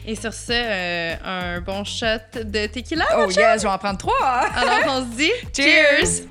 [0.06, 3.04] Et sur ce, euh, un bon shot de tequila.
[3.18, 4.46] Oh yes, je vais en prendre trois!
[4.56, 6.26] Alors, on se dit Cheers!